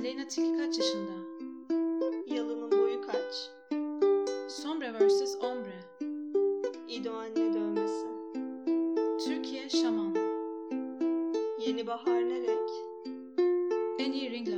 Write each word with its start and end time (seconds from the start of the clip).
Aleyna 0.00 0.28
Tilki 0.28 0.58
kaç 0.58 0.78
yaşında? 0.78 1.12
Yalının 2.26 2.72
boyu 2.72 3.00
kaç? 3.00 3.50
Sombre 4.48 4.92
vs. 4.92 5.36
Ombre. 5.40 5.80
İdo 6.88 7.12
anne 7.12 7.54
dövmesi. 7.54 8.06
Türkiye 9.24 9.68
Şaman. 9.68 10.14
Yeni 11.66 11.86
bahar 11.86 12.28
ne 12.28 12.40
renk? 12.40 12.70
En 13.98 14.12
iyi 14.12 14.30
ring 14.30 14.48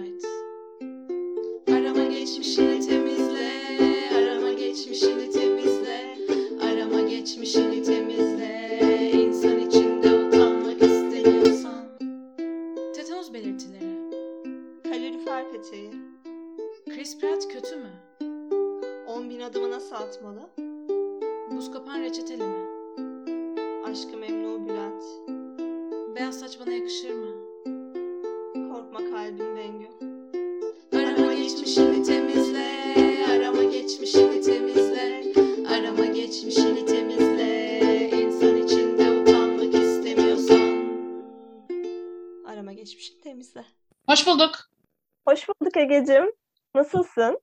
Egecim. 45.92 46.32
Nasılsın? 46.74 47.40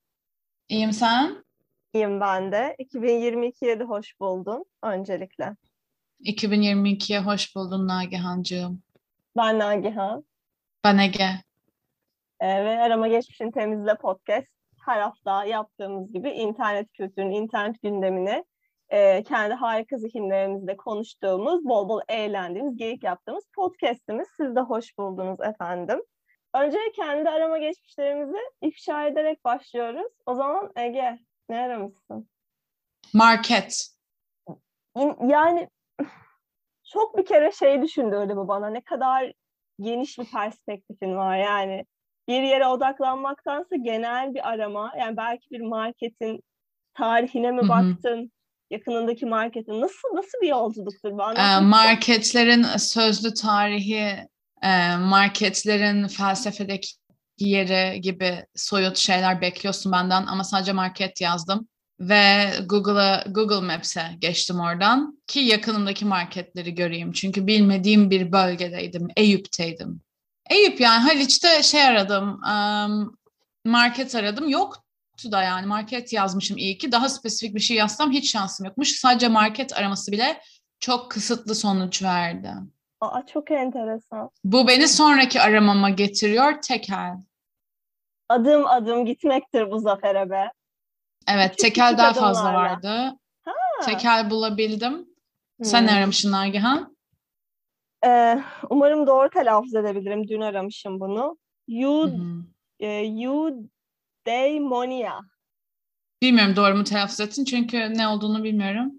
İyiyim 0.70 0.94
sen? 0.94 1.44
İyiyim 1.94 2.22
ben 2.22 2.52
de. 2.52 2.76
2022'ye 2.80 3.80
de 3.80 3.84
hoş 3.84 4.20
buldun 4.20 4.66
öncelikle. 4.84 5.56
2022'ye 6.24 7.20
hoş 7.20 7.56
buldun 7.56 7.88
Nagihancığım. 7.88 8.82
Ben 9.38 9.60
Nagihan. 9.60 10.24
Ben 10.84 10.98
Ege. 10.98 11.30
Ee, 12.40 12.66
ve 12.66 12.80
Arama 12.80 13.08
Geçmişini 13.08 13.52
Temizle 13.52 13.96
podcast 13.96 14.48
her 14.86 15.02
hafta 15.02 15.46
yaptığımız 15.46 16.14
gibi 16.14 16.30
internet 16.30 16.94
kültürünü, 16.94 17.36
internet 17.36 17.82
gündemini 17.82 18.46
e, 18.90 19.24
kendi 19.24 19.54
harika 19.54 19.98
zihinlerimizle 19.98 20.78
konuştuğumuz, 20.78 21.66
bol 21.66 21.90
bol 21.90 22.02
eğlendiğimiz, 22.08 22.78
geyik 22.78 23.04
yaptığımız 23.04 23.44
podcastimiz. 23.56 24.28
Siz 24.38 24.56
de 24.56 24.60
hoş 24.60 24.98
buldunuz 24.98 25.40
efendim. 25.42 26.02
Önce 26.54 26.78
kendi 26.96 27.30
arama 27.30 27.58
geçmişlerimizi 27.58 28.38
ifşa 28.62 29.08
ederek 29.08 29.46
başlıyoruz. 29.46 30.12
O 30.26 30.36
zaman 30.36 30.72
Ege, 30.76 31.20
ne 31.50 31.60
aramışsın? 31.60 32.30
Market. 33.14 33.88
Yani 35.28 35.70
çok 36.94 37.18
bir 37.18 37.26
kere 37.26 37.52
şey 37.52 37.82
düşündürdü 37.82 38.36
bu 38.36 38.48
bana. 38.48 38.70
Ne 38.70 38.82
kadar 38.82 39.34
geniş 39.80 40.20
bir 40.20 40.26
perspektifin 40.26 41.16
var 41.16 41.38
yani. 41.38 41.86
Bir 42.28 42.42
yere 42.42 42.68
odaklanmaktansa 42.68 43.76
genel 43.76 44.34
bir 44.34 44.50
arama. 44.50 44.94
Yani 45.00 45.18
belki 45.18 45.52
bir 45.52 45.62
marketin 45.62 46.44
tarihine 46.94 47.52
mi 47.52 47.70
baktın? 47.70 48.32
Yakınındaki 48.70 49.26
marketin 49.26 49.82
nasıl 49.82 50.16
nasıl 50.16 50.42
bir 50.42 50.48
yolculuktur 50.48 51.12
bu? 51.12 51.22
Ee, 51.22 51.60
marketlerin 51.60 52.64
sözlü 52.64 53.34
tarihi, 53.34 54.28
marketlerin 55.00 56.08
felsefedeki 56.08 56.88
yeri 57.38 58.02
gibi 58.02 58.46
soyut 58.56 58.98
şeyler 58.98 59.42
bekliyorsun 59.42 59.92
benden 59.92 60.26
ama 60.26 60.44
sadece 60.44 60.72
market 60.72 61.22
yazdım. 61.22 61.68
Ve 62.00 62.50
Google'a 62.66 63.24
Google 63.30 63.68
Maps'e 63.68 64.04
geçtim 64.20 64.60
oradan 64.60 65.22
ki 65.28 65.40
yakınımdaki 65.40 66.06
marketleri 66.06 66.76
göreyim. 66.76 67.12
Çünkü 67.12 67.48
bilmediğim 67.48 68.12
bir 68.12 68.32
bölgedeydim. 68.32 69.08
Eyüp'teydim. 69.16 70.02
Eyüp 70.50 70.82
yani 70.82 71.02
Haliç'te 71.02 71.64
şey 71.64 71.84
aradım. 71.84 72.42
market 73.66 74.16
aradım. 74.16 74.50
Yoktu 74.50 75.32
da 75.32 75.44
yani 75.44 75.66
market 75.66 76.14
yazmışım 76.14 76.58
iyi 76.58 76.78
ki. 76.78 76.92
Daha 76.92 77.10
spesifik 77.10 77.56
bir 77.56 77.60
şey 77.60 77.78
yazsam 77.78 78.12
hiç 78.12 78.32
şansım 78.32 78.66
yokmuş. 78.66 78.92
Sadece 78.92 79.28
market 79.28 79.78
araması 79.78 80.12
bile 80.12 80.42
çok 80.80 81.12
kısıtlı 81.12 81.56
sonuç 81.56 82.04
verdi. 82.04 82.52
Aa, 83.02 83.26
çok 83.26 83.52
enteresan. 83.52 84.30
Bu 84.44 84.68
beni 84.68 84.88
sonraki 84.88 85.42
aramama 85.42 85.90
getiriyor 85.90 86.62
tekel. 86.62 87.18
Adım 88.30 88.66
adım 88.68 89.06
gitmektir 89.06 89.72
bu 89.72 89.80
zafere 89.80 90.30
be. 90.30 90.52
Evet 91.28 91.50
Küçük 91.52 91.60
tekel 91.62 91.86
küçük 91.88 91.98
daha 92.00 92.14
fazla 92.14 92.42
adımlarla. 92.50 92.70
vardı. 92.70 93.18
Ha. 93.46 93.52
Tekel 93.86 94.30
bulabildim. 94.30 95.10
Sen 95.64 95.82
Hmm. 95.82 95.90
aramışsın 95.90 96.32
Nagihan? 96.32 96.98
Ee, 98.06 98.44
umarım 98.70 99.08
doğru 99.08 99.30
telaffuz 99.30 99.76
edebilirim. 99.76 100.28
Dün 100.28 100.42
aramışım 100.42 101.00
bunu. 101.00 101.38
You, 101.68 102.08
hı. 102.08 102.44
e, 102.80 102.88
eudaimonia. 104.26 105.20
Bilmiyorum 106.22 106.56
doğru 106.56 106.76
mu 106.76 106.84
telaffuz 106.84 107.20
ettin 107.20 107.46
çünkü 107.46 107.78
ne 107.98 108.08
olduğunu 108.08 108.44
bilmiyorum. 108.44 108.92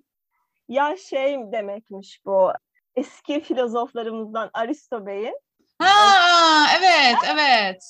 Ya 0.69 0.97
şey 0.97 1.37
demekmiş 1.53 2.21
bu. 2.27 2.53
Eski 3.01 3.41
filozoflarımızdan 3.41 4.51
Aristo 4.55 5.07
Bey'in. 5.07 5.41
Ha 5.79 6.67
evet 6.79 7.17
evet. 7.33 7.83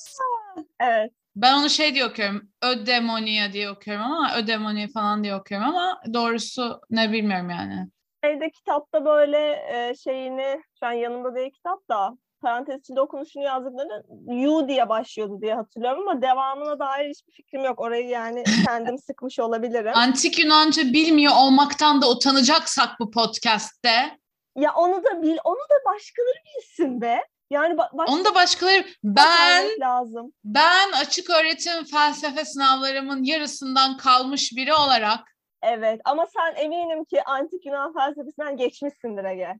Evet. 0.79 1.11
Ben 1.35 1.53
onu 1.53 1.69
şey 1.69 1.95
diye 1.95 2.05
okuyorum. 2.05 2.49
Ödemonia 2.63 3.53
diye 3.53 3.69
okuyorum 3.69 4.03
ama 4.03 4.35
ödemonia 4.37 4.87
falan 4.93 5.23
diye 5.23 5.35
okuyorum 5.35 5.67
ama 5.67 6.01
doğrusu 6.13 6.81
ne 6.89 7.11
bilmiyorum 7.11 7.49
yani. 7.49 7.87
Şeyde 8.23 8.49
kitapta 8.49 9.05
böyle 9.05 9.37
e, 9.49 9.95
şeyini, 9.95 10.61
şu 10.79 10.85
an 10.85 10.91
yanımda 10.91 11.35
değil 11.35 11.51
kitap 11.51 11.89
da 11.89 12.17
parantez 12.41 12.79
içinde 12.79 13.01
okunuşunu 13.01 13.43
yazdıkları 13.43 14.03
you 14.27 14.67
diye 14.67 14.89
başlıyordu 14.89 15.41
diye 15.41 15.55
hatırlıyorum 15.55 16.07
ama 16.07 16.21
devamına 16.21 16.79
dair 16.79 17.09
hiçbir 17.09 17.33
fikrim 17.33 17.63
yok. 17.63 17.79
Orayı 17.79 18.07
yani 18.07 18.43
kendim 18.65 18.97
sıkmış 18.97 19.39
olabilirim. 19.39 19.91
Antik 19.95 20.39
Yunanca 20.39 20.83
bilmiyor 20.83 21.33
olmaktan 21.37 22.01
da 22.01 22.09
utanacaksak 22.09 22.89
bu 22.99 23.11
podcast'te. 23.11 24.20
Ya 24.55 24.73
onu 24.73 25.03
da 25.03 25.21
bil, 25.21 25.37
onu 25.43 25.59
da 25.59 25.75
başkaları 25.93 26.37
bilsin 26.45 27.01
be. 27.01 27.21
Yani 27.49 27.73
ba- 27.73 27.97
başka 27.97 28.13
Onu 28.13 28.25
da 28.25 28.35
başkaları 28.35 28.85
ben 29.03 29.79
lazım. 29.79 30.33
ben 30.43 30.91
açık 30.91 31.29
öğretim 31.29 31.83
felsefe 31.85 32.45
sınavlarımın 32.45 33.23
yarısından 33.23 33.97
kalmış 33.97 34.51
biri 34.55 34.73
olarak 34.73 35.19
Evet 35.63 36.01
ama 36.05 36.27
sen 36.27 36.55
eminim 36.63 37.05
ki 37.05 37.23
antik 37.23 37.65
Yunan 37.65 37.93
felsefesinden 37.93 38.57
geçmişsindir 38.57 39.23
Ege. 39.23 39.53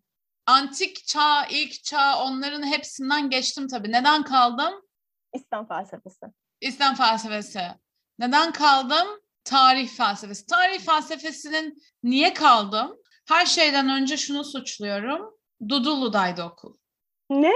antik 0.46 1.08
çağ, 1.08 1.46
ilk 1.50 1.84
çağ 1.84 2.24
onların 2.24 2.64
hepsinden 2.64 3.30
geçtim 3.30 3.68
tabii. 3.68 3.92
Neden 3.92 4.24
kaldım? 4.24 4.74
İslam 5.34 5.68
felsefesi. 5.68 6.26
İslam 6.62 6.96
felsefesi. 6.96 7.62
Neden 8.20 8.52
kaldım? 8.52 9.08
Tarih 9.44 9.90
felsefesi. 9.90 10.46
Tarih 10.46 10.80
felsefesinin 10.80 11.78
niye 12.04 12.34
kaldım? 12.34 12.98
Her 13.32 13.46
şeyden 13.46 13.90
önce 13.90 14.18
şunu 14.18 14.44
suçluyorum. 14.44 15.34
Dudullu'daydı 15.70 16.44
okul. 16.44 16.74
Ne? 17.30 17.54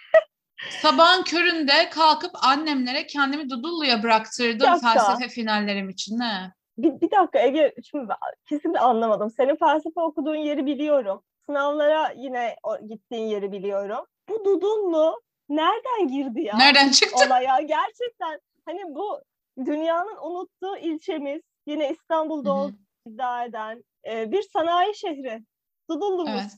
Sabahın 0.82 1.22
köründe 1.22 1.90
kalkıp 1.90 2.30
annemlere 2.44 3.06
kendimi 3.06 3.50
Dudullu'ya 3.50 4.02
bıraktırdım 4.02 4.78
felsefe 4.80 5.28
finallerim 5.28 5.88
için. 5.88 6.18
Ne? 6.18 6.52
Bir, 6.78 7.00
bir 7.00 7.10
dakika 7.10 7.38
Ege, 7.38 7.74
şimdi 7.90 8.12
kesinlikle 8.48 8.80
anlamadım. 8.80 9.30
Senin 9.30 9.56
felsefe 9.56 10.00
okuduğun 10.00 10.36
yeri 10.36 10.66
biliyorum. 10.66 11.22
Sınavlara 11.46 12.12
yine 12.16 12.56
o, 12.62 12.86
gittiğin 12.86 13.26
yeri 13.26 13.52
biliyorum. 13.52 14.06
Bu 14.28 14.44
Dudullu 14.44 15.22
nereden 15.48 16.08
girdi 16.08 16.42
ya? 16.42 16.56
Nereden 16.56 16.90
çıktı? 16.90 17.26
Olaya 17.26 17.60
gerçekten 17.60 18.40
hani 18.64 18.94
bu 18.94 19.20
dünyanın 19.66 20.16
unuttuğu 20.22 20.76
ilçemiz 20.76 21.42
yine 21.66 21.90
İstanbul'da 21.90 22.50
Hı 22.50 22.54
hı. 22.54 22.58
olduğunu 22.58 22.83
iddia 23.06 23.44
eden 23.44 23.84
e, 24.10 24.32
bir 24.32 24.42
sanayi 24.52 24.94
şehri. 24.96 25.44
Dudullu'muz. 25.90 26.40
Evet. 26.40 26.50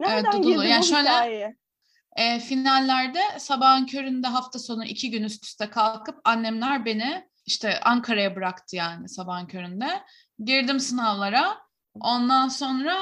Nereden 0.00 0.32
Dudullu. 0.32 0.52
girdi 0.54 0.68
Yani 0.68 0.82
bu 0.82 0.86
şöyle- 0.86 1.08
hikayeye? 1.08 1.56
E, 2.16 2.40
finallerde 2.40 3.20
sabahın 3.38 3.86
köründe 3.86 4.26
hafta 4.26 4.58
sonu 4.58 4.84
iki 4.84 5.10
gün 5.10 5.22
üst 5.22 5.44
üste 5.44 5.70
kalkıp 5.70 6.20
annemler 6.24 6.84
beni 6.84 7.28
işte 7.46 7.80
Ankara'ya 7.80 8.36
bıraktı 8.36 8.76
yani 8.76 9.08
sabahın 9.08 9.46
köründe. 9.46 10.02
Girdim 10.44 10.80
sınavlara. 10.80 11.58
Ondan 12.00 12.48
sonra 12.48 12.96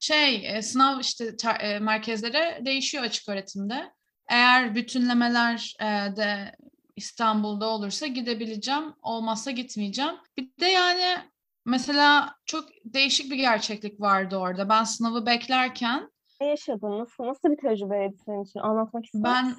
şey 0.00 0.56
e, 0.56 0.62
sınav 0.62 1.00
işte 1.00 1.36
ter- 1.36 1.60
e, 1.60 1.78
merkezlere 1.78 2.60
değişiyor 2.64 3.04
açık 3.04 3.28
öğretimde. 3.28 3.92
Eğer 4.28 4.74
bütünlemeler 4.74 5.74
e, 5.80 5.84
de 6.16 6.56
İstanbul'da 6.96 7.68
olursa 7.68 8.06
gidebileceğim. 8.06 8.94
Olmazsa 9.02 9.50
gitmeyeceğim. 9.50 10.14
Bir 10.38 10.50
de 10.60 10.66
yani 10.66 11.18
mesela 11.64 12.34
çok 12.46 12.68
değişik 12.84 13.30
bir 13.30 13.36
gerçeklik 13.36 14.00
vardı 14.00 14.36
orada. 14.36 14.68
Ben 14.68 14.84
sınavı 14.84 15.26
beklerken 15.26 16.10
Ne 16.40 16.46
yaşadın? 16.46 16.98
Nasıl, 16.98 17.24
nasıl 17.24 17.48
bir 17.50 17.56
tecrübeydi 17.56 18.16
senin 18.24 18.44
için? 18.44 18.60
Anlatmak 18.60 19.04
ister 19.04 19.22
Ben 19.24 19.56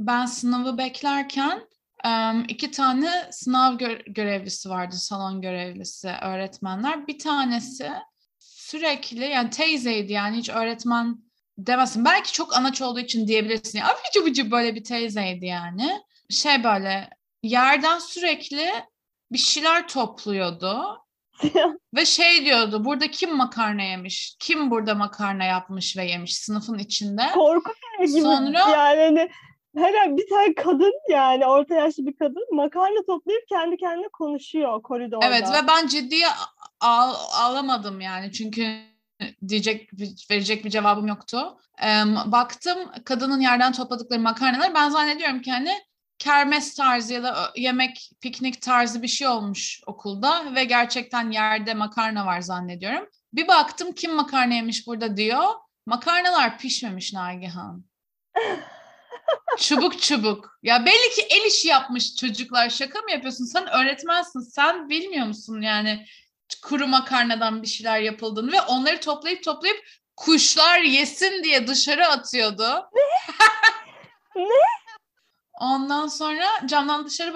ben 0.00 0.26
sınavı 0.26 0.78
beklerken 0.78 1.68
iki 2.48 2.70
tane 2.70 3.10
sınav 3.30 3.74
gö- 3.74 4.12
görevlisi 4.12 4.70
vardı, 4.70 4.96
salon 4.96 5.40
görevlisi, 5.40 6.12
öğretmenler. 6.22 7.06
Bir 7.06 7.18
tanesi 7.18 7.92
sürekli 8.38 9.24
yani 9.24 9.50
teyzeydi 9.50 10.12
yani 10.12 10.36
hiç 10.36 10.50
öğretmen 10.50 11.18
demezsin. 11.58 12.04
Belki 12.04 12.32
çok 12.32 12.56
anaç 12.56 12.82
olduğu 12.82 13.00
için 13.00 13.26
diyebilirsin. 13.26 13.78
Ya, 13.78 13.86
abici 13.86 14.30
bucu 14.30 14.50
böyle 14.50 14.74
bir 14.74 14.84
teyzeydi 14.84 15.46
yani. 15.46 16.00
Şey 16.30 16.64
böyle 16.64 17.10
yerden 17.42 17.98
sürekli 17.98 18.70
bir 19.32 19.38
şeyler 19.38 19.88
topluyordu. 19.88 21.01
Ve 21.94 22.04
şey 22.04 22.44
diyordu, 22.44 22.84
burada 22.84 23.10
kim 23.10 23.36
makarna 23.36 23.82
yemiş? 23.82 24.36
Kim 24.38 24.70
burada 24.70 24.94
makarna 24.94 25.44
yapmış 25.44 25.96
ve 25.96 26.04
yemiş 26.04 26.36
sınıfın 26.36 26.78
içinde? 26.78 27.22
Korku 27.34 27.72
filmi 27.72 28.12
gibi 28.12 28.22
Sonra- 28.22 28.58
yani 28.58 29.00
hani 29.00 29.30
her 29.76 30.16
bir 30.16 30.28
tane 30.28 30.54
kadın 30.54 30.92
yani 31.10 31.46
orta 31.46 31.74
yaşlı 31.74 32.06
bir 32.06 32.16
kadın 32.16 32.46
makarna 32.52 33.02
toplayıp 33.06 33.48
kendi 33.48 33.76
kendine 33.76 34.08
konuşuyor 34.08 34.82
koridorda. 34.82 35.26
Evet 35.26 35.48
ve 35.52 35.66
ben 35.68 35.86
ciddiye 35.86 36.26
al, 36.80 37.14
alamadım 37.32 38.00
yani 38.00 38.32
çünkü 38.32 38.78
diyecek 39.48 39.90
verecek 40.30 40.64
bir 40.64 40.70
cevabım 40.70 41.06
yoktu. 41.06 41.58
Em, 41.78 42.16
baktım 42.26 42.78
kadının 43.04 43.40
yerden 43.40 43.72
topladıkları 43.72 44.20
makarnalar 44.20 44.74
ben 44.74 44.88
zannediyorum 44.88 45.42
ki 45.42 45.50
hani 45.50 45.72
kermes 46.22 46.74
tarzı 46.74 47.12
ya 47.12 47.22
da 47.22 47.52
yemek 47.56 48.10
piknik 48.20 48.62
tarzı 48.62 49.02
bir 49.02 49.08
şey 49.08 49.28
olmuş 49.28 49.80
okulda 49.86 50.54
ve 50.54 50.64
gerçekten 50.64 51.30
yerde 51.30 51.74
makarna 51.74 52.26
var 52.26 52.40
zannediyorum. 52.40 53.08
Bir 53.32 53.48
baktım 53.48 53.92
kim 53.92 54.14
makarna 54.14 54.54
yemiş 54.54 54.86
burada 54.86 55.16
diyor. 55.16 55.44
Makarnalar 55.86 56.58
pişmemiş 56.58 57.12
Nagihan. 57.12 57.84
Çubuk 59.58 60.02
çubuk. 60.02 60.58
Ya 60.62 60.86
belli 60.86 61.14
ki 61.14 61.26
el 61.30 61.46
işi 61.46 61.68
yapmış 61.68 62.16
çocuklar. 62.16 62.70
Şaka 62.70 63.00
mı 63.00 63.10
yapıyorsun? 63.10 63.44
Sen 63.44 63.66
öğretmensin. 63.66 64.40
Sen 64.40 64.88
bilmiyor 64.88 65.26
musun 65.26 65.60
yani 65.60 66.06
kuru 66.62 66.88
makarnadan 66.88 67.62
bir 67.62 67.68
şeyler 67.68 68.00
yapıldığını 68.00 68.52
ve 68.52 68.60
onları 68.60 69.00
toplayıp 69.00 69.42
toplayıp 69.44 69.84
kuşlar 70.16 70.78
yesin 70.78 71.44
diye 71.44 71.66
dışarı 71.66 72.06
atıyordu. 72.06 72.88
Ne? 74.36 74.44
Ondan 75.60 76.06
sonra 76.06 76.46
camdan 76.66 77.06
dışarı 77.06 77.34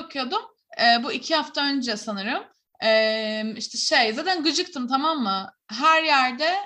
bakıyordum. 0.00 0.42
Ee, 0.80 1.04
bu 1.04 1.12
iki 1.12 1.34
hafta 1.34 1.64
önce 1.64 1.96
sanırım. 1.96 2.44
Ee, 2.84 3.54
işte 3.56 3.78
şey 3.78 4.12
zaten 4.12 4.42
gıcıktım 4.42 4.88
tamam 4.88 5.18
mı? 5.22 5.50
Her 5.70 6.02
yerde 6.02 6.56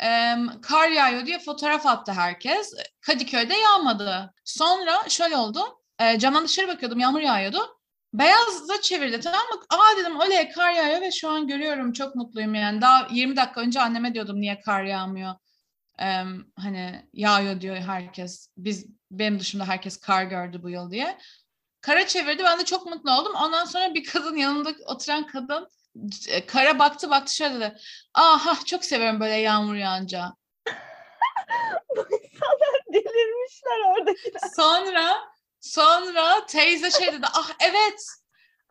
em, 0.00 0.60
kar 0.60 0.88
yağıyor 0.88 1.26
diye 1.26 1.38
fotoğraf 1.38 1.86
attı 1.86 2.12
herkes. 2.12 2.72
Kadıköy'de 3.00 3.54
yağmadı. 3.54 4.34
Sonra 4.44 5.08
şöyle 5.08 5.36
oldu. 5.36 5.60
E, 5.98 6.18
camdan 6.18 6.44
dışarı 6.44 6.68
bakıyordum 6.68 6.98
yağmur 6.98 7.20
yağıyordu. 7.20 7.76
Beyazla 8.14 8.80
çevirdi 8.82 9.20
tamam 9.20 9.40
mı? 9.40 9.60
Aa 9.70 9.96
dedim 9.96 10.20
oley 10.20 10.50
kar 10.50 10.72
yağıyor 10.72 11.00
ve 11.00 11.10
şu 11.10 11.28
an 11.28 11.46
görüyorum 11.48 11.92
çok 11.92 12.14
mutluyum 12.14 12.54
yani. 12.54 12.80
Daha 12.80 13.08
20 13.10 13.36
dakika 13.36 13.60
önce 13.60 13.80
anneme 13.80 14.14
diyordum 14.14 14.40
niye 14.40 14.60
kar 14.60 14.84
yağmıyor. 14.84 15.34
Em, 15.98 16.46
hani 16.56 17.08
yağıyor 17.12 17.60
diyor 17.60 17.76
herkes. 17.76 18.48
Biz 18.56 18.86
benim 19.10 19.40
dışımda 19.40 19.68
herkes 19.68 19.96
kar 20.00 20.24
gördü 20.24 20.62
bu 20.62 20.70
yıl 20.70 20.90
diye. 20.90 21.18
Kara 21.80 22.06
çevirdi 22.06 22.44
ben 22.44 22.60
de 22.60 22.64
çok 22.64 22.86
mutlu 22.86 23.10
oldum. 23.10 23.34
Ondan 23.34 23.64
sonra 23.64 23.94
bir 23.94 24.04
kadın 24.04 24.36
yanımda 24.36 24.70
oturan 24.86 25.26
kadın 25.26 25.68
e, 26.28 26.46
kara 26.46 26.78
baktı 26.78 27.10
baktı 27.10 27.34
şöyle 27.34 27.54
dedi. 27.54 27.78
Aha 28.14 28.58
çok 28.66 28.84
seviyorum 28.84 29.20
böyle 29.20 29.34
yağmur 29.34 29.74
yağınca. 29.74 30.32
Bu 31.96 32.00
insanlar 32.00 32.82
delirmişler 32.92 33.90
oradakiler. 33.90 34.40
Sonra 34.56 35.16
sonra 35.60 36.46
teyze 36.46 36.90
şey 36.90 37.12
dedi. 37.12 37.26
Ah 37.34 37.50
evet. 37.60 38.06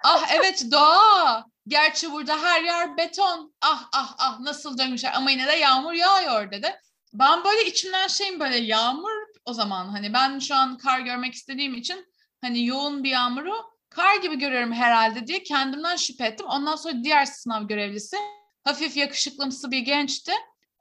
Ah 0.04 0.31
evet 0.33 0.66
doğa. 0.72 1.45
Gerçi 1.68 2.12
burada 2.12 2.44
her 2.44 2.62
yer 2.63 2.98
beton. 2.98 3.56
Ah 3.62 3.89
ah 3.94 4.16
ah 4.18 4.39
nasıl 4.39 4.77
dönmüşler 4.77 5.13
ama 5.13 5.31
yine 5.31 5.48
de 5.48 5.51
yağmur 5.51 5.94
yağıyor 5.94 6.51
dedi. 6.51 6.80
Ben 7.20 7.44
böyle 7.44 7.66
içimden 7.70 8.08
şeyim 8.08 8.40
böyle 8.40 8.58
yağmur 8.58 9.12
o 9.46 9.54
zaman 9.54 9.88
hani 9.88 10.14
ben 10.14 10.40
şu 10.40 10.56
an 10.56 10.78
kar 10.78 11.00
görmek 11.00 11.34
istediğim 11.34 11.76
için 11.76 12.06
hani 12.42 12.66
yoğun 12.66 13.04
bir 13.04 13.10
yağmuru 13.10 13.54
kar 13.90 14.16
gibi 14.22 14.40
görüyorum 14.40 14.74
herhalde 14.74 15.28
diye 15.28 15.44
kendimden 15.44 15.96
şüphe 15.96 16.26
ettim. 16.26 16.46
Ondan 16.48 16.76
sonra 16.76 17.04
diğer 17.04 17.26
sınav 17.26 17.68
görevlisi 17.68 18.18
hafif 18.64 18.98
yakışıklımsı 18.98 19.72
bir 19.72 19.80
gençti. 19.80 20.32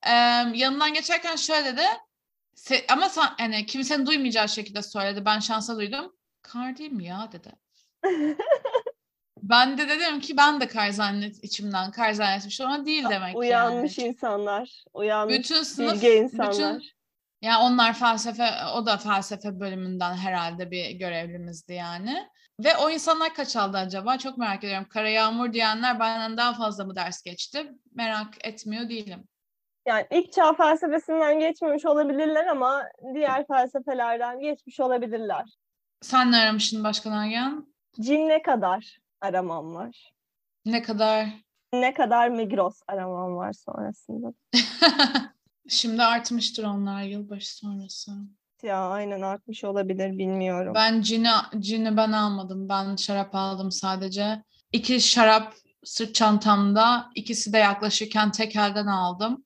Ee, 0.07 0.11
yanından 0.55 0.95
geçerken 0.95 1.37
şöyle 1.37 1.65
dedi. 1.65 1.87
Se- 2.57 2.85
ama 2.93 3.09
sen, 3.09 3.29
yani 3.39 3.67
kimsenin 3.67 4.07
duymayacağı 4.07 4.49
şekilde 4.49 4.83
söyledi. 4.83 5.25
Ben 5.25 5.39
şansa 5.39 5.77
duydum. 5.77 6.17
Kar 6.43 6.77
değil 6.77 6.93
mi 6.93 7.05
ya 7.05 7.29
dedi. 7.33 7.53
Ben 9.49 9.79
de 9.79 9.89
dedim 9.89 10.21
ki 10.21 10.37
ben 10.37 10.61
de 10.61 10.69
kar 10.69 10.91
zannet 10.91 11.45
içimden 11.45 11.91
kar 11.91 12.13
zannetmişim 12.13 12.67
ama 12.67 12.87
değil 12.87 13.05
demek 13.11 13.37
Uyanmış 13.37 13.99
yani. 13.99 14.09
insanlar. 14.09 14.85
Uyanmış 14.95 15.39
Bütün 15.39 15.63
sınıf, 15.63 15.95
bilge 15.95 16.17
insanlar. 16.17 16.53
bütün 16.53 16.83
ya 17.43 17.61
onlar 17.61 17.95
felsefe, 17.95 18.51
o 18.75 18.87
da 18.87 18.97
felsefe 18.97 19.61
bölümünden 19.61 20.15
herhalde 20.17 20.71
bir 20.71 20.91
görevlimizdi 20.91 21.73
yani. 21.73 22.29
Ve 22.65 22.77
o 22.77 22.91
insanlar 22.91 23.35
kaç 23.35 23.57
aldı 23.57 23.77
acaba? 23.79 24.19
Çok 24.19 24.39
merak 24.39 24.65
ediyorum. 24.65 24.87
Kara 24.91 25.09
yağmur 25.09 25.53
diyenler 25.53 26.01
benden 26.01 26.37
daha 26.37 26.53
fazla 26.55 26.85
mı 26.85 26.97
ders 26.97 27.23
geçti? 27.23 27.73
Merak 27.95 28.47
etmiyor 28.47 28.89
değilim. 28.89 29.25
Yani 29.87 30.07
ilk 30.11 30.33
çağ 30.33 30.53
felsefesinden 30.53 31.41
geçmemiş 31.41 31.87
olabilirler 31.87 32.47
ama 32.47 32.83
diğer 33.15 33.47
felsefelerden 33.47 34.41
geçmiş 34.41 34.81
olabilirler. 34.81 35.45
Sen 36.01 36.33
ne 36.33 36.37
aramışsın 36.37 36.85
Başkan 36.85 37.13
Ergen? 37.13 37.67
Cin 38.01 38.29
ne 38.29 38.43
kadar 38.43 39.04
aramam 39.25 39.75
var. 39.75 40.13
Ne 40.65 40.83
kadar? 40.83 41.29
Ne 41.73 41.95
kadar 41.95 42.29
Migros 42.29 42.81
aramam 42.89 43.37
var 43.37 43.53
sonrasında. 43.53 44.35
Şimdi 45.69 46.03
artmıştır 46.03 46.65
onlar 46.65 47.03
yılbaşı 47.03 47.57
sonrası. 47.57 48.13
Ya 48.63 48.89
aynen 48.89 49.21
artmış 49.21 49.65
olabilir 49.65 50.19
bilmiyorum. 50.19 50.73
Ben 50.75 51.03
cini, 51.03 51.29
cini 51.59 51.97
ben 51.97 52.13
almadım. 52.13 52.69
Ben 52.69 52.97
şarap 52.97 53.35
aldım 53.35 53.73
sadece. 53.73 54.43
İki 54.73 55.01
şarap 55.01 55.55
sırt 55.85 56.15
çantamda. 56.15 57.11
İkisi 57.15 57.53
de 57.53 57.59
yaklaşırken 57.59 58.33
tek 58.33 58.57
elden 58.57 58.87
aldım. 58.87 59.45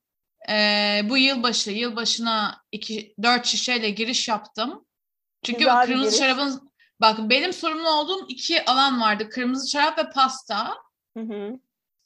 Ee, 0.48 1.00
bu 1.08 1.19
yılbaşı, 1.19 1.70
yılbaşına 1.70 2.62
iki, 2.72 3.14
dört 3.22 3.46
şişeyle 3.46 3.90
giriş 3.90 4.28
yaptım. 4.28 4.84
Çünkü 5.42 5.58
Güzel 5.58 5.82
bir 5.82 5.86
kırmızı 5.86 6.19
şarabın... 6.19 6.68
Bak 7.00 7.19
benim 7.31 7.52
sorumlu 7.52 7.90
olduğum 7.90 8.26
iki 8.28 8.64
alan 8.64 9.00
vardı. 9.00 9.28
Kırmızı 9.28 9.70
şarap 9.70 9.98
ve 9.98 10.10
pasta. 10.10 10.74
Hı 11.17 11.20
hı. 11.20 11.58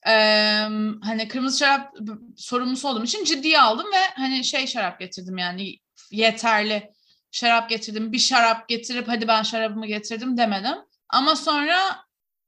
Ee, 0.06 0.68
hani 1.02 1.28
kırmızı 1.28 1.58
şarap 1.58 1.94
sorumlusu 2.37 2.88
olduğum 2.88 3.04
için 3.04 3.25
ciddiye 3.25 3.61
aldım 3.61 3.87
ve 3.87 4.14
hani 4.14 4.44
şey 4.44 4.66
şarap 4.66 5.00
getirdim 5.00 5.38
yani 5.38 5.76
yeterli 6.11 6.92
şarap 7.30 7.68
getirdim. 7.68 8.12
Bir 8.12 8.18
şarap 8.18 8.68
getirip 8.68 9.08
hadi 9.08 9.28
ben 9.28 9.42
şarabımı 9.42 9.87
getirdim 9.87 10.37
demedim. 10.37 10.78
Ama 11.08 11.37
sonra 11.37 11.76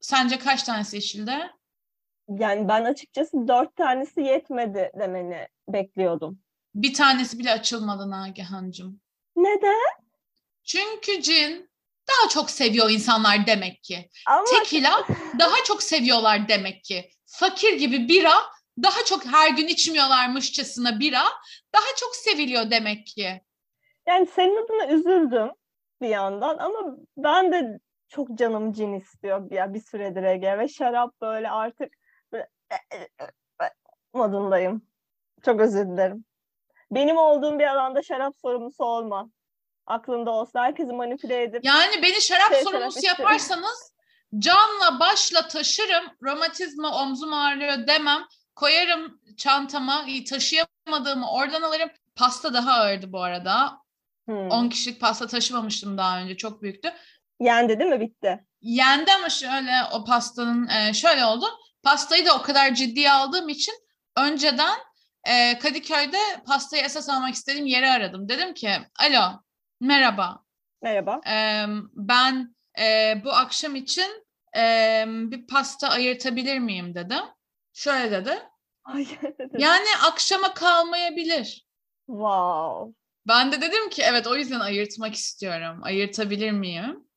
sence 0.01 0.39
kaç 0.39 0.63
tanesi 0.63 0.99
içildi? 0.99 1.51
Yani 2.29 2.69
ben 2.69 2.85
açıkçası 2.85 3.49
dört 3.49 3.77
tanesi 3.77 4.21
yetmedi 4.21 4.91
demeni 4.99 5.49
bekliyordum. 5.69 6.39
Bir 6.75 6.95
tanesi 6.95 7.39
bile 7.39 7.53
açılmadı 7.53 8.11
Nagihan'cığım. 8.11 9.01
Neden? 9.37 10.05
Çünkü 10.65 11.23
cin 11.23 11.71
daha 12.09 12.29
çok 12.29 12.51
seviyor 12.51 12.91
insanlar 12.91 13.47
demek 13.47 13.83
ki. 13.83 14.09
Ama 14.27 14.45
Tekila 14.45 15.05
daha 15.39 15.57
çok 15.65 15.83
seviyorlar 15.83 16.49
demek 16.49 16.85
ki. 16.85 17.11
Fakir 17.27 17.73
gibi 17.73 18.09
bira 18.09 18.35
daha 18.83 19.05
çok 19.05 19.27
her 19.27 19.51
gün 19.51 19.67
içmiyorlarmışçasına 19.69 21.01
bira 21.01 21.23
daha 21.75 21.97
çok 21.97 22.17
seviliyor 22.17 22.71
demek 22.71 23.07
ki. 23.07 23.41
yani 24.07 24.27
senin 24.27 24.65
adına 24.65 24.87
üzüldüm 24.87 25.51
bir 26.03 26.09
yandan 26.09 26.59
ama 26.59 26.97
ben 27.17 27.53
de 27.53 27.79
çok 28.09 28.39
canım 28.39 28.73
cin 28.73 28.93
istiyor 28.93 29.51
ya 29.51 29.75
bir 29.75 29.81
süredir 29.81 30.23
Ege 30.23 30.59
ve 30.59 30.69
şarap 30.69 31.21
böyle 31.21 31.51
artık 31.51 31.93
böyle 32.33 32.49
modundayım. 34.13 34.83
Çok 35.43 35.61
özür 35.61 35.87
dilerim. 35.87 36.25
Benim 36.91 37.17
olduğum 37.17 37.59
bir 37.59 37.65
alanda 37.65 38.03
şarap 38.03 38.35
sorumlusu 38.43 38.85
olma. 38.85 39.31
Aklında 39.87 40.31
olsun. 40.31 40.59
Herkesi 40.59 40.93
manipüle 40.93 41.43
edip 41.43 41.65
Yani 41.65 42.03
beni 42.03 42.21
şarap 42.21 42.53
Şey, 42.53 42.63
sorumlusu 42.63 43.03
şarap 43.03 43.19
yaparsanız 43.19 43.95
canla 44.39 45.01
başla 45.01 45.49
taşırım. 45.49 46.05
Romatizma 46.23 47.03
omzum 47.03 47.33
ağrıyor 47.33 47.87
demem. 47.87 48.25
Koyarım 48.55 49.21
çantama 49.37 50.07
taşıyamadığımı 50.29 51.33
oradan 51.33 51.63
alırım. 51.63 51.91
Pasta 52.17 52.55
daha 52.55 52.73
ağırdı 52.73 53.13
bu 53.13 53.23
arada. 53.23 53.79
Hmm. 54.25 54.51
10 54.51 54.69
kişilik 54.69 55.01
pasta 55.01 55.27
taşımamıştım 55.27 55.99
daha 55.99 56.21
önce. 56.21 56.37
Çok 56.37 56.63
büyüktü. 56.63 56.93
yendi 57.41 57.79
değil 57.79 57.91
mi? 57.91 58.01
Bitti. 58.01 58.45
Yendi 58.61 59.13
ama 59.13 59.29
şöyle 59.29 59.73
o 59.93 60.05
pastanın 60.05 60.69
e, 60.69 60.95
şöyle 60.95 61.25
oldu. 61.25 61.47
Pastayı 61.83 62.27
da 62.27 62.37
o 62.37 62.43
kadar 62.43 62.75
ciddiye 62.75 63.13
aldığım 63.13 63.49
için 63.49 63.75
önceden 64.17 64.79
e, 65.25 65.59
Kadıköy'de 65.59 66.19
pastayı 66.47 66.83
esas 66.83 67.09
almak 67.09 67.35
istediğim 67.35 67.67
yeri 67.67 67.91
aradım. 67.91 68.29
Dedim 68.29 68.55
ki 68.55 68.71
alo 69.01 69.44
merhaba 69.85 70.45
Merhaba. 70.83 71.21
Eee, 71.27 71.67
ben 71.95 72.55
e, 72.81 73.15
bu 73.25 73.33
akşam 73.33 73.77
için 73.77 74.25
e, 74.57 75.05
bir 75.07 75.47
pasta 75.47 75.89
ayırtabilir 75.89 76.59
miyim 76.59 76.95
dedi. 76.95 77.15
Şöyle 77.73 78.11
dedi. 78.11 78.43
Ay, 78.85 79.07
Yani 79.59 79.87
akşama 80.07 80.55
kalmayabilir. 80.55 81.67
wow. 82.07 82.95
Ben 83.29 83.53
de 83.53 83.61
dedim 83.61 83.91
ki 83.91 84.03
evet 84.03 84.27
o 84.27 84.37
yüzden 84.37 84.61
ayırtmak 84.61 85.15
istiyorum. 85.15 85.81
Ayırtabilir 85.83 86.51
miyim? 86.51 87.09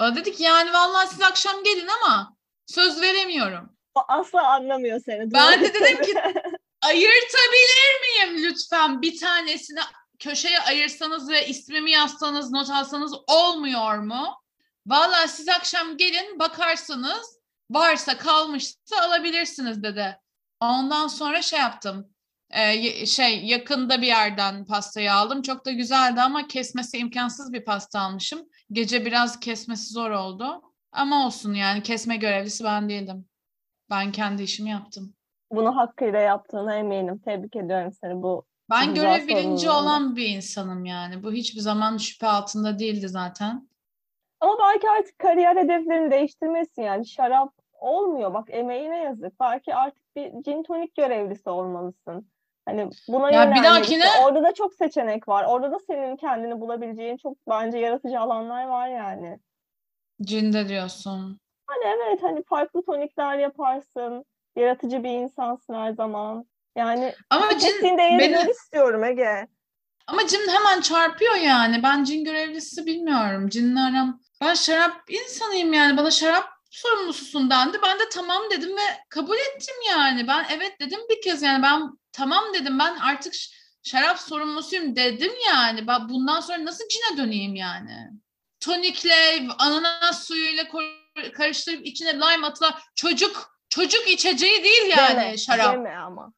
O 0.00 0.14
dedi 0.16 0.32
ki 0.32 0.42
yani 0.42 0.72
vallahi 0.72 1.08
siz 1.08 1.22
akşam 1.22 1.64
gelin 1.64 1.88
ama 2.02 2.36
söz 2.66 3.00
veremiyorum. 3.02 3.76
O 3.94 4.00
asla 4.08 4.48
anlamıyor 4.52 5.00
seni. 5.06 5.32
Ben 5.32 5.64
de 5.64 5.74
dedim 5.74 6.02
ki 6.02 6.14
ayırtabilir 6.82 8.00
miyim 8.00 8.44
lütfen? 8.44 9.02
Bir 9.02 9.20
tanesini 9.20 9.80
köşeye 10.18 10.60
ayırsanız 10.60 11.30
ve 11.30 11.46
ismimi 11.46 11.90
yazsanız, 11.90 12.52
not 12.52 12.70
alsanız 12.70 13.12
olmuyor 13.26 13.98
mu? 13.98 14.26
Vallahi 14.86 15.28
siz 15.28 15.48
akşam 15.48 15.96
gelin 15.96 16.38
bakarsanız 16.38 17.40
varsa 17.70 18.18
kalmışsa 18.18 19.00
alabilirsiniz 19.02 19.82
dedi. 19.82 20.18
Ondan 20.60 21.06
sonra 21.06 21.42
şey 21.42 21.58
yaptım. 21.58 22.08
Ee, 22.50 23.06
şey 23.06 23.44
yakında 23.44 24.02
bir 24.02 24.06
yerden 24.06 24.64
pastayı 24.64 25.14
aldım. 25.14 25.42
Çok 25.42 25.66
da 25.66 25.70
güzeldi 25.70 26.20
ama 26.20 26.46
kesmesi 26.46 26.98
imkansız 26.98 27.52
bir 27.52 27.64
pasta 27.64 28.00
almışım. 28.00 28.48
Gece 28.72 29.04
biraz 29.04 29.40
kesmesi 29.40 29.92
zor 29.92 30.10
oldu. 30.10 30.62
Ama 30.92 31.26
olsun 31.26 31.54
yani 31.54 31.82
kesme 31.82 32.16
görevlisi 32.16 32.64
ben 32.64 32.88
değildim. 32.88 33.26
Ben 33.90 34.12
kendi 34.12 34.42
işimi 34.42 34.70
yaptım. 34.70 35.14
Bunu 35.50 35.76
hakkıyla 35.76 36.18
yaptığına 36.18 36.76
eminim. 36.76 37.18
Tebrik 37.18 37.56
ediyorum 37.56 37.92
seni 37.92 38.22
bu. 38.22 38.45
Ben 38.70 38.94
görev 38.94 39.28
bilinci 39.28 39.70
olan 39.70 40.16
bir 40.16 40.28
insanım 40.28 40.84
yani. 40.84 41.22
Bu 41.22 41.32
hiçbir 41.32 41.60
zaman 41.60 41.96
şüphe 41.96 42.26
altında 42.26 42.78
değildi 42.78 43.08
zaten. 43.08 43.68
Ama 44.40 44.58
belki 44.60 44.90
artık 44.90 45.18
kariyer 45.18 45.56
hedeflerini 45.56 46.10
değiştirmesin 46.10 46.82
yani. 46.82 47.06
Şarap 47.06 47.52
olmuyor. 47.72 48.34
Bak 48.34 48.48
emeğine 48.50 48.98
yazık. 48.98 49.40
Belki 49.40 49.74
artık 49.74 50.16
bir 50.16 50.32
gin 50.44 50.62
tonik 50.62 50.94
görevlisi 50.94 51.50
olmalısın. 51.50 52.30
Hani 52.66 52.90
buna 53.08 53.30
Ya 53.30 53.50
bir 53.54 53.62
dahakine- 53.62 54.24
Orada 54.24 54.42
da 54.42 54.54
çok 54.54 54.74
seçenek 54.74 55.28
var. 55.28 55.44
Orada 55.48 55.70
da 55.72 55.78
senin 55.86 56.16
kendini 56.16 56.60
bulabileceğin 56.60 57.16
çok 57.16 57.36
bence 57.48 57.78
yaratıcı 57.78 58.20
alanlar 58.20 58.66
var 58.66 58.88
yani. 58.88 59.38
Cinde 60.22 60.68
diyorsun. 60.68 61.38
Hani 61.66 61.84
evet 61.84 62.22
hani 62.22 62.42
farklı 62.44 62.82
tonikler 62.84 63.38
yaparsın. 63.38 64.24
Yaratıcı 64.56 65.04
bir 65.04 65.10
insansın 65.10 65.74
her 65.74 65.92
zaman. 65.92 66.46
Yani 66.76 67.14
Ama 67.30 67.58
cin, 67.58 67.68
ettiğin 67.68 67.98
değeri 67.98 68.18
beni- 68.18 68.50
istiyorum 68.50 69.04
Ege. 69.04 69.46
ama 70.06 70.26
cin 70.26 70.48
hemen 70.48 70.80
çarpıyor 70.80 71.34
yani. 71.34 71.82
Ben 71.82 72.04
cin 72.04 72.24
görevlisi 72.24 72.86
bilmiyorum. 72.86 73.48
Cinle 73.48 73.80
aram. 73.80 74.20
Ben 74.40 74.54
şarap 74.54 74.92
insanıyım 75.08 75.72
yani. 75.72 75.96
Bana 75.96 76.10
şarap 76.10 76.48
sorumlususun 76.70 77.50
dendi. 77.50 77.78
Ben 77.82 77.98
de 77.98 78.02
tamam 78.12 78.42
dedim 78.50 78.76
ve 78.76 78.82
kabul 79.08 79.36
ettim 79.36 79.74
yani. 79.90 80.28
Ben 80.28 80.46
evet 80.50 80.80
dedim 80.80 81.00
bir 81.10 81.22
kez 81.22 81.42
yani. 81.42 81.62
Ben 81.62 81.90
tamam 82.12 82.44
dedim. 82.54 82.78
Ben 82.78 82.96
artık 82.96 83.34
şarap 83.82 84.18
sorumlusuyum 84.18 84.96
dedim 84.96 85.32
yani. 85.46 85.86
Ben 85.86 86.08
bundan 86.08 86.40
sonra 86.40 86.64
nasıl 86.64 86.84
cine 86.88 87.18
döneyim 87.18 87.54
yani? 87.54 88.10
Tonikle, 88.60 89.46
ananas 89.58 90.24
suyuyla 90.26 90.64
karıştırıp 91.34 91.86
içine 91.86 92.14
lime 92.14 92.46
atılan 92.46 92.74
çocuk 92.94 93.56
çocuk 93.68 94.08
içeceği 94.08 94.64
değil 94.64 94.86
yani 94.98 95.16
Deme, 95.16 95.36
şarap. 95.36 95.74
Deme 95.74 95.96
ama. 95.96 96.32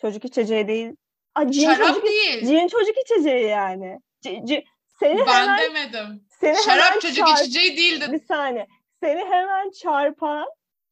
Çocuk 0.00 0.24
içeceği 0.24 0.68
değil. 0.68 0.96
Aa, 1.34 1.50
cin 1.50 1.64
Şarap 1.74 1.88
çocuk, 1.88 2.04
değil. 2.04 2.46
cin 2.46 2.68
çocuk 2.68 2.94
içeceği 2.98 3.48
yani. 3.48 3.98
C- 4.20 4.42
c- 4.46 4.64
seni 5.00 5.18
Ben 5.26 5.26
hemen, 5.42 5.58
demedim. 5.60 6.26
seni 6.40 6.50
hemen 6.50 6.62
Şarap 6.62 7.00
çocuk 7.00 7.26
çarp- 7.26 7.40
içeceği 7.42 7.76
değil 7.76 8.00
dedim. 8.00 8.12
Bir 8.12 8.26
saniye. 8.26 8.66
Seni 9.02 9.24
hemen 9.24 9.70
çarpan, 9.70 10.46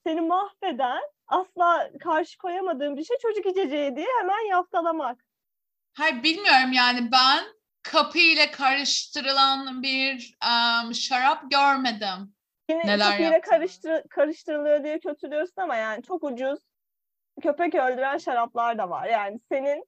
seni 0.07 0.21
mahveden, 0.21 1.03
asla 1.27 1.91
karşı 2.01 2.39
koyamadığın 2.39 2.97
bir 2.97 3.05
şey 3.05 3.17
çocuk 3.23 3.47
içeceği 3.47 3.97
diye 3.97 4.07
hemen 4.21 4.49
yaftalamak. 4.51 5.25
Hayır 5.93 6.23
bilmiyorum 6.23 6.73
yani 6.73 7.13
ben 7.13 7.45
kapı 7.83 8.19
ile 8.19 8.51
karıştırılan 8.51 9.83
bir 9.83 10.35
em, 10.45 10.95
şarap 10.95 11.51
görmedim. 11.51 12.35
Yine 12.71 12.87
Neler 12.87 13.11
kapıyla 13.11 13.33
yaptın? 13.33 13.51
karıştır, 13.51 14.03
karıştırılıyor 14.11 14.85
diye 14.85 14.99
kötülüyorsun 15.01 15.63
ama 15.63 15.77
yani 15.77 16.03
çok 16.03 16.25
ucuz 16.25 16.59
köpek 17.43 17.75
öldüren 17.75 18.19
şaraplar 18.19 18.79
da 18.79 18.91
var. 18.91 19.07
Yani 19.07 19.41
senin 19.53 19.85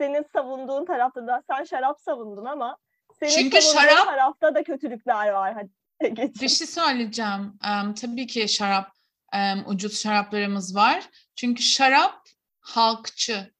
senin 0.00 0.24
savunduğun 0.32 0.84
tarafta 0.86 1.26
da 1.26 1.42
sen 1.50 1.64
şarap 1.64 2.00
savundun 2.00 2.44
ama 2.44 2.76
senin 3.20 3.30
Çünkü 3.30 3.56
şarap- 3.62 4.04
tarafta 4.04 4.54
da 4.54 4.62
kötülükler 4.62 5.28
var. 5.30 5.54
Hadi 5.54 6.14
geçin. 6.14 6.42
Bir 6.42 6.48
şey 6.48 6.66
söyleyeceğim. 6.66 7.58
Em, 7.64 7.94
tabii 7.94 8.26
ki 8.26 8.48
şarap, 8.48 8.92
em, 9.32 9.64
ucuz 9.66 10.02
şaraplarımız 10.02 10.76
var. 10.76 11.08
Çünkü 11.36 11.62
şarap 11.62 12.22
halkçı. 12.60 13.50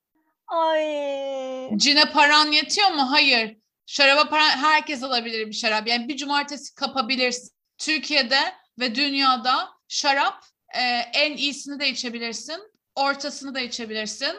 Ay. 0.47 1.71
Cine 1.77 2.05
paran 2.13 2.47
yetiyor 2.53 2.91
mu? 2.91 3.11
Hayır. 3.13 3.57
Şaraba 3.87 4.29
paran 4.29 4.49
herkes 4.49 5.03
alabilir 5.03 5.47
bir 5.47 5.53
şarap. 5.53 5.87
Yani 5.87 6.09
bir 6.09 6.17
cumartesi 6.17 6.75
kapabilirsin. 6.75 7.51
Türkiye'de 7.79 8.39
ve 8.79 8.95
dünyada 8.95 9.69
şarap 9.89 10.45
e, 10.75 10.81
en 11.15 11.37
iyisini 11.37 11.81
de 11.81 11.89
içebilirsin. 11.89 12.70
Ortasını 12.95 13.55
da 13.55 13.61
içebilirsin. 13.61 14.37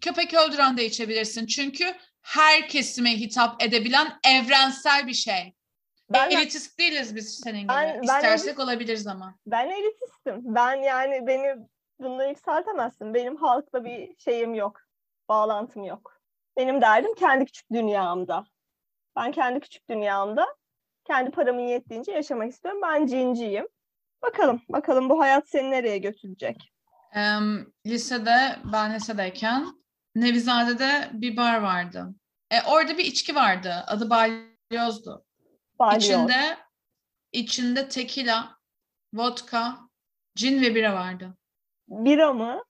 Köpek 0.00 0.34
öldüren 0.34 0.76
de 0.76 0.84
içebilirsin. 0.84 1.46
Çünkü 1.46 1.94
her 2.22 2.68
kesime 2.68 3.10
hitap 3.10 3.62
edebilen 3.62 4.18
evrensel 4.26 5.06
bir 5.06 5.14
şey. 5.14 5.54
Ben, 6.10 6.30
Elitist 6.30 6.78
değiliz 6.78 7.16
biz 7.16 7.40
senin 7.44 7.58
gibi. 7.60 7.68
Ben- 7.68 7.94
ben 7.96 8.02
İstersek 8.02 8.58
olabiliriz 8.58 9.06
ama. 9.06 9.34
ben 9.46 9.70
elitistim. 9.70 10.40
Ben 10.44 10.82
yani 10.82 11.26
beni 11.26 11.56
bununla 12.00 12.24
yükseltemezsin. 12.24 13.14
Benim 13.14 13.36
halkla 13.36 13.84
bir 13.84 14.16
şeyim 14.18 14.54
yok. 14.54 14.80
Bağlantım 15.28 15.84
yok. 15.84 16.20
Benim 16.56 16.80
derdim 16.80 17.14
kendi 17.14 17.44
küçük 17.44 17.72
dünyamda. 17.72 18.44
Ben 19.16 19.32
kendi 19.32 19.60
küçük 19.60 19.88
dünyamda 19.88 20.46
kendi 21.04 21.30
paramın 21.30 21.60
yettiğince 21.66 22.12
yaşamak 22.12 22.52
istiyorum. 22.52 22.80
Ben 22.82 23.06
cinciyim. 23.06 23.68
Bakalım, 24.22 24.62
bakalım 24.68 25.10
bu 25.10 25.20
hayat 25.20 25.48
seni 25.48 25.70
nereye 25.70 25.98
götürecek? 25.98 26.73
Em, 27.14 27.66
lisede, 27.86 28.58
ben 28.72 28.94
lisedeyken 28.94 29.84
Nevizade'de 30.14 31.10
bir 31.12 31.36
bar 31.36 31.60
vardı. 31.60 32.14
E, 32.50 32.62
orada 32.62 32.98
bir 32.98 33.04
içki 33.04 33.34
vardı. 33.34 33.84
Adı 33.86 34.10
Balyoz'du. 34.10 35.24
Balyoz. 35.78 36.04
İçinde, 36.04 36.58
içinde 37.32 37.88
tekila, 37.88 38.56
vodka, 39.14 39.78
cin 40.36 40.62
ve 40.62 40.74
bira 40.74 40.94
vardı. 40.94 41.36
Bira 41.88 42.32
mı? 42.32 42.62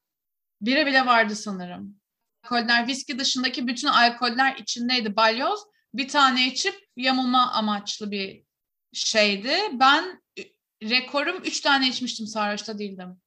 Bira 0.61 0.87
bile 0.87 1.07
vardı 1.07 1.35
sanırım. 1.35 2.01
Alkoller, 2.43 2.87
viski 2.87 3.19
dışındaki 3.19 3.67
bütün 3.67 3.89
alkoller 3.89 4.57
içindeydi. 4.57 5.17
Balyoz 5.17 5.61
bir 5.95 6.09
tane 6.09 6.47
içip 6.47 6.75
yamulma 6.97 7.53
amaçlı 7.53 8.11
bir 8.11 8.45
şeydi. 8.93 9.57
Ben 9.73 10.23
rekorum 10.83 11.43
üç 11.45 11.61
tane 11.61 11.89
içmiştim 11.89 12.27
sarhoşta 12.27 12.79
değildim. 12.79 13.21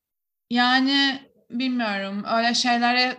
Yani 0.50 1.20
bilmiyorum 1.50 2.24
öyle 2.38 2.54
şeylere 2.54 3.18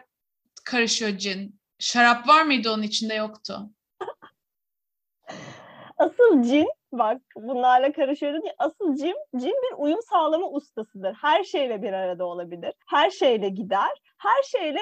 karışıyor 0.65 1.19
cin. 1.19 1.61
Şarap 1.79 2.29
var 2.29 2.43
mıydı 2.43 2.71
onun 2.71 2.83
içinde 2.83 3.15
yoktu. 3.15 3.71
Asıl 5.99 6.43
cin, 6.43 6.69
bak 6.93 7.23
bunlarla 7.37 7.93
karışıyoruz 7.93 8.45
ya, 8.45 8.55
asıl 8.59 8.97
cin, 8.97 9.15
cin 9.37 9.55
bir 9.71 9.75
uyum 9.79 10.01
sağlama 10.11 10.51
ustasıdır. 10.51 11.15
Her 11.15 11.45
şeyle 11.45 11.83
bir 11.83 11.93
arada 11.93 12.25
olabilir. 12.25 12.75
Her 12.87 13.11
şeyle 13.11 13.49
gider. 13.49 13.91
Her 14.19 14.43
şeyle 14.43 14.81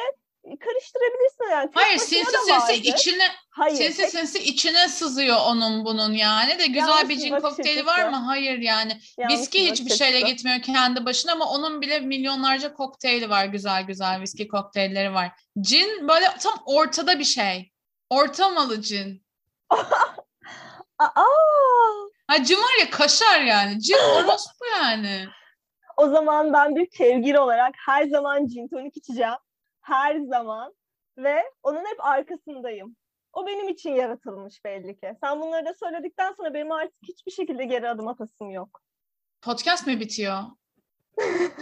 karıştırabilirsin 0.60 1.50
yani. 1.50 1.66
Tek 1.70 1.76
Hayır 1.82 1.98
sinsi 1.98 2.36
sinsi 2.46 2.74
içine 2.74 3.28
Hayır, 3.50 3.76
sinsi 3.76 3.96
tek- 3.96 4.10
sinsi 4.10 4.38
içine 4.38 4.88
sızıyor 4.88 5.36
onun 5.46 5.84
bunun 5.84 6.12
yani 6.12 6.58
de 6.58 6.66
güzel 6.66 6.88
Yanlış 6.88 7.08
bir 7.08 7.16
cin 7.16 7.40
kokteyli 7.40 7.86
var 7.86 8.08
mı? 8.08 8.16
Hayır 8.16 8.58
yani. 8.58 9.00
yanlış 9.18 9.38
Viski 9.38 9.58
bir 9.58 9.70
hiçbir 9.70 9.84
bakış 9.84 9.98
şeyle 9.98 10.20
gitmiyor 10.20 10.62
kendi 10.62 11.04
başına 11.04 11.32
ama 11.32 11.44
onun 11.50 11.80
bile 11.80 12.00
milyonlarca 12.00 12.74
kokteyli 12.74 13.30
var. 13.30 13.44
Güzel 13.44 13.82
güzel 13.82 14.20
viski 14.20 14.48
kokteylleri 14.48 15.14
var. 15.14 15.32
Cin 15.60 16.08
böyle 16.08 16.26
tam 16.40 16.54
ortada 16.66 17.18
bir 17.18 17.24
şey. 17.24 17.72
Orta 18.10 18.48
malı 18.48 18.82
cin. 18.82 19.26
Aa, 20.98 21.22
Ha 22.28 22.44
cin 22.44 22.56
var 22.56 22.80
ya 22.80 22.90
kaşar 22.90 23.40
yani. 23.40 23.80
Cin 23.80 23.96
orospu 24.16 24.64
yani. 24.80 25.26
o 25.96 26.08
zaman 26.08 26.52
ben 26.52 26.76
bir 26.76 26.90
kevgir 26.90 27.34
olarak 27.34 27.74
her 27.86 28.06
zaman 28.06 28.48
gin 28.48 28.68
tonik 28.68 28.96
içeceğim. 28.96 29.34
Her 29.86 30.20
zaman. 30.20 30.74
Ve 31.18 31.42
onun 31.62 31.78
hep 31.78 32.04
arkasındayım. 32.04 32.96
O 33.32 33.46
benim 33.46 33.68
için 33.68 33.90
yaratılmış 33.94 34.64
belli 34.64 34.96
ki. 35.00 35.12
Sen 35.22 35.40
bunları 35.40 35.66
da 35.66 35.74
söyledikten 35.74 36.32
sonra 36.32 36.54
benim 36.54 36.72
artık 36.72 36.94
hiçbir 37.02 37.30
şekilde 37.32 37.64
geri 37.64 37.88
adım 37.88 38.08
atasım 38.08 38.50
yok. 38.50 38.80
Podcast 39.42 39.86
mı 39.86 40.00
bitiyor? 40.00 40.38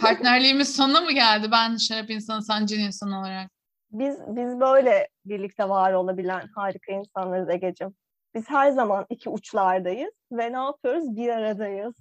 Partnerliğimiz 0.01 0.75
sonuna 0.75 1.01
mı 1.01 1.11
geldi? 1.11 1.47
Ben 1.51 1.75
şarap 1.77 2.09
insanı, 2.09 2.43
sen 2.43 2.65
cin 2.65 2.79
insanı 2.79 3.19
olarak. 3.19 3.51
Biz 3.91 4.19
biz 4.27 4.59
böyle 4.59 5.07
birlikte 5.25 5.69
var 5.69 5.93
olabilen 5.93 6.47
harika 6.55 6.91
insanlarız 6.91 7.49
Egeciğim. 7.49 7.95
Biz 8.35 8.49
her 8.49 8.71
zaman 8.71 9.05
iki 9.09 9.29
uçlardayız 9.29 10.13
ve 10.31 10.53
ne 10.53 10.57
yapıyoruz? 10.57 11.15
Bir 11.15 11.29
aradayız. 11.29 11.93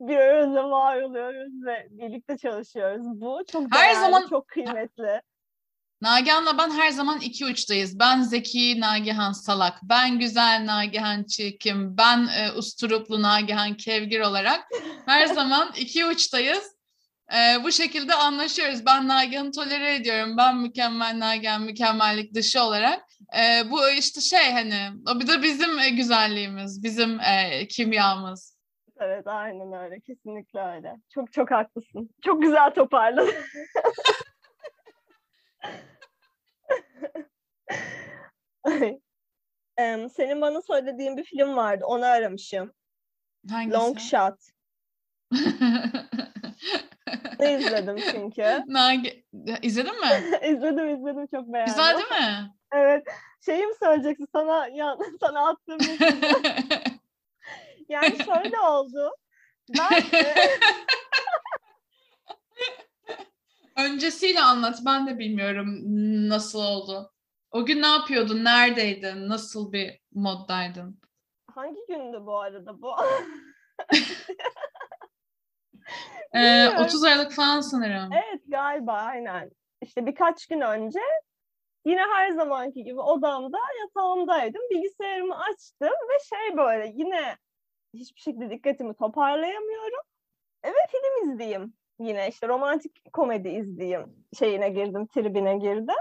bir 0.00 0.16
arada 0.16 0.70
var 0.70 1.02
oluyoruz 1.02 1.52
ve 1.66 1.86
birlikte 1.90 2.38
çalışıyoruz. 2.38 3.20
Bu 3.20 3.40
çok 3.52 3.62
Her 3.72 3.82
değerli, 3.94 4.00
zaman- 4.00 4.28
çok 4.28 4.48
kıymetli. 4.48 5.22
Nagihan'la 6.00 6.58
ben 6.58 6.70
her 6.70 6.90
zaman 6.90 7.20
iki 7.20 7.46
uçtayız. 7.46 7.98
Ben 7.98 8.22
zeki, 8.22 8.80
Nagihan 8.80 9.32
salak. 9.32 9.78
Ben 9.82 10.18
güzel, 10.18 10.66
Nagihan 10.66 11.24
çirkin. 11.24 11.96
Ben 11.98 12.28
e, 12.38 12.52
usturuplu, 12.52 13.22
Nagihan 13.22 13.74
kevgir 13.74 14.20
olarak 14.20 14.68
her 15.06 15.26
zaman 15.34 15.72
iki 15.78 16.06
uçtayız. 16.06 16.78
E, 17.34 17.64
bu 17.64 17.72
şekilde 17.72 18.14
anlaşıyoruz. 18.14 18.86
Ben 18.86 19.08
Nagihan'ı 19.08 19.52
tolere 19.52 19.94
ediyorum. 19.94 20.36
Ben 20.36 20.56
mükemmel 20.56 21.18
Nagihan, 21.18 21.62
mükemmellik 21.62 22.34
dışı 22.34 22.62
olarak. 22.62 23.00
E, 23.38 23.70
bu 23.70 23.88
işte 23.90 24.20
şey 24.20 24.52
hani, 24.52 24.90
o 25.06 25.20
bir 25.20 25.28
de 25.28 25.42
bizim 25.42 25.78
e, 25.78 25.90
güzelliğimiz, 25.90 26.82
bizim 26.82 27.20
e, 27.20 27.66
kimyamız. 27.68 28.58
Evet 29.00 29.26
aynen 29.26 29.72
öyle. 29.72 30.00
Kesinlikle 30.00 30.60
öyle. 30.60 30.96
Çok 31.14 31.32
çok 31.32 31.50
haklısın. 31.50 32.10
Çok 32.24 32.42
güzel 32.42 32.74
toparladın. 32.74 33.34
Ay. 38.64 39.00
Em, 39.76 40.10
senin 40.10 40.40
bana 40.40 40.62
söylediğin 40.62 41.16
bir 41.16 41.24
film 41.24 41.56
vardı. 41.56 41.84
Onu 41.86 42.04
aramışım. 42.04 42.72
Hangisi? 43.50 43.78
Long 43.78 43.98
Shot. 43.98 44.34
Ne 47.38 47.58
izledim 47.58 47.96
çünkü. 48.10 48.62
Nagi... 48.66 49.24
İzledin 49.62 50.00
mi? 50.00 50.38
izledim 50.48 50.88
izledim 50.96 51.26
çok 51.26 51.52
beğendim. 51.52 51.74
Güzel 51.74 51.96
değil 51.96 52.22
mi? 52.22 52.52
Evet. 52.72 53.04
Şeyi 53.44 53.66
mi 53.66 53.74
söyleyeceksin 53.80 54.28
sana 54.32 54.68
ya 54.68 54.96
sana 55.20 55.48
attığım 55.48 55.78
bir. 55.78 56.00
Yani 57.88 58.16
şöyle 58.24 58.58
oldu. 58.58 59.10
Ben 59.78 60.18
e, 60.18 60.34
Öncesiyle 63.78 64.40
anlat. 64.40 64.78
Ben 64.86 65.06
de 65.06 65.18
bilmiyorum 65.18 65.78
nasıl 66.28 66.58
oldu. 66.58 67.12
O 67.50 67.66
gün 67.66 67.82
ne 67.82 67.86
yapıyordun? 67.86 68.44
Neredeydin? 68.44 69.28
Nasıl 69.28 69.72
bir 69.72 70.00
moddaydın? 70.12 71.00
hangi 71.54 71.80
gündü 71.88 72.18
bu 72.20 72.40
arada 72.40 72.82
bu? 72.82 72.92
Ee, 76.34 76.38
Bilmiyorum. 76.38 76.84
30 76.84 77.04
Aralık 77.04 77.32
falan 77.32 77.60
sanırım. 77.60 78.12
Evet 78.12 78.42
galiba 78.46 78.92
aynen. 78.92 79.50
İşte 79.82 80.06
birkaç 80.06 80.46
gün 80.46 80.60
önce 80.60 81.00
yine 81.86 82.00
her 82.00 82.30
zamanki 82.30 82.84
gibi 82.84 83.00
odamda 83.00 83.58
yatağımdaydım. 83.80 84.62
Bilgisayarımı 84.70 85.38
açtım 85.38 85.88
ve 85.88 86.36
şey 86.36 86.56
böyle 86.56 86.92
yine 86.96 87.36
hiçbir 87.94 88.20
şekilde 88.20 88.50
dikkatimi 88.50 88.94
toparlayamıyorum. 88.94 90.00
E, 90.62 90.68
Ve 90.68 90.86
film 90.90 91.32
izleyeyim. 91.32 91.74
Yine 92.00 92.28
işte 92.28 92.48
romantik 92.48 93.12
komedi 93.12 93.48
izleyeyim 93.48 94.26
şeyine 94.38 94.68
girdim, 94.68 95.06
tribine 95.06 95.58
girdim. 95.58 95.96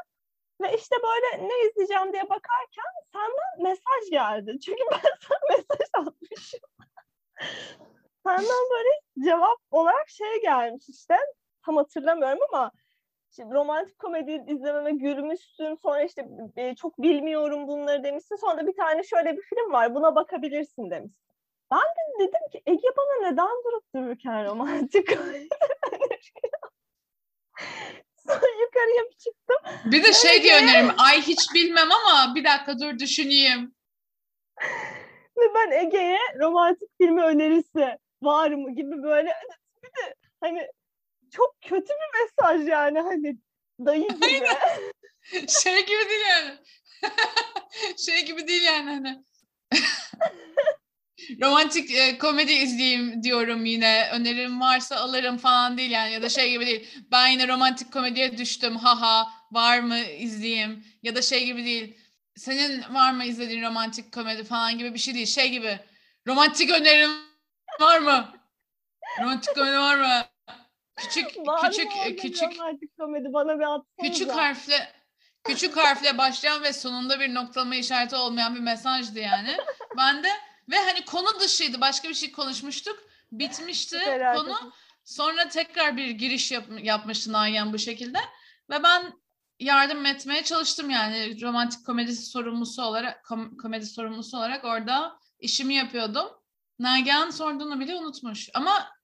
Ve 0.61 0.75
işte 0.75 0.95
böyle 1.03 1.47
ne 1.47 1.69
izleyeceğim 1.69 2.13
diye 2.13 2.23
bakarken 2.23 2.91
senden 3.13 3.63
mesaj 3.63 4.11
geldi. 4.11 4.59
Çünkü 4.65 4.83
ben 4.91 4.99
sana 5.21 5.39
mesaj 5.49 6.07
atmışım. 6.07 6.59
senden 8.25 8.69
böyle 8.71 8.89
cevap 9.29 9.57
olarak 9.71 10.09
şey 10.09 10.41
gelmiş 10.41 10.89
işte. 10.89 11.15
Tam 11.65 11.77
hatırlamıyorum 11.77 12.39
ama 12.49 12.71
işte 13.31 13.43
romantik 13.53 13.99
komedi 13.99 14.43
izlememe 14.47 14.91
gülmüşsün. 14.91 15.75
Sonra 15.75 16.03
işte 16.03 16.27
çok 16.77 16.97
bilmiyorum 17.01 17.67
bunları 17.67 18.03
demişsin. 18.03 18.35
Sonra 18.35 18.67
bir 18.67 18.75
tane 18.75 19.03
şöyle 19.03 19.37
bir 19.37 19.41
film 19.41 19.71
var. 19.71 19.95
Buna 19.95 20.15
bakabilirsin 20.15 20.89
demişsin. 20.89 21.26
Ben 21.71 21.79
de 21.79 22.19
dedim 22.19 22.49
ki 22.51 22.61
Ege 22.65 22.87
bana 22.97 23.29
neden 23.29 23.63
durup 23.65 23.83
dururken 23.95 24.45
romantik 24.45 25.09
yukarıya 28.61 29.03
bir 29.11 29.17
çıktım. 29.17 29.57
Bir 29.91 30.03
de 30.03 30.13
şey 30.13 30.31
Evet. 30.31 30.43
diye 30.43 30.57
öneririm. 30.57 30.95
Ay 30.97 31.21
hiç 31.21 31.53
bilmem 31.53 31.87
ama 31.91 32.35
bir 32.35 32.43
dakika 32.43 32.79
dur 32.79 32.99
düşüneyim. 32.99 33.75
Ve 35.37 35.53
ben 35.55 35.71
Ege'ye 35.71 36.19
romantik 36.39 36.89
filmi 36.97 37.23
önerisi 37.23 37.97
var 38.21 38.51
mı 38.51 38.75
gibi 38.75 39.03
böyle 39.03 39.33
bir 39.83 39.87
de 39.87 40.15
hani 40.41 40.67
çok 41.31 41.55
kötü 41.61 41.93
bir 41.93 42.21
mesaj 42.21 42.67
yani 42.67 42.99
hani 42.99 43.37
dayı 43.85 44.07
gibi. 44.07 44.47
Şey 45.63 45.85
gibi 45.85 46.09
değil 46.09 46.25
yani. 46.29 46.57
şey 48.05 48.25
gibi 48.25 48.47
değil 48.47 48.63
yani 48.63 48.89
hani. 48.89 49.23
Romantik 51.41 51.91
e, 51.91 52.17
komedi 52.17 52.51
izleyeyim 52.51 53.23
diyorum 53.23 53.65
yine. 53.65 54.09
Önerim 54.13 54.61
varsa 54.61 54.95
alırım 54.95 55.37
falan 55.37 55.77
değil 55.77 55.91
yani. 55.91 56.13
Ya 56.13 56.21
da 56.21 56.29
şey 56.29 56.51
gibi 56.51 56.65
değil. 56.65 56.87
Ben 57.11 57.27
yine 57.27 57.47
romantik 57.47 57.93
komediye 57.93 58.37
düştüm. 58.37 58.75
Haha 58.75 59.27
var 59.51 59.79
mı 59.79 59.97
izleyeyim. 59.99 60.85
Ya 61.03 61.15
da 61.15 61.21
şey 61.21 61.45
gibi 61.45 61.65
değil. 61.65 61.97
Senin 62.35 62.93
var 62.93 63.11
mı 63.11 63.25
izlediğin 63.25 63.63
romantik 63.63 64.13
komedi 64.13 64.43
falan 64.43 64.77
gibi 64.77 64.93
bir 64.93 64.99
şey 64.99 65.13
değil. 65.13 65.25
Şey 65.25 65.49
gibi. 65.49 65.79
Romantik 66.27 66.71
önerim 66.71 67.11
var 67.79 67.99
mı? 67.99 68.33
Romantik 69.21 69.55
komedi 69.55 69.77
var 69.77 69.97
mı? 69.97 70.25
Küçük 70.95 71.37
Var 71.47 71.71
küçük 71.71 71.91
küçük 72.21 72.59
romantik 72.59 72.97
komedi 72.97 73.33
bana 73.33 73.59
bir 73.59 73.63
atsanıza. 73.63 74.01
Küçük 74.01 74.31
harfle 74.31 74.93
küçük 75.43 75.77
harfle 75.77 76.17
başlayan 76.17 76.63
ve 76.63 76.73
sonunda 76.73 77.19
bir 77.19 77.33
noktalama 77.33 77.75
işareti 77.75 78.15
olmayan 78.15 78.55
bir 78.55 78.59
mesajdı 78.59 79.19
yani. 79.19 79.57
Ben 79.97 80.23
de 80.23 80.29
ve 80.69 80.75
hani 80.77 81.05
konu 81.05 81.39
dışıydı. 81.39 81.81
Başka 81.81 82.09
bir 82.09 82.13
şey 82.13 82.31
konuşmuştuk. 82.31 82.99
Bitmişti 83.31 83.97
Süper 83.99 84.35
konu. 84.35 84.55
Sonra 85.03 85.49
tekrar 85.49 85.97
bir 85.97 86.09
giriş 86.09 86.51
yap, 86.51 86.63
yapmıştı 86.81 87.33
Nagihan 87.33 87.73
bu 87.73 87.77
şekilde. 87.77 88.17
Ve 88.69 88.83
ben 88.83 89.13
yardım 89.59 90.05
etmeye 90.05 90.43
çalıştım 90.43 90.89
yani 90.89 91.41
romantik 91.41 91.85
komedisi 91.85 92.25
sorumlusu 92.25 92.83
olarak 92.83 93.25
kom- 93.25 93.57
komedi 93.57 93.85
sorumlusu 93.85 94.37
olarak 94.37 94.65
orada 94.65 95.19
işimi 95.39 95.75
yapıyordum. 95.75 96.27
Nagihan 96.79 97.29
sorduğunu 97.29 97.79
bile 97.79 97.95
unutmuş. 97.95 98.49
Ama 98.53 98.97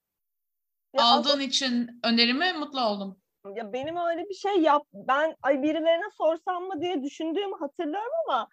Ya 0.93 1.03
aldığın 1.03 1.39
için 1.39 1.99
önerimi 2.03 2.53
mutlu 2.53 2.81
oldum. 2.81 3.19
Ya 3.55 3.73
benim 3.73 3.97
öyle 3.97 4.29
bir 4.29 4.33
şey 4.33 4.57
yap 4.57 4.83
ben 4.93 5.35
ay 5.41 5.61
birilerine 5.61 6.09
sorsam 6.17 6.63
mı 6.63 6.81
diye 6.81 7.03
düşündüğümü 7.03 7.55
hatırlıyorum 7.59 8.11
ama 8.27 8.49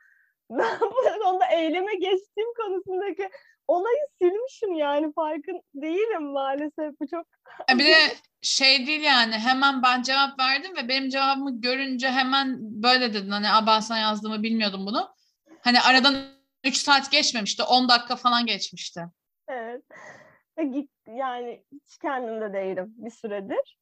ben 0.51 0.81
bu 0.81 1.23
konuda 1.25 1.47
eyleme 1.47 1.95
geçtiğim 1.95 2.49
konusundaki 2.57 3.31
olayı 3.69 3.99
silmişim 4.23 4.75
yani 4.75 5.13
farkın 5.13 5.63
değilim 5.75 6.23
maalesef 6.23 7.01
bu 7.01 7.09
çok 7.11 7.27
E 7.75 7.79
Bir 7.79 7.85
de 7.85 7.95
şey 8.43 8.87
değil 8.87 9.01
yani 9.03 9.33
hemen 9.35 9.83
ben 9.83 10.03
cevap 10.03 10.39
verdim 10.41 10.77
ve 10.77 10.89
benim 10.89 11.09
cevabımı 11.09 11.61
görünce 11.61 12.09
hemen 12.11 12.57
böyle 12.61 13.15
dedin 13.15 13.31
hani 13.31 13.51
"Aa, 13.51 13.67
ben 13.67 13.81
sana 13.81 13.99
yazdığımı 13.99 14.43
bilmiyordum 14.43 14.87
bunu. 14.87 15.15
Hani 15.61 15.81
aradan 15.81 16.15
3 16.65 16.77
saat 16.77 17.11
geçmemişti 17.11 17.63
10 17.63 17.89
dakika 17.89 18.17
falan 18.17 18.47
geçmişti. 18.47 19.05
evet 19.49 19.83
Ve 20.59 20.65
git 20.65 20.91
yani 21.07 21.65
hiç 21.73 21.99
kendimde 21.99 22.53
değilim 22.53 22.87
bir 22.97 23.11
süredir. 23.11 23.79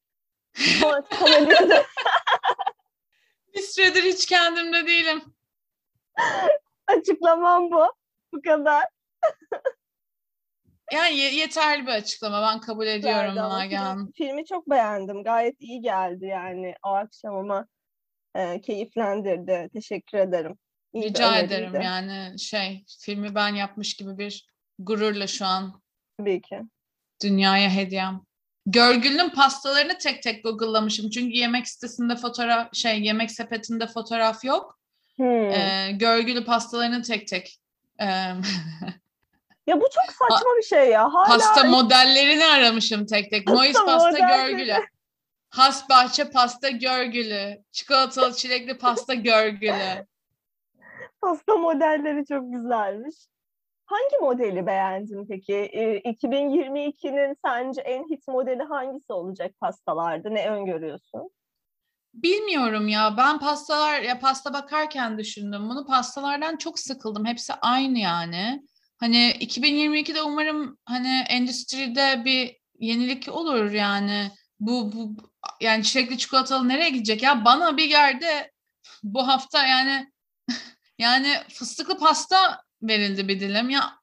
Bir 3.55 3.61
süredir 3.61 4.03
hiç 4.03 4.25
kendimde 4.25 4.87
değilim. 4.87 5.21
açıklamam 6.87 7.71
bu. 7.71 7.85
Bu 8.33 8.41
kadar. 8.41 8.83
Yani 10.93 11.17
ye- 11.17 11.35
yeterli 11.35 11.83
bir 11.87 11.91
açıklama 11.91 12.41
ben 12.41 12.59
kabul 12.59 12.87
ediyorum 12.87 13.35
Nagihan. 13.35 13.97
film- 13.97 14.11
filmi 14.11 14.45
çok 14.45 14.69
beğendim. 14.69 15.23
Gayet 15.23 15.61
iyi 15.61 15.81
geldi 15.81 16.25
yani 16.25 16.75
o 16.83 16.89
akşam 16.89 17.35
ama 17.35 17.67
e, 18.35 18.61
keyiflendirdi. 18.61 19.69
Teşekkür 19.73 20.17
ederim. 20.17 20.57
İyi 20.93 21.03
Rica 21.03 21.39
ederim 21.39 21.81
yani 21.81 22.39
şey 22.39 22.85
filmi 22.99 23.35
ben 23.35 23.55
yapmış 23.55 23.93
gibi 23.93 24.17
bir 24.17 24.47
gururla 24.79 25.27
şu 25.27 25.45
an 25.45 25.81
Tabii 26.17 26.41
ki. 26.41 26.61
dünyaya 27.23 27.69
hediyem. 27.69 28.21
Görgül'ün 28.65 29.29
pastalarını 29.29 29.97
tek 29.97 30.23
tek 30.23 30.43
Google'lamışım. 30.43 31.09
Çünkü 31.09 31.37
yemek 31.37 31.67
sitesinde 31.67 32.15
fotoğraf 32.15 32.75
şey 32.75 33.01
yemek 33.01 33.31
sepetinde 33.31 33.87
fotoğraf 33.87 34.43
yok. 34.43 34.78
Hmm. 35.19 35.49
Ee, 35.49 35.91
görgülü 35.91 36.45
pastalarını 36.45 37.01
tek 37.01 37.27
tek 37.27 37.59
e, 38.01 38.05
Ya 39.67 39.81
bu 39.81 39.83
çok 39.83 40.15
saçma 40.15 40.49
bir 40.57 40.63
şey 40.63 40.89
ya. 40.89 41.13
Hala 41.13 41.27
pasta 41.27 41.63
modellerini 41.63 42.45
aramışım 42.45 43.05
tek 43.05 43.31
tek. 43.31 43.47
Mois 43.47 43.73
pasta 43.85 44.11
modelleri. 44.11 44.51
görgülü. 44.51 44.73
Has 45.49 45.89
bahçe 45.89 46.29
pasta 46.29 46.69
görgülü. 46.69 47.63
Çikolatalı 47.71 48.33
çilekli 48.33 48.77
pasta 48.77 49.13
görgülü. 49.13 50.05
pasta 51.21 51.55
modelleri 51.57 52.25
çok 52.25 52.53
güzelmiş. 52.53 53.15
Hangi 53.85 54.17
modeli 54.21 54.67
beğendin 54.67 55.27
peki? 55.29 55.55
Ee, 55.55 55.99
2022'nin 55.99 57.37
sence 57.45 57.81
en 57.81 58.03
hit 58.09 58.27
modeli 58.27 58.63
hangisi 58.63 59.13
olacak 59.13 59.51
pastalarda? 59.61 60.29
Ne 60.29 60.49
öngörüyorsun? 60.49 61.29
Bilmiyorum 62.23 62.87
ya. 62.87 63.17
Ben 63.17 63.39
pastalar 63.39 64.01
ya 64.01 64.19
pasta 64.19 64.53
bakarken 64.53 65.17
düşündüm 65.17 65.69
bunu. 65.69 65.85
Pastalardan 65.85 66.57
çok 66.57 66.79
sıkıldım. 66.79 67.25
Hepsi 67.25 67.53
aynı 67.53 67.99
yani. 67.99 68.63
Hani 68.97 69.31
2022'de 69.39 70.21
umarım 70.21 70.77
hani 70.85 71.25
endüstride 71.29 72.21
bir 72.25 72.57
yenilik 72.79 73.27
olur 73.29 73.71
yani. 73.71 74.31
Bu, 74.59 74.91
bu 74.91 75.15
yani 75.61 75.83
çilekli 75.83 76.17
çikolatalı 76.17 76.67
nereye 76.67 76.89
gidecek 76.89 77.23
ya? 77.23 77.45
Bana 77.45 77.77
bir 77.77 77.89
yerde 77.89 78.51
bu 79.03 79.27
hafta 79.27 79.67
yani 79.67 80.11
yani 80.97 81.35
fıstıklı 81.49 81.97
pasta 81.97 82.61
verildi 82.81 83.27
bir 83.27 83.39
dilim. 83.39 83.69
Ya 83.69 83.99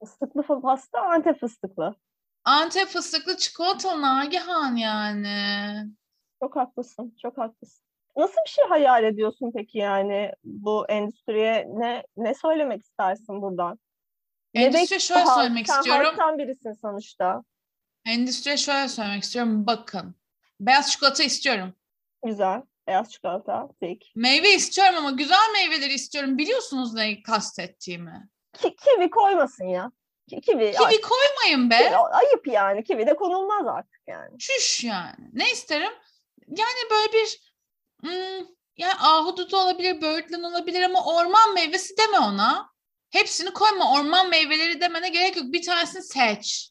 Fıstıklı 0.00 0.60
pasta 0.62 1.00
Antep 1.00 1.40
fıstıklı. 1.40 1.96
Antep 2.44 2.88
fıstıklı 2.88 3.36
çikolatalı 3.36 4.02
Nagihan 4.02 4.76
yani. 4.76 5.86
Çok 6.42 6.56
haklısın, 6.56 7.16
çok 7.22 7.38
haklısın. 7.38 7.84
Nasıl 8.16 8.36
bir 8.46 8.50
şey 8.50 8.64
hayal 8.68 9.04
ediyorsun 9.04 9.52
peki 9.56 9.78
yani 9.78 10.32
bu 10.44 10.86
endüstriye 10.88 11.66
ne 11.68 12.02
ne 12.16 12.34
söylemek 12.34 12.82
istersin 12.82 13.42
buradan? 13.42 13.78
Endüstriye 14.54 15.00
şöyle 15.00 15.20
Halk- 15.22 15.34
söylemek 15.34 15.66
sen 15.66 15.76
istiyorum. 15.78 16.04
halktan 16.04 16.38
birisin 16.38 16.72
sonuçta. 16.72 17.42
Endüstriye 18.06 18.56
şöyle 18.56 18.88
söylemek 18.88 19.22
istiyorum. 19.22 19.66
Bakın. 19.66 20.14
Beyaz 20.60 20.90
çikolata 20.92 21.22
istiyorum. 21.22 21.74
Güzel. 22.24 22.62
Beyaz 22.86 23.10
çikolata, 23.12 23.68
tik. 23.82 24.12
Meyve 24.16 24.54
istiyorum 24.54 24.94
ama 24.98 25.10
güzel 25.10 25.52
meyveleri 25.52 25.92
istiyorum. 25.92 26.38
Biliyorsunuz 26.38 26.94
neyi 26.94 27.22
kastettiğimi. 27.22 28.28
Ki, 28.52 28.76
kivi 28.76 29.10
koymasın 29.10 29.64
ya. 29.64 29.92
Ki, 30.30 30.40
kivi, 30.40 30.72
Kivi 30.72 31.00
koymayın 31.00 31.70
be. 31.70 31.96
ay- 31.96 32.12
ayıp 32.26 32.46
yani. 32.46 32.84
Kivi 32.84 33.06
de 33.06 33.16
konulmaz 33.16 33.66
artık 33.66 34.00
yani. 34.06 34.36
Şuş 34.40 34.84
yani. 34.84 35.28
Ne 35.32 35.50
isterim? 35.50 35.92
Yani 36.50 36.90
böyle 36.90 37.12
bir 37.12 37.52
hmm, 38.02 38.46
yani 38.76 38.94
ahududu 39.00 39.56
olabilir, 39.56 40.02
böğürtlen 40.02 40.42
olabilir 40.42 40.82
ama 40.82 41.04
orman 41.04 41.54
meyvesi 41.54 41.94
deme 41.96 42.18
ona. 42.18 42.70
Hepsini 43.10 43.50
koyma. 43.52 43.92
Orman 43.92 44.30
meyveleri 44.30 44.80
demene 44.80 45.08
gerek 45.08 45.36
yok. 45.36 45.44
Bir 45.52 45.62
tanesini 45.62 46.02
seç. 46.02 46.70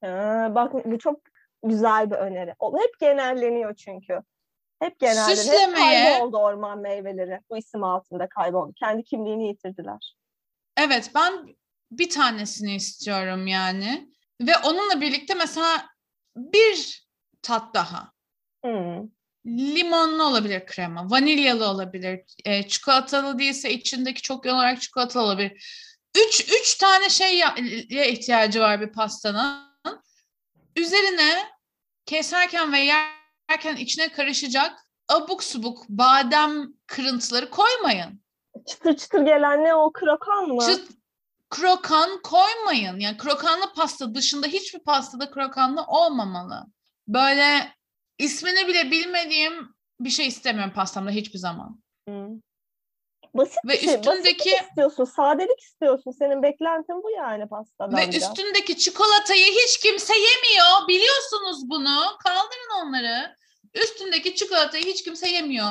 Ha, 0.00 0.48
bak 0.54 0.72
bu 0.84 0.98
çok 0.98 1.20
güzel 1.62 2.10
bir 2.10 2.16
öneri. 2.16 2.54
O 2.58 2.78
hep 2.78 3.00
genelleniyor 3.00 3.74
çünkü. 3.74 4.12
Hep. 4.82 5.02
Hep 5.02 5.10
Süslemeye- 5.10 5.74
kayboldu 5.74 6.36
orman 6.36 6.78
meyveleri. 6.78 7.40
Bu 7.50 7.56
isim 7.56 7.84
altında 7.84 8.28
kayboldu. 8.28 8.72
Kendi 8.76 9.04
kimliğini 9.04 9.48
yitirdiler. 9.48 10.16
Evet 10.76 11.10
ben 11.14 11.56
bir 11.90 12.10
tanesini 12.10 12.74
istiyorum 12.74 13.46
yani. 13.46 14.08
Ve 14.40 14.52
onunla 14.64 15.00
birlikte 15.00 15.34
mesela 15.34 15.86
bir 16.36 17.06
tat 17.42 17.74
daha. 17.74 18.13
Hmm. 18.64 19.08
Limonlu 19.46 20.24
olabilir 20.24 20.66
krema, 20.66 21.10
vanilyalı 21.10 21.68
olabilir, 21.68 22.20
e, 22.44 22.68
çikolatalı 22.68 23.38
değilse 23.38 23.72
içindeki 23.72 24.22
çok 24.22 24.46
yoğun 24.46 24.56
olarak 24.56 24.80
çikolatalı 24.80 25.22
olabilir. 25.22 25.52
Üç, 26.16 26.40
üç 26.40 26.74
tane 26.74 27.08
şey 27.08 27.38
ya 27.38 27.54
ihtiyacı 28.04 28.60
var 28.60 28.80
bir 28.80 28.92
pastanın. 28.92 29.74
Üzerine 30.76 31.48
keserken 32.06 32.72
ve 32.72 32.78
yerken 32.78 33.76
içine 33.76 34.12
karışacak 34.12 34.72
abuk 35.08 35.44
subuk 35.44 35.88
badem 35.88 36.72
kırıntıları 36.86 37.50
koymayın. 37.50 38.20
Çıtır 38.66 38.96
çıtır 38.96 39.20
gelen 39.20 39.64
ne 39.64 39.74
o 39.74 39.92
krokan 39.92 40.48
mı? 40.48 40.66
Çıt, 40.66 40.90
krokan 41.50 42.22
koymayın. 42.22 43.00
Yani 43.00 43.16
krokanlı 43.16 43.72
pasta 43.76 44.14
dışında 44.14 44.46
hiçbir 44.46 44.78
pastada 44.78 45.30
krokanlı 45.30 45.82
olmamalı. 45.82 46.66
Böyle 47.08 47.74
ismini 48.18 48.68
bile 48.68 48.90
bilmediğim 48.90 49.74
bir 50.00 50.10
şey 50.10 50.26
istemiyorum 50.26 50.72
pastamda 50.74 51.10
hiçbir 51.10 51.38
zaman. 51.38 51.80
Hmm. 52.08 52.40
Basit 53.34 53.58
Ve 53.64 53.72
bir 53.72 53.78
şey. 53.78 53.94
üstündeki- 53.94 54.06
Basitlik 54.06 54.46
istiyorsun. 54.68 55.04
Sadelik 55.04 55.60
istiyorsun. 55.60 56.10
Senin 56.10 56.42
beklentin 56.42 57.02
bu 57.02 57.10
yani 57.10 57.48
pastadan 57.48 57.96
Ve 57.98 58.08
üstündeki 58.16 58.78
çikolatayı 58.78 59.46
hiç 59.46 59.80
kimse 59.80 60.12
yemiyor. 60.14 60.88
Biliyorsunuz 60.88 61.70
bunu. 61.70 61.98
Kaldırın 62.24 62.86
onları. 62.86 63.36
Üstündeki 63.74 64.34
çikolatayı 64.34 64.84
hiç 64.84 65.04
kimse 65.04 65.28
yemiyor. 65.28 65.68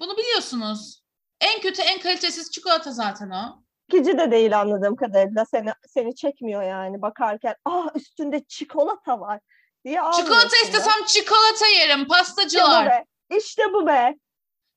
Bunu 0.00 0.16
biliyorsunuz. 0.16 1.02
En 1.40 1.60
kötü, 1.60 1.82
en 1.82 2.00
kalitesiz 2.00 2.50
çikolata 2.50 2.92
zaten 2.92 3.30
o. 3.30 3.62
Çekici 3.90 4.18
de 4.18 4.30
değil 4.30 4.60
anladığım 4.60 4.96
kadarıyla. 4.96 5.44
Seni, 5.46 5.70
seni 5.88 6.14
çekmiyor 6.14 6.62
yani 6.62 7.02
bakarken. 7.02 7.54
Ah 7.64 7.96
üstünde 7.96 8.44
çikolata 8.48 9.20
var 9.20 9.40
diye 9.84 10.00
Çikolata 10.16 10.56
istesem 10.64 11.04
çikolata 11.06 11.66
yerim. 11.66 12.00
İşte 12.00 12.04
bu 12.04 12.08
Pastacılar. 12.08 12.86
be. 12.86 13.04
İşte 13.38 13.62
bu 13.72 13.86
be. 13.86 14.14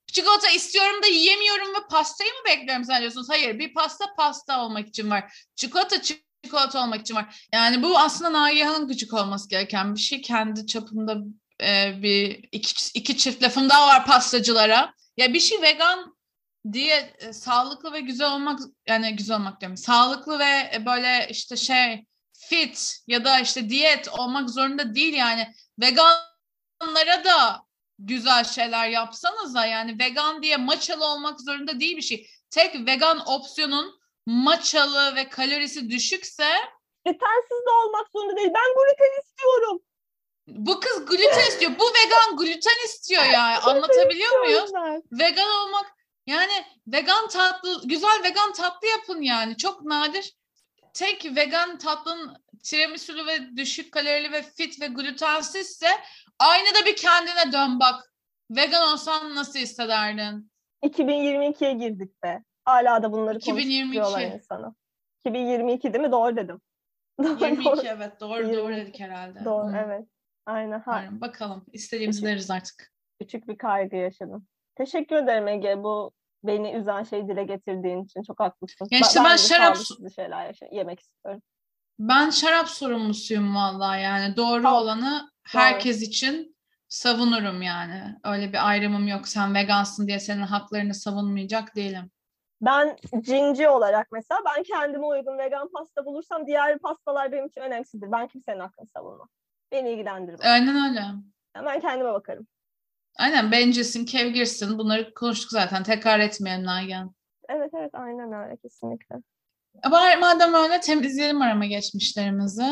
Çikolata 0.08 0.50
istiyorum 0.50 1.04
da 1.04 1.08
yiyemiyorum 1.08 1.68
ve 1.68 1.88
pastayı 1.90 2.30
mı 2.30 2.40
bekliyorum 2.48 2.84
zannediyorsunuz? 2.84 3.30
Hayır 3.30 3.60
bir 3.60 3.74
pasta 3.74 4.06
pasta 4.18 4.66
olmak 4.66 4.88
için 4.88 5.12
var. 5.12 5.46
Çikolata 5.56 6.02
çikolata 6.02 6.84
olmak 6.84 7.02
için 7.02 7.16
var. 7.16 7.48
Yani 7.54 7.84
bu 7.84 8.00
aslında 8.00 8.34
Nagihan'ın 8.34 8.88
gıcık 8.88 9.14
olması 9.14 9.50
gereken 9.50 9.96
bir 9.96 10.00
şey. 10.00 10.22
Kendi 10.22 10.68
çapımda 10.68 11.18
e, 11.62 12.02
bir 12.04 12.50
iki, 12.52 13.00
iki 13.00 13.18
çift 13.18 13.44
lafım 13.44 13.70
daha 13.70 13.88
var 13.88 14.06
pastacılara. 14.06 14.94
Ya 15.18 15.34
bir 15.34 15.40
şey 15.40 15.62
vegan 15.62 16.16
diye 16.74 17.14
e, 17.20 17.34
sağlıklı 17.34 17.94
ve 17.94 18.00
güzel 18.00 18.32
olmak 18.32 18.60
yani 18.88 19.16
güzel 19.16 19.38
olmak 19.38 19.62
diyorum. 19.62 19.78
Sağlıklı 19.78 20.40
ve 20.40 20.72
e, 20.74 20.86
böyle 20.86 21.28
işte 21.30 21.56
şey 21.56 22.06
fit 22.50 22.98
ya 23.08 23.26
da 23.26 23.40
işte 23.40 23.70
diyet 23.70 24.10
olmak 24.20 24.50
zorunda 24.50 24.96
değil 24.96 25.14
yani. 25.14 25.54
Veganlara 25.80 27.24
da 27.26 27.66
güzel 28.00 28.44
şeyler 28.44 28.88
yapsanız 28.88 29.56
da 29.56 29.66
yani 29.66 30.00
vegan 30.00 30.44
diye 30.44 30.58
maçalı 30.58 31.06
olmak 31.06 31.42
zorunda 31.42 31.80
değil 31.80 31.98
bir 31.98 32.02
şey. 32.02 32.28
Tek 32.50 32.88
vegan 32.88 33.28
opsiyonun 33.28 34.00
maçalı 34.26 35.16
ve 35.16 35.30
kalorisi 35.30 35.90
düşükse 35.90 36.50
Glutensiz 37.06 37.66
de 37.68 37.72
olmak 37.86 38.08
zorunda 38.14 38.36
değil. 38.36 38.48
Ben 38.48 38.74
gluten 38.74 39.22
istiyorum. 39.22 39.82
bu 40.48 40.80
kız 40.80 41.06
gluten 41.06 41.48
istiyor. 41.50 41.72
Bu 41.80 41.84
vegan 41.84 42.38
gluten 42.38 42.86
istiyor 42.86 43.24
ya. 43.24 43.62
Anlatabiliyor 43.62 44.40
muyuz? 44.40 44.72
Vegan 45.12 45.50
olmak 45.50 45.86
yani 46.28 46.66
vegan 46.88 47.28
tatlı 47.28 47.82
güzel 47.88 48.24
vegan 48.24 48.54
tatlı 48.54 48.88
yapın 48.88 49.22
yani. 49.22 49.58
Çok 49.58 49.82
nadir. 49.84 50.34
Tek 50.96 51.36
vegan 51.36 51.78
tatlının 51.78 52.38
tiramisu'lu 52.64 53.28
ve 53.28 53.58
düşük 53.58 53.92
kalorili 53.92 54.32
ve 54.32 54.42
fit 54.42 54.82
ve 54.82 54.88
glutensizse 54.88 55.88
aynada 56.40 56.86
bir 56.86 56.96
kendine 56.96 57.54
dön 57.54 57.80
bak. 57.80 58.14
Vegan 58.52 58.94
olsan 58.94 59.36
nasıl 59.36 59.60
hissederdin? 59.60 60.52
2022'ye 60.84 61.74
girdik 61.74 62.24
be. 62.24 62.44
Hala 62.66 63.04
da 63.04 63.12
bunları 63.12 63.38
2022. 63.38 64.00
konuşturuyorlar 64.00 64.36
insana. 64.36 64.76
2022 65.20 65.94
değil 65.94 66.06
mi? 66.06 66.12
Doğru 66.12 66.36
dedim. 66.36 66.62
Doğru, 67.24 67.46
22 67.46 67.88
evet 67.88 68.20
doğru 68.20 68.44
doğru 68.44 68.74
22. 68.74 68.82
dedik 68.82 69.00
herhalde. 69.00 69.46
Doğru 69.46 69.68
Hı, 69.68 69.78
evet. 69.86 70.08
Aynen. 70.46 70.80
Ha, 70.80 70.92
umarım. 70.92 71.22
Bakalım. 71.22 71.66
İstediğimizi 71.74 72.26
deriz 72.26 72.52
artık. 72.52 72.92
küçük 73.20 73.48
bir 73.48 73.58
kaygı 73.58 73.96
yaşadım. 73.96 74.48
Teşekkür 74.76 75.16
ederim 75.16 75.48
Ege. 75.48 75.84
Bu 75.84 76.12
beni 76.48 76.72
üzen 76.72 77.04
şeyi 77.04 77.28
dile 77.28 77.44
getirdiğin 77.44 78.04
için 78.04 78.24
çok 78.24 78.40
haklısın. 78.40 78.88
Ya 78.92 79.00
işte 79.00 79.20
ben 79.24 79.32
de 79.32 79.38
şarap- 79.38 80.16
şeyler 80.16 80.56
yemek 80.72 81.00
istiyorum. 81.00 81.42
Ben 82.00 82.30
şarap 82.30 82.70
sorumlusuyum 82.70 83.56
vallahi 83.56 84.02
yani. 84.02 84.36
Doğru 84.36 84.64
Tamam. 84.64 84.82
olanı 84.82 85.30
herkes 85.48 86.02
için 86.02 86.56
savunurum 86.88 87.62
yani. 87.62 88.16
Öyle 88.24 88.54
bir 88.54 88.68
ayrımım 88.70 89.08
yok. 89.08 89.28
Sen 89.28 89.56
vegansın 89.56 90.08
diye 90.08 90.20
senin 90.20 90.42
haklarını 90.42 90.94
savunmayacak 90.94 91.76
değilim. 91.76 92.12
Ben 92.62 92.98
cinci 93.22 93.70
olarak 93.70 94.08
mesela 94.12 94.42
ben 94.46 94.64
kendime 94.64 95.06
uygun 95.06 95.38
vegan 95.38 95.70
pasta 95.72 96.06
bulursam 96.06 96.48
diğer 96.48 96.80
pastalar 96.80 97.32
benim 97.32 97.46
için 97.46 97.62
önemsizdir. 97.62 98.12
Ben 98.12 98.28
kimsenin 98.28 98.60
hakkını 98.60 98.88
savunmam. 98.88 99.28
Beni 99.72 99.90
ilgilendirmez. 99.90 100.42
Aynen 100.42 100.90
öyle. 100.90 101.02
Ben 101.56 101.80
kendime 101.80 102.14
bakarım. 102.14 102.48
Aynen 103.16 103.52
bencilsin, 103.52 104.06
kevgirsin. 104.06 104.78
Bunları 104.78 105.14
konuştuk 105.14 105.52
zaten. 105.52 105.84
Tekrar 105.84 106.20
etmeyelim 106.20 106.66
Nagihan. 106.66 107.16
Evet 107.50 107.72
evet 107.74 107.90
aynen 107.94 108.34
öyle 108.34 108.58
kesinlikle. 108.58 109.16
Bari 109.92 110.20
madem 110.20 110.54
öyle 110.54 110.80
temizleyelim 110.80 111.42
arama 111.42 111.66
geçmişlerimizi. 111.66 112.66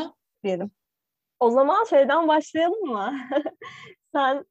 diyelim. 0.44 0.72
O 1.40 1.50
zaman 1.52 1.84
şeyden 1.84 2.28
başlayalım 2.28 2.92
mı? 2.92 3.14
Sen 4.16 4.46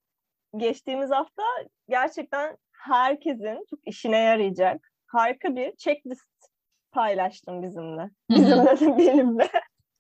geçtiğimiz 0.57 1.11
hafta 1.11 1.43
gerçekten 1.89 2.57
herkesin 2.73 3.67
çok 3.71 3.79
işine 3.87 4.19
yarayacak 4.19 4.89
harika 5.07 5.57
bir 5.57 5.77
checklist 5.77 6.27
paylaştın 6.93 7.63
bizimle. 7.63 8.11
Bizimle 8.31 8.81
de 8.81 8.87
benimle. 8.99 9.51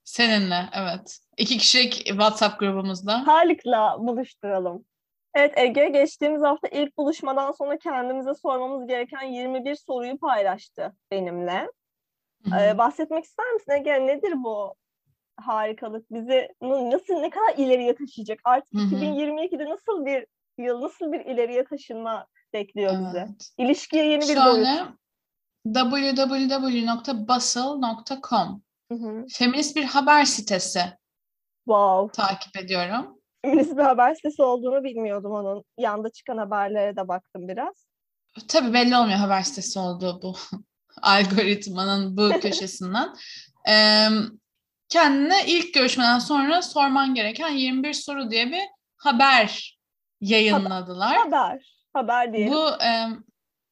Seninle 0.04 0.68
evet. 0.72 1.18
İki 1.36 1.58
kişilik 1.58 1.92
WhatsApp 1.92 2.60
grubumuzda. 2.60 3.26
Halik'la 3.26 3.96
buluşturalım. 3.98 4.84
Evet 5.34 5.58
Ege 5.58 5.88
geçtiğimiz 5.88 6.42
hafta 6.42 6.68
ilk 6.68 6.98
buluşmadan 6.98 7.52
sonra 7.52 7.78
kendimize 7.78 8.34
sormamız 8.34 8.86
gereken 8.88 9.22
21 9.22 9.74
soruyu 9.74 10.18
paylaştı 10.18 10.92
benimle. 11.10 11.68
Ee, 12.60 12.78
bahsetmek 12.78 13.24
ister 13.24 13.52
misin 13.52 13.72
Ege? 13.72 14.06
Nedir 14.06 14.32
bu 14.44 14.74
harikalık? 15.36 16.10
Bizi 16.10 16.48
nasıl 16.62 17.14
ne 17.14 17.30
kadar 17.30 17.54
ileriye 17.56 17.94
taşıyacak? 17.94 18.38
Artık 18.44 18.74
Hı 18.74 18.78
hı. 18.78 18.94
2022'de 18.94 19.70
nasıl 19.70 20.06
bir 20.06 20.26
yıl, 20.58 20.80
nasıl 20.80 21.12
bir 21.12 21.20
ileriye 21.20 21.64
taşınma 21.64 22.26
bekliyor 22.52 22.92
bizi? 22.92 23.18
Evet. 23.18 23.50
İlişkiye 23.58 24.06
yeni 24.06 24.22
bir 24.22 24.36
boyut. 24.36 24.68
Www.bustle.com. 25.66 28.62
Hı 28.92 28.94
hı. 28.94 29.26
Feminist 29.32 29.76
bir 29.76 29.84
haber 29.84 30.24
sitesi 30.24 30.80
Wow. 31.64 32.22
takip 32.22 32.56
ediyorum. 32.56 33.21
Feminist 33.44 33.76
bir 33.76 33.82
haber 33.82 34.14
sitesi 34.14 34.42
olduğunu 34.42 34.84
bilmiyordum 34.84 35.32
onun. 35.32 35.64
Yanda 35.78 36.10
çıkan 36.10 36.38
haberlere 36.38 36.96
de 36.96 37.08
baktım 37.08 37.48
biraz. 37.48 37.86
Tabii 38.48 38.72
belli 38.74 38.96
olmuyor 38.96 39.18
haber 39.18 39.42
sitesi 39.42 39.78
olduğu 39.78 40.22
bu 40.22 40.34
algoritmanın 41.02 42.16
bu 42.16 42.30
köşesinden. 42.40 43.08
Ee, 43.68 44.08
kendine 44.88 45.46
ilk 45.46 45.74
görüşmeden 45.74 46.18
sonra 46.18 46.62
sorman 46.62 47.14
gereken 47.14 47.48
21 47.50 47.92
soru 47.92 48.30
diye 48.30 48.46
bir 48.46 48.62
haber 48.96 49.78
yayınladılar. 50.20 51.16
Haber. 51.16 51.72
Haber 51.92 52.32
diyelim. 52.32 52.52
Bu 52.52 52.68
e, 52.84 53.06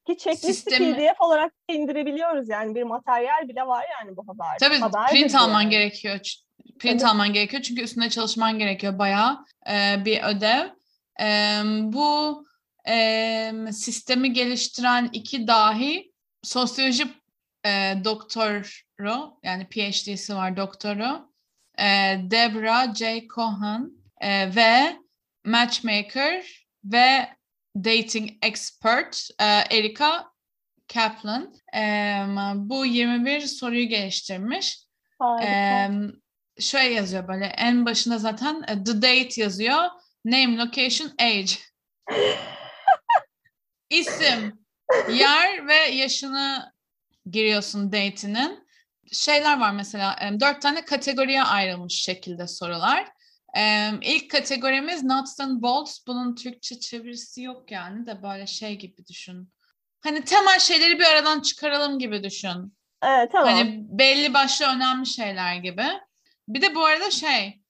Ki 0.06 0.16
checklisti 0.18 0.46
sistemi- 0.54 0.94
PDF 0.94 1.20
olarak 1.20 1.52
indirebiliyoruz 1.68 2.48
yani 2.48 2.74
bir 2.74 2.82
materyal 2.82 3.48
bile 3.48 3.66
var 3.66 3.84
yani 4.00 4.16
bu 4.16 4.22
haberde. 4.28 4.56
tabii 4.60 4.78
Haberdir 4.78 5.12
print 5.12 5.34
alman 5.34 5.60
yani. 5.60 5.70
gerekiyor. 5.70 6.18
Print 6.78 7.00
Tabii. 7.00 7.10
alman 7.10 7.32
gerekiyor 7.32 7.62
çünkü 7.62 7.82
üstünde 7.82 8.10
çalışman 8.10 8.58
gerekiyor 8.58 8.98
bayağı 8.98 9.44
e, 9.70 10.04
bir 10.04 10.22
ödev. 10.22 10.68
E, 11.20 11.60
bu 11.64 12.46
e, 12.88 13.52
sistemi 13.72 14.32
geliştiren 14.32 15.10
iki 15.12 15.46
dahi 15.46 16.12
sosyoloji 16.42 17.04
e, 17.66 17.94
doktoru 18.04 19.38
yani 19.42 19.68
PhD'si 19.68 20.34
var 20.34 20.56
doktoru 20.56 21.30
e, 21.78 21.84
Debra 22.30 22.94
J. 22.94 23.26
Cohen 23.34 23.90
e, 24.20 24.56
ve 24.56 24.96
matchmaker 25.44 26.66
ve 26.84 27.28
dating 27.76 28.30
expert 28.42 29.28
e, 29.38 29.44
Erika 29.76 30.30
Kaplan 30.94 31.54
e, 31.76 31.82
bu 32.54 32.86
21 32.86 33.40
soruyu 33.40 33.88
geliştirmiş. 33.88 34.78
Harika. 35.18 35.48
E, 35.48 35.90
şöyle 36.60 36.94
yazıyor 36.94 37.28
böyle 37.28 37.44
en 37.44 37.86
başında 37.86 38.18
zaten 38.18 38.64
e, 38.68 38.84
the 38.84 39.02
date 39.02 39.40
yazıyor. 39.40 39.84
Name, 40.24 40.56
location, 40.56 41.12
age. 41.18 41.52
İsim, 43.90 44.64
yer 45.10 45.66
ve 45.66 45.74
yaşını 45.74 46.72
giriyorsun 47.30 47.92
date'inin. 47.92 48.68
Şeyler 49.12 49.60
var 49.60 49.72
mesela 49.72 50.16
e, 50.22 50.40
dört 50.40 50.62
tane 50.62 50.84
kategoriye 50.84 51.42
ayrılmış 51.42 52.02
şekilde 52.02 52.46
sorular. 52.46 53.08
E, 53.56 53.90
ilk 54.02 54.30
kategorimiz 54.30 55.02
nuts 55.02 55.40
and 55.40 55.62
bolts. 55.62 56.06
Bunun 56.06 56.34
Türkçe 56.34 56.80
çevirisi 56.80 57.42
yok 57.42 57.70
yani 57.70 58.06
de 58.06 58.22
böyle 58.22 58.46
şey 58.46 58.78
gibi 58.78 59.06
düşün. 59.06 59.52
Hani 60.00 60.24
temel 60.24 60.58
şeyleri 60.58 60.98
bir 60.98 61.04
aradan 61.04 61.40
çıkaralım 61.40 61.98
gibi 61.98 62.22
düşün. 62.22 62.76
Evet 63.02 63.32
tamam. 63.32 63.54
Hani 63.54 63.84
belli 63.88 64.34
başlı 64.34 64.66
önemli 64.66 65.06
şeyler 65.06 65.56
gibi. 65.56 65.84
Bir 66.54 66.62
de 66.62 66.74
bu 66.74 66.84
arada 66.84 67.10
şey, 67.10 67.60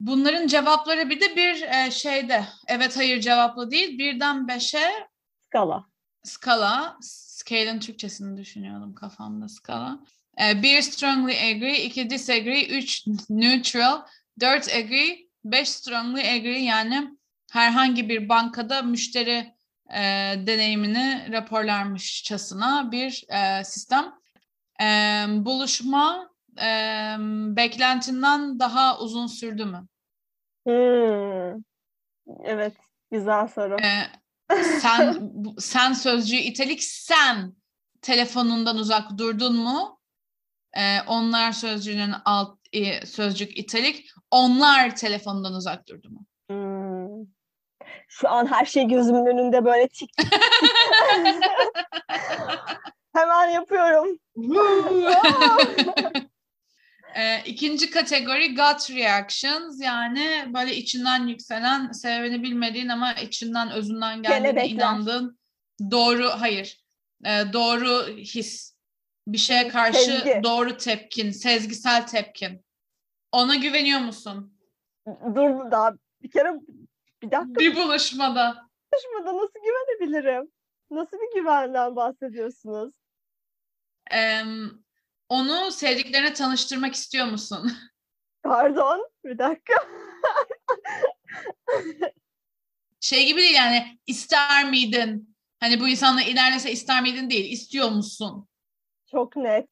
bunların 0.00 0.46
cevapları 0.46 1.10
bir 1.10 1.20
de 1.20 1.36
bir 1.36 1.62
e, 1.62 1.90
şeyde, 1.90 2.44
evet 2.68 2.96
hayır 2.96 3.20
cevaplı 3.20 3.70
değil, 3.70 3.98
birden 3.98 4.48
beşe 4.48 5.08
Skala. 5.40 5.86
skala, 6.24 6.98
scale'in 7.00 7.80
Türkçesini 7.80 8.36
düşünüyordum 8.36 8.94
kafamda 8.94 9.48
skala. 9.48 10.00
E, 10.42 10.62
bir 10.62 10.82
strongly 10.82 11.50
agree, 11.50 11.82
iki 11.84 12.10
disagree, 12.10 12.66
üç 12.66 13.06
neutral, 13.30 14.02
dört 14.40 14.68
agree, 14.68 15.18
beş 15.44 15.68
strongly 15.68 16.30
agree 16.30 16.62
yani 16.62 17.18
herhangi 17.52 18.08
bir 18.08 18.28
bankada 18.28 18.82
müşteri 18.82 19.54
e, 19.94 20.00
deneyimini 20.46 21.28
raporlarmışçasına 21.32 22.92
bir 22.92 23.24
e, 23.28 23.64
sistem. 23.64 24.14
E, 24.82 24.86
buluşma 25.28 26.29
e, 26.58 27.16
beklentinden 27.56 28.58
daha 28.58 28.98
uzun 28.98 29.26
sürdü 29.26 29.64
mü? 29.64 29.86
Hmm. 30.66 31.62
Evet. 32.44 32.76
Güzel 33.10 33.48
soru. 33.48 33.76
E, 33.80 34.06
sen 34.80 35.30
sen 35.58 35.92
sözcüğü 35.92 36.36
italik 36.36 36.82
sen 36.82 37.54
telefonundan 38.02 38.76
uzak 38.76 39.18
durdun 39.18 39.56
mu? 39.56 40.00
E, 40.76 41.00
onlar 41.06 41.52
sözcüğünün 41.52 42.14
alt 42.24 42.58
e, 42.72 43.06
sözcük 43.06 43.58
italik 43.58 44.10
onlar 44.30 44.96
telefondan 44.96 45.52
uzak 45.52 45.88
durdu 45.88 46.10
mu? 46.10 46.26
Hmm. 46.50 47.26
Şu 48.08 48.28
an 48.28 48.46
her 48.46 48.64
şey 48.64 48.88
gözümün 48.88 49.26
önünde 49.26 49.64
böyle 49.64 49.88
tik. 49.88 50.10
Hemen 53.12 53.48
yapıyorum. 53.48 54.18
E, 57.16 57.42
ikinci 57.44 57.90
kategori 57.90 58.54
gut 58.54 58.90
reactions. 58.90 59.80
Yani 59.80 60.48
böyle 60.54 60.76
içinden 60.76 61.26
yükselen 61.26 61.92
sebebini 61.92 62.42
bilmediğin 62.42 62.88
ama 62.88 63.12
içinden 63.12 63.70
özünden 63.70 64.22
geldiğine 64.22 64.68
inandığın 64.68 65.38
doğru 65.90 66.28
hayır. 66.28 66.84
E, 67.24 67.30
doğru 67.52 68.06
his. 68.08 68.76
Bir 69.26 69.38
şeye 69.38 69.68
karşı 69.68 69.98
Sezgi. 69.98 70.40
doğru 70.44 70.76
tepkin 70.76 71.30
sezgisel 71.30 72.06
tepkin. 72.06 72.64
Ona 73.32 73.54
güveniyor 73.54 74.00
musun? 74.00 74.58
Dur 75.06 75.70
daha 75.70 75.92
bir 76.22 76.30
kere 76.30 76.52
bir 77.22 77.30
dakika. 77.30 77.60
Bir 77.60 77.76
buluşmada. 77.76 78.68
Konuşmadan 78.92 79.36
nasıl 79.36 79.54
güvenebilirim? 79.64 80.50
Nasıl 80.90 81.16
bir 81.16 81.40
güvenden 81.40 81.96
bahsediyorsunuz? 81.96 82.94
e, 84.12 84.42
onu 85.30 85.72
sevdiklerine 85.72 86.32
tanıştırmak 86.32 86.94
istiyor 86.94 87.26
musun 87.26 87.72
Pardon 88.42 89.08
bir 89.24 89.38
dakika. 89.38 89.74
şey 93.00 93.26
gibi 93.26 93.40
değil 93.40 93.54
yani 93.54 93.98
ister 94.06 94.70
miydin 94.70 95.36
hani 95.60 95.80
bu 95.80 95.88
insanla 95.88 96.22
ilerlese 96.22 96.72
ister 96.72 97.02
miydin 97.02 97.30
değil 97.30 97.52
istiyor 97.52 97.88
musun 97.88 98.48
Çok 99.10 99.36
net. 99.36 99.68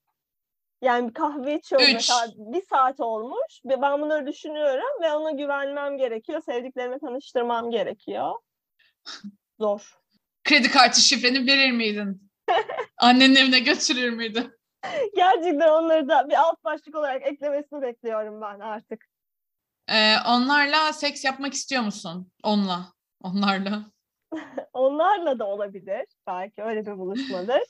Yani 0.82 1.12
kahve 1.12 1.58
içiyoruz 1.58 1.88
Üç. 1.88 1.94
mesela 1.94 2.32
bir 2.36 2.62
saat 2.62 3.00
olmuş 3.00 3.60
ve 3.64 3.82
ben 3.82 4.00
bunları 4.00 4.26
düşünüyorum 4.26 5.02
ve 5.02 5.12
ona 5.12 5.30
güvenmem 5.30 5.98
gerekiyor. 5.98 6.42
Sevdiklerime 6.46 6.98
tanıştırmam 6.98 7.70
gerekiyor. 7.70 8.34
Zor. 9.60 9.98
kredi 10.44 10.70
kartı 10.70 11.00
şifreni 11.00 11.46
verir 11.46 11.72
miydin? 11.72 12.30
Annenin 12.98 13.34
evine 13.34 13.58
götürür 13.58 14.10
müydün? 14.10 14.57
Gerçekten 15.16 15.68
onları 15.68 16.08
da 16.08 16.28
bir 16.28 16.34
alt 16.34 16.64
başlık 16.64 16.94
olarak 16.94 17.22
eklemesini 17.26 17.82
bekliyorum 17.82 18.40
ben 18.40 18.60
artık. 18.60 19.04
Ee, 19.88 20.14
onlarla 20.28 20.92
seks 20.92 21.24
yapmak 21.24 21.54
istiyor 21.54 21.82
musun? 21.82 22.32
Onunla. 22.42 22.92
Onlarla. 23.22 23.82
Onlarla 24.72 25.38
da 25.38 25.46
olabilir. 25.46 26.06
Belki 26.26 26.62
öyle 26.62 26.86
bir 26.86 26.98
buluşmadır. 26.98 27.60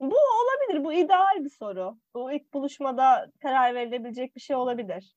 Bu 0.00 0.16
olabilir. 0.16 0.84
Bu 0.84 0.92
ideal 0.92 1.44
bir 1.44 1.50
soru. 1.50 1.98
Bu 2.14 2.32
ilk 2.32 2.54
buluşmada 2.54 3.30
karar 3.42 3.74
verilebilecek 3.74 4.36
bir 4.36 4.40
şey 4.40 4.56
olabilir. 4.56 5.14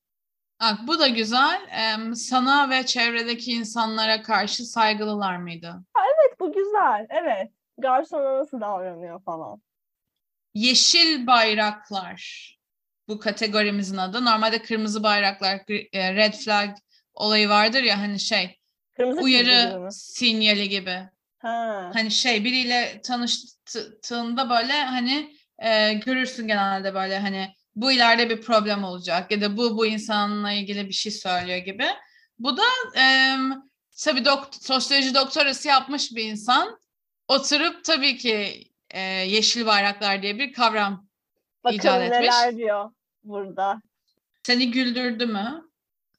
Bak, 0.62 0.80
bu 0.88 1.00
da 1.00 1.08
güzel. 1.08 1.62
Ee, 1.72 2.16
sana 2.16 2.70
ve 2.70 2.86
çevredeki 2.86 3.52
insanlara 3.52 4.22
karşı 4.22 4.66
saygılılar 4.66 5.38
mıydı? 5.38 5.84
Evet 5.98 6.40
bu 6.40 6.54
güzel. 6.54 7.08
Evet. 7.10 7.52
Garsona 7.78 8.40
nasıl 8.40 8.62
davranıyor 8.62 9.24
falan. 9.24 9.62
Yeşil 10.54 11.28
bayraklar. 11.28 12.54
Bu 13.08 13.20
kategorimizin 13.20 13.98
adı. 13.98 14.26
Normalde 14.26 14.62
kırmızı 14.62 15.04
bayraklar, 15.04 15.60
e, 15.94 16.16
red 16.16 16.34
flag 16.34 16.70
olayı 17.14 17.50
vardır 17.50 17.84
ya 17.84 18.00
hani 18.02 18.20
şey 18.20 18.60
Kırmızı 18.98 19.22
uyarı 19.22 19.92
sinyali 19.92 20.70
gibi. 20.70 21.10
Ha. 21.40 21.92
hani 21.94 22.12
şey 22.12 22.44
biriyle 22.44 23.02
tanıştığında 23.04 24.50
böyle 24.50 24.74
hani 24.74 25.36
e, 25.60 25.94
görürsün 25.94 26.48
genelde 26.48 26.94
böyle 26.94 27.20
hani 27.20 27.56
bu 27.76 27.92
ileride 27.92 28.30
bir 28.30 28.42
problem 28.42 28.84
olacak 28.84 29.32
ya 29.32 29.42
da 29.42 29.58
bu 29.58 29.78
bu 29.78 29.86
insanla 29.86 30.52
ilgili 30.52 30.88
bir 30.88 30.94
şey 30.94 31.12
söylüyor 31.12 31.58
gibi. 31.58 31.86
Bu 32.40 32.58
da 32.58 32.64
e, 32.98 33.38
tabii 34.04 34.20
dok- 34.20 34.66
sosyoloji 34.66 35.16
doktorası 35.16 35.68
yapmış 35.68 36.12
bir 36.12 36.24
insan 36.24 36.80
oturup 37.28 37.84
tabii 37.84 38.18
ki 38.18 38.68
e, 38.94 39.02
yeşil 39.02 39.66
bayraklar 39.66 40.22
diye 40.22 40.40
bir 40.40 40.54
kavram 40.54 41.08
Bakın 41.64 41.76
icat 41.76 42.02
etmiş. 42.02 42.20
neler 42.20 42.58
diyor 42.58 42.92
burada. 43.24 43.82
Seni 44.44 44.72
güldürdü 44.72 45.26
mü? 45.26 45.64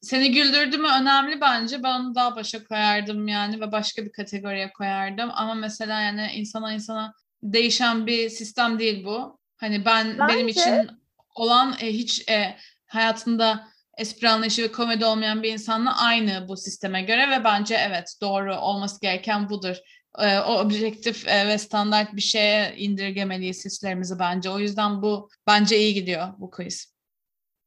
Seni 0.01 0.31
güldürdü 0.31 0.77
mü 0.77 0.87
önemli 1.01 1.41
bence. 1.41 1.83
Ben 1.83 1.99
onu 1.99 2.15
daha 2.15 2.35
başa 2.35 2.63
koyardım 2.63 3.27
yani 3.27 3.61
ve 3.61 3.71
başka 3.71 4.05
bir 4.05 4.11
kategoriye 4.11 4.73
koyardım. 4.73 5.29
Ama 5.33 5.53
mesela 5.53 6.01
yani 6.01 6.31
insana 6.33 6.73
insana 6.73 7.13
değişen 7.43 8.07
bir 8.07 8.29
sistem 8.29 8.79
değil 8.79 9.05
bu. 9.05 9.39
Hani 9.57 9.85
ben 9.85 10.05
benim 10.27 10.47
Bence- 10.47 10.61
için 10.61 10.89
olan 11.35 11.75
e, 11.79 11.87
hiç 11.87 12.29
e, 12.29 12.57
hayatında 12.87 13.67
espri 13.97 14.29
anlayışı 14.29 14.63
ve 14.63 14.71
komedi 14.71 15.05
olmayan 15.05 15.43
bir 15.43 15.53
insanla 15.53 15.97
aynı 15.97 16.47
bu 16.47 16.57
sisteme 16.57 17.01
göre 17.01 17.29
ve 17.29 17.43
bence 17.43 17.75
evet 17.75 18.15
doğru 18.21 18.55
olması 18.55 19.01
gereken 19.01 19.49
budur. 19.49 19.75
E, 20.17 20.39
o 20.39 20.59
objektif 20.59 21.27
e, 21.27 21.47
ve 21.47 21.57
standart 21.57 22.15
bir 22.15 22.21
şeye 22.21 22.75
indirgemeliyiz 22.77 23.65
hislerimizi 23.65 24.19
bence. 24.19 24.49
O 24.49 24.59
yüzden 24.59 25.01
bu 25.01 25.29
bence 25.47 25.77
iyi 25.77 25.93
gidiyor 25.93 26.27
bu 26.37 26.49
quiz. 26.51 26.95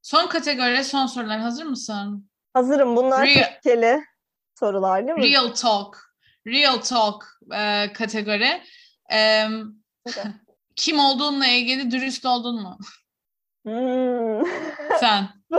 Son 0.03 0.27
kategori, 0.27 0.85
son 0.85 1.07
sorular. 1.07 1.41
Hazır 1.41 1.65
mısın? 1.65 2.31
Hazırım. 2.55 2.97
Bunlar 2.97 3.27
Real- 3.27 3.35
tehlikeli 3.35 4.05
sorular 4.59 5.07
değil 5.07 5.19
mi? 5.19 5.31
Real 5.33 5.49
talk. 5.49 6.15
Real 6.47 6.77
talk 6.77 7.25
e, 7.55 7.93
kategori. 7.93 8.63
E, 9.13 9.47
Okay. 10.09 10.25
kim 10.77 10.99
olduğunla 10.99 11.47
ilgili 11.47 11.91
dürüst 11.91 12.27
oldun 12.27 12.63
mu? 12.63 12.79
Hmm. 13.67 14.47
Sen. 15.01 15.29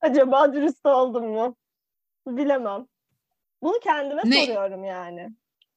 Acaba 0.00 0.52
dürüst 0.52 0.86
oldum 0.86 1.26
mu? 1.26 1.56
Bilemem. 2.26 2.86
Bunu 3.62 3.80
kendime 3.82 4.22
Ne- 4.24 4.46
soruyorum 4.46 4.84
yani. 4.84 5.28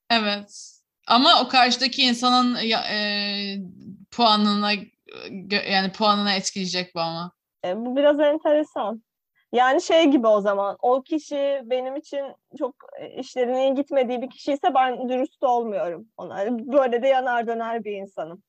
Evet. 0.09 0.79
Ama 1.07 1.41
o 1.41 1.47
karşıdaki 1.47 2.01
insanın 2.03 2.55
e, 2.55 3.57
puanına 4.11 4.71
yani 5.69 5.91
puanına 5.91 6.33
etkileyecek 6.33 6.95
bu 6.95 6.99
ama. 6.99 7.31
E, 7.65 7.77
bu 7.77 7.95
biraz 7.95 8.19
enteresan. 8.19 9.03
Yani 9.53 9.81
şey 9.81 10.05
gibi 10.05 10.27
o 10.27 10.41
zaman. 10.41 10.77
O 10.81 11.01
kişi 11.01 11.61
benim 11.63 11.95
için 11.95 12.25
çok 12.57 12.75
e, 12.99 13.19
işlerinin 13.19 13.57
iyi 13.57 13.75
gitmediği 13.75 14.21
bir 14.21 14.29
kişiyse 14.29 14.73
ben 14.75 15.09
dürüst 15.09 15.43
olmuyorum 15.43 16.07
ona. 16.17 16.45
Böyle 16.49 17.03
de 17.03 17.07
yanar 17.07 17.47
döner 17.47 17.83
bir 17.83 17.91
insanım. 17.91 18.43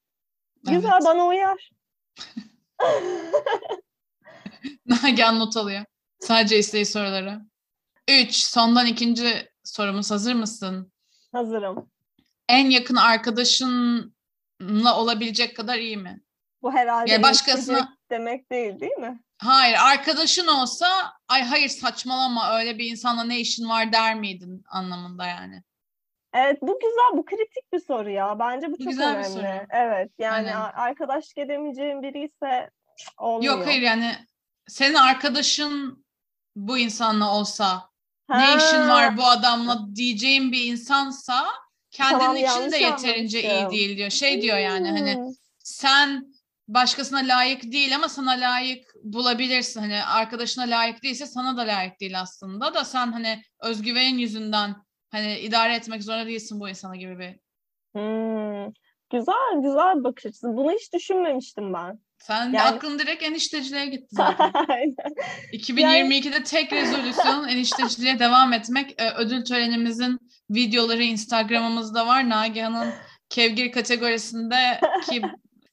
Güzel 0.65 0.91
Evet. 0.93 1.03
bana 1.05 1.27
uyar. 1.27 1.71
Nagihan 4.87 5.39
not 5.39 5.57
alıyor. 5.57 5.85
Sadece 6.21 6.59
isteği 6.59 6.87
soruları. 6.87 7.41
Üç. 8.11 8.35
Sondan 8.37 8.87
ikinci 8.87 9.49
sorumuz. 9.65 10.11
Hazır 10.11 10.35
mısın? 10.35 10.93
Hazırım. 11.33 11.91
En 12.49 12.71
yakın 12.71 12.97
arkadaşınla 12.97 14.97
olabilecek 14.97 15.57
kadar 15.57 15.79
iyi 15.79 15.97
mi? 15.97 16.21
Bu 16.63 16.73
herhalde 16.73 17.11
Ya 17.13 17.23
başkasına- 17.23 17.97
demek 18.11 18.51
değil 18.51 18.81
değil 18.81 18.99
mi? 18.99 19.21
Hayır. 19.39 19.77
Arkadaşın 19.81 20.47
olsa 20.47 20.87
ay 21.29 21.43
hayır 21.43 21.69
saçmalama 21.69 22.59
öyle 22.59 22.79
bir 22.79 22.91
insanla 22.91 23.25
ne 23.25 23.41
işin 23.41 23.69
var 23.69 23.93
der 23.93 24.15
miydin 24.15 24.65
anlamında 24.71 25.27
yani. 25.27 25.63
Evet 26.35 26.59
bu 26.63 26.79
güzel, 26.81 27.19
bu 27.19 27.25
kritik 27.25 27.73
bir 27.73 27.81
soru 27.81 28.11
ya. 28.11 28.39
Bence 28.39 28.67
bu 28.67 28.73
Bu 28.73 28.79
çok 28.79 28.89
güzel 28.89 29.13
bir 29.13 29.19
önemli. 29.25 29.33
soru. 29.33 29.67
Evet 29.71 30.11
yani 30.19 30.35
Aynen. 30.55 30.71
arkadaşlık 30.75 31.39
edemeyeceğim 31.39 32.03
biri 32.03 32.25
ise 32.25 32.71
olmuyor. 33.19 33.57
Yok 33.57 33.67
hayır 33.67 33.83
yani 33.83 34.15
senin 34.69 34.95
arkadaşın 34.95 36.05
bu 36.57 36.79
insanla 36.79 37.35
olsa 37.35 37.90
ne 38.31 38.37
Ha, 38.45 38.57
işin 38.57 38.89
var 38.89 39.17
bu 39.17 39.25
adamla 39.27 39.87
diyeceğin 39.97 40.53
bir 40.53 40.65
insansa 40.65 41.47
kendinin 41.91 42.19
Tamam, 42.19 42.37
için 42.37 42.73
de 42.73 42.77
yeterince 42.77 43.43
iyi 43.43 43.51
anlamışım. 43.53 43.71
değil 43.79 43.97
diyor. 43.97 44.11
Şey 44.11 44.43
diyor 44.43 44.59
yani 44.59 44.91
hani 44.91 45.15
Hmm. 45.15 45.25
sen 45.59 46.27
başkasına 46.69 47.19
layık 47.19 47.73
değil 47.73 47.95
ama 47.97 48.09
sana 48.09 48.31
layık 48.31 48.85
bulabilirsin. 49.05 49.81
Hani 49.81 50.05
arkadaşına 50.05 50.65
layık 50.65 51.03
değilse 51.03 51.27
sana 51.27 51.57
da 51.57 51.61
layık 51.63 52.01
değil 52.01 52.21
aslında 52.21 52.75
da 52.75 52.85
sen 52.85 53.13
hani 53.13 53.43
özgüvenin 53.63 54.19
yüzünden 54.19 54.75
hani 55.11 55.39
idare 55.39 55.75
etmek 55.75 56.03
zorunda 56.05 56.27
değilsin 56.27 56.61
bu 56.61 56.69
insana 56.69 56.97
gibi 56.97 57.19
bir. 57.19 57.37
Hmm. 57.95 58.73
Güzel, 59.11 59.55
güzel 59.63 60.05
bakış 60.05 60.27
açısı. 60.27 60.47
Bunu 60.49 60.73
hiç 60.73 60.93
düşünmemiştim 60.93 61.75
ben. 61.75 61.99
Sen 62.21 62.45
Yani- 62.45 62.63
aklın 62.63 62.99
direkt 62.99 63.23
enişteciliğe 63.23 63.87
gitti 63.87 64.09
zaten. 64.11 64.51
Aynen. 64.69 64.95
2022'de 65.53 66.43
tek 66.43 66.73
rezolüsyon 66.73 67.49
enişteciliğe 67.49 68.19
devam 68.19 68.53
etmek. 68.53 69.03
Ödül 69.17 69.45
törenimizin 69.45 70.19
videoları 70.51 71.03
Instagram'ımızda 71.03 72.07
var. 72.07 72.29
Nagihan'ın 72.29 72.89
Kevgir 73.29 73.73
kategorisinde 73.73 74.81
ki 75.11 75.23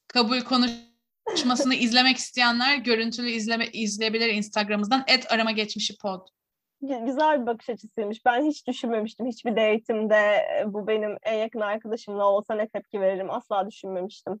kabul 0.08 0.40
konuşmasını 0.40 1.74
izlemek 1.74 2.16
isteyenler 2.16 2.76
görüntülü 2.76 3.30
izleme 3.30 3.66
izleyebilir 3.66 4.28
Instagram'ımızdan. 4.28 5.04
Et 5.06 5.32
arama 5.32 5.50
geçmişi 5.50 5.94
pod. 6.02 6.28
Gü- 6.82 7.06
Güzel 7.06 7.40
bir 7.42 7.46
bakış 7.46 7.68
açısıymış. 7.70 8.24
Ben 8.24 8.44
hiç 8.46 8.66
düşünmemiştim. 8.66 9.26
Hiçbir 9.26 9.50
date'imde 9.50 10.16
e, 10.60 10.64
bu 10.66 10.86
benim 10.86 11.16
en 11.22 11.34
yakın 11.34 11.60
arkadaşımla 11.60 12.24
olsa 12.24 12.54
ne 12.54 12.68
tepki 12.68 13.00
veririm 13.00 13.30
asla 13.30 13.70
düşünmemiştim. 13.70 14.40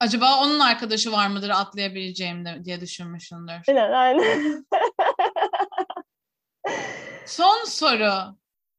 Acaba 0.00 0.40
onun 0.42 0.60
arkadaşı 0.60 1.12
var 1.12 1.28
mıdır 1.28 1.50
atlayabileceğim 1.50 2.44
de, 2.44 2.64
diye 2.64 2.80
düşünmüşsündür. 2.80 3.64
Aynen, 3.68 3.92
aynen. 3.92 4.66
Son 7.26 7.64
soru. 7.64 8.36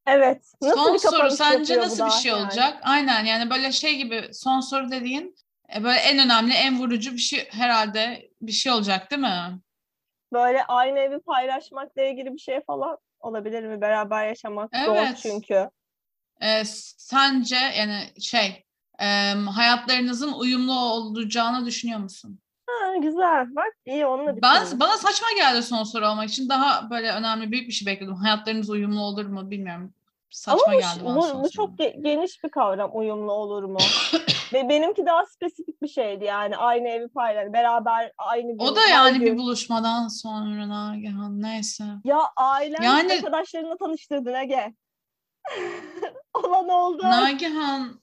Evet. 0.08 0.54
Nasıl 0.62 0.98
son 0.98 0.98
soru 0.98 1.32
sence 1.32 1.78
nasıl 1.78 2.06
bir 2.06 2.12
şey 2.12 2.32
yani? 2.32 2.44
olacak? 2.44 2.80
Aynen 2.84 3.26
yani 3.26 3.50
böyle 3.50 3.72
şey 3.72 3.96
gibi 3.96 4.30
son 4.34 4.60
soru 4.60 4.92
dediğin 4.92 5.36
e, 5.76 5.84
böyle 5.84 6.00
en 6.00 6.20
önemli, 6.20 6.54
en 6.54 6.80
vurucu 6.80 7.14
bir 7.14 7.18
şey 7.18 7.50
herhalde 7.52 8.30
bir 8.42 8.52
şey 8.52 8.72
olacak 8.72 9.12
değil 9.12 9.22
mi? 9.22 9.60
Böyle 10.34 10.64
aynı 10.64 11.00
evi 11.00 11.20
paylaşmakla 11.20 12.04
ilgili 12.04 12.34
bir 12.34 12.40
şey 12.40 12.62
falan 12.62 12.98
olabilir 13.20 13.64
mi? 13.64 13.82
Beraber 13.82 14.28
yaşamak 14.28 14.72
zor 14.86 14.96
Evet. 14.96 15.20
çünkü. 15.22 15.70
E, 16.42 16.64
sence 16.98 17.56
yani 17.56 18.22
şey 18.22 18.66
e, 19.02 19.34
hayatlarınızın 19.56 20.34
uyumlu 20.34 20.80
olacağını 20.80 21.66
düşünüyor 21.66 22.00
musun? 22.00 22.40
Ha, 22.70 22.96
güzel. 22.98 23.56
Bak 23.56 23.74
iyi 23.86 24.06
onunla 24.06 24.42
Ben 24.42 24.80
bana 24.80 24.98
saçma 24.98 25.28
geldi 25.38 25.64
son 25.64 25.84
soru 25.84 26.08
olmak 26.08 26.30
için 26.30 26.50
daha 26.50 26.90
böyle 26.90 27.12
önemli 27.12 27.52
büyük 27.52 27.68
bir 27.68 27.74
şey 27.74 27.86
bekledim. 27.86 28.16
Hayatlarınız 28.16 28.70
uyumlu 28.70 29.02
olur 29.02 29.26
mu 29.26 29.52
bilmiyorum. 29.52 29.94
Saçma 30.30 30.64
Ama 30.68 30.76
bu, 30.76 30.80
geldi 30.80 31.06
bana 31.06 31.16
bu, 31.16 31.22
son 31.24 31.44
bu 31.44 31.50
çok 31.50 31.70
ge- 31.80 32.04
geniş 32.04 32.44
bir 32.44 32.50
kavram 32.50 32.92
uyumlu 32.94 33.32
olur 33.32 33.64
mu? 33.64 33.78
Ve 34.54 34.70
benimki 34.70 35.06
daha 35.06 35.26
spesifik 35.26 35.82
bir 35.82 35.88
şeydi 35.88 36.24
yani 36.26 36.58
aynı 36.58 36.88
evi 36.88 37.08
paylaş, 37.08 37.54
beraber 37.54 38.12
aynı 38.18 38.52
gün, 38.52 38.60
O 38.60 38.76
da 38.76 38.86
yani 38.86 39.20
bir 39.22 39.26
gün. 39.26 39.38
buluşmadan 39.38 40.08
sonra 40.08 40.70
Nagihan 40.70 41.42
neyse. 41.42 41.84
Ya 42.04 42.20
ailen 42.38 42.84
Yani- 42.84 43.14
arkadaşlarınla 43.14 43.78
tanıştırdın 43.78 44.34
Ege. 44.34 44.74
Olan 46.34 46.70
oldu. 46.70 47.04
Nagihan 47.04 48.00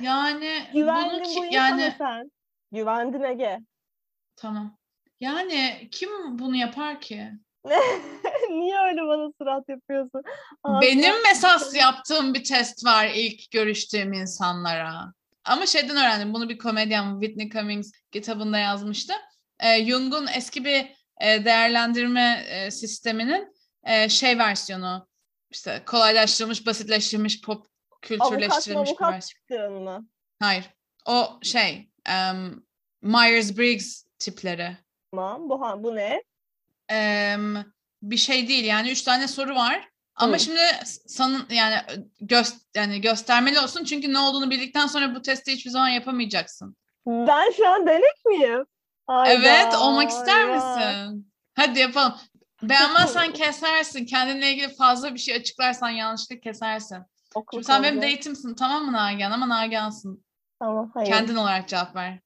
yani 0.00 0.62
Güvendin 0.74 1.10
bunu 1.10 1.20
bu 1.20 1.22
ki, 1.24 1.30
insana 1.30 1.50
yani 1.52 1.94
sen. 1.98 2.30
Güvendin 2.72 3.22
Ege. 3.22 3.58
tamam. 4.36 4.78
Yani 5.20 5.88
kim 5.92 6.38
bunu 6.38 6.56
yapar 6.56 7.00
ki? 7.00 7.30
Niye 8.50 8.78
öyle 8.80 9.00
bana 9.02 9.30
surat 9.38 9.68
yapıyorsun? 9.68 10.22
Ağzına- 10.64 10.80
Benim 10.80 11.14
esas 11.32 11.74
yaptığım 11.76 12.34
bir 12.34 12.44
test 12.44 12.84
var 12.84 13.10
ilk 13.14 13.50
görüştüğüm 13.50 14.12
insanlara. 14.12 15.12
Ama 15.44 15.66
şeyden 15.66 15.96
öğrendim. 15.96 16.34
Bunu 16.34 16.48
bir 16.48 16.58
komedyen 16.58 17.20
Whitney 17.20 17.50
Cummings 17.50 17.92
kitabında 18.12 18.58
yazmıştı. 18.58 19.12
Ee, 19.60 19.84
Jung'un 19.84 20.26
eski 20.26 20.64
bir 20.64 20.86
e, 21.20 21.44
değerlendirme 21.44 22.44
e, 22.48 22.70
sisteminin 22.70 23.54
e, 23.84 24.08
şey 24.08 24.38
versiyonu. 24.38 25.08
işte 25.50 25.82
kolaylaştırılmış, 25.86 26.66
basitleştirilmiş, 26.66 27.40
pop 27.42 27.66
Avukat 28.10 28.28
kültürleştirilmiş 28.28 28.90
bir 28.90 29.04
avukat 29.04 29.26
çıktığın 29.26 29.72
mı? 29.72 30.06
Hayır. 30.40 30.64
O 31.06 31.38
şey 31.42 31.88
em, 32.06 32.62
Myers-Briggs 33.02 34.04
tipleri. 34.18 34.76
Tamam. 35.12 35.48
Bu, 35.48 35.60
bu 35.84 35.96
ne? 35.96 36.22
Em, 36.88 37.64
bir 38.02 38.16
şey 38.16 38.48
değil 38.48 38.64
yani 38.64 38.90
üç 38.90 39.02
tane 39.02 39.28
soru 39.28 39.54
var. 39.54 39.88
Ama 40.14 40.34
Hı. 40.34 40.40
şimdi 40.40 40.60
sanın 41.06 41.46
yani 41.50 41.76
göz 42.20 42.54
yani 42.74 43.00
göstermeli 43.00 43.60
olsun 43.60 43.84
çünkü 43.84 44.12
ne 44.12 44.18
olduğunu 44.18 44.50
bildikten 44.50 44.86
sonra 44.86 45.14
bu 45.14 45.22
testi 45.22 45.52
hiçbir 45.52 45.70
zaman 45.70 45.88
yapamayacaksın. 45.88 46.76
Ben 47.06 47.52
şu 47.56 47.68
an 47.68 47.86
denek 47.86 48.24
miyim? 48.26 48.64
Hayda, 49.06 49.32
evet, 49.32 49.74
olmak 49.74 50.10
ister 50.10 50.48
vay. 50.48 50.54
misin? 50.54 51.32
Hadi 51.54 51.78
yapalım. 51.78 52.14
Beğenmezsen 52.62 53.32
kesersin. 53.32 54.06
Kendinle 54.06 54.50
ilgili 54.52 54.74
fazla 54.74 55.14
bir 55.14 55.18
şey 55.18 55.34
açıklarsan 55.34 55.90
yanlışlıkla 55.90 56.40
kesersin. 56.40 56.98
Okul 57.34 57.56
Şimdi 57.56 57.66
sen 57.66 57.82
benim 57.82 58.02
date'imsin 58.02 58.54
tamam 58.54 58.84
mı 58.84 58.92
Nagihan? 58.92 59.30
Ama 59.30 59.48
Nagihan'sın. 59.48 60.24
Tamam, 60.58 60.90
hayır. 60.94 61.08
Kendin 61.08 61.36
olarak 61.36 61.68
cevap 61.68 61.96
ver. 61.96 62.20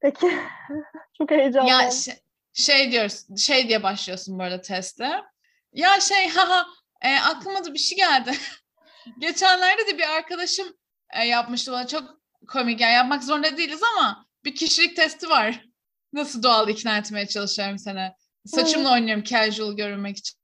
Peki. 0.00 0.38
Çok 1.18 1.30
heyecanlı. 1.30 1.70
Ya 1.70 1.90
şey, 1.90 2.14
şey 2.52 2.92
diyoruz, 2.92 3.26
şey 3.38 3.68
diye 3.68 3.82
başlıyorsun 3.82 4.38
bu 4.38 4.42
arada 4.42 4.60
teste. 4.60 5.22
Ya 5.72 6.00
şey 6.00 6.28
haha 6.34 6.66
e, 7.02 7.16
aklıma 7.20 7.64
da 7.64 7.74
bir 7.74 7.78
şey 7.78 7.98
geldi. 7.98 8.32
Geçenlerde 9.18 9.86
de 9.86 9.98
bir 9.98 10.16
arkadaşım 10.16 10.68
e, 11.10 11.24
yapmıştı 11.24 11.72
bana 11.72 11.86
çok 11.86 12.20
komik. 12.48 12.80
Yani 12.80 12.92
yapmak 12.92 13.24
zorunda 13.24 13.56
değiliz 13.56 13.80
ama 13.96 14.26
bir 14.44 14.54
kişilik 14.54 14.96
testi 14.96 15.28
var. 15.28 15.64
Nasıl 16.12 16.42
doğal 16.42 16.68
ikna 16.68 16.98
etmeye 16.98 17.26
çalışıyorum 17.26 17.78
seni. 17.78 18.12
Saçımla 18.46 18.92
oynuyorum 18.92 19.24
casual 19.24 19.76
görünmek 19.76 20.16
için. 20.16 20.38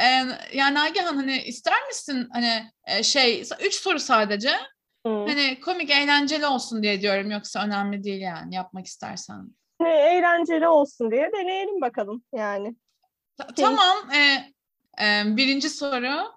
E, 0.00 0.04
yani 0.52 0.74
Nagihan 0.74 1.16
hani 1.16 1.42
ister 1.42 1.86
misin 1.86 2.28
hani 2.32 2.64
e, 2.86 3.02
şey 3.02 3.44
üç 3.60 3.74
soru 3.74 4.00
sadece 4.00 4.50
Hı. 5.06 5.24
hani 5.28 5.60
komik 5.60 5.90
eğlenceli 5.90 6.46
olsun 6.46 6.82
diye 6.82 7.00
diyorum 7.00 7.30
yoksa 7.30 7.64
önemli 7.64 8.04
değil 8.04 8.20
yani 8.20 8.54
yapmak 8.54 8.86
istersen. 8.86 9.48
Ne, 9.80 9.90
eğlenceli 9.90 10.68
olsun 10.68 11.10
diye 11.10 11.30
deneyelim 11.32 11.80
bakalım 11.80 12.22
yani. 12.34 12.76
Ta- 13.36 13.46
Tamam. 13.56 14.10
e, 14.10 14.52
e, 15.04 15.22
birinci 15.36 15.70
soru. 15.70 16.32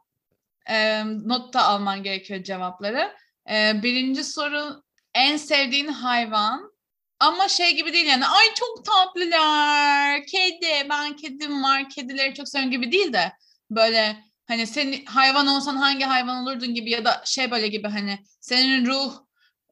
e, 0.69 1.03
not 1.05 1.53
da 1.53 1.63
alman 1.63 2.03
gerekiyor 2.03 2.43
cevapları. 2.43 3.11
E, 3.49 3.83
birinci 3.83 4.23
soru 4.23 4.83
en 5.13 5.37
sevdiğin 5.37 5.87
hayvan 5.87 6.71
ama 7.19 7.47
şey 7.47 7.75
gibi 7.75 7.93
değil 7.93 8.05
yani 8.05 8.25
ay 8.27 8.45
çok 8.55 8.85
tatlılar 8.85 10.25
kedi 10.25 10.89
ben 10.89 11.15
kedim 11.15 11.63
var 11.63 11.89
kedileri 11.89 12.33
çok 12.33 12.49
seviyorum 12.49 12.71
gibi 12.71 12.91
değil 12.91 13.13
de 13.13 13.31
böyle 13.75 14.17
hani 14.47 14.67
senin 14.67 15.05
hayvan 15.05 15.47
olsan 15.47 15.75
hangi 15.75 16.05
hayvan 16.05 16.43
olurdun 16.43 16.73
gibi 16.73 16.89
ya 16.89 17.05
da 17.05 17.21
şey 17.25 17.51
böyle 17.51 17.67
gibi 17.67 17.87
hani 17.87 18.19
senin 18.41 18.85
ruh 18.85 19.13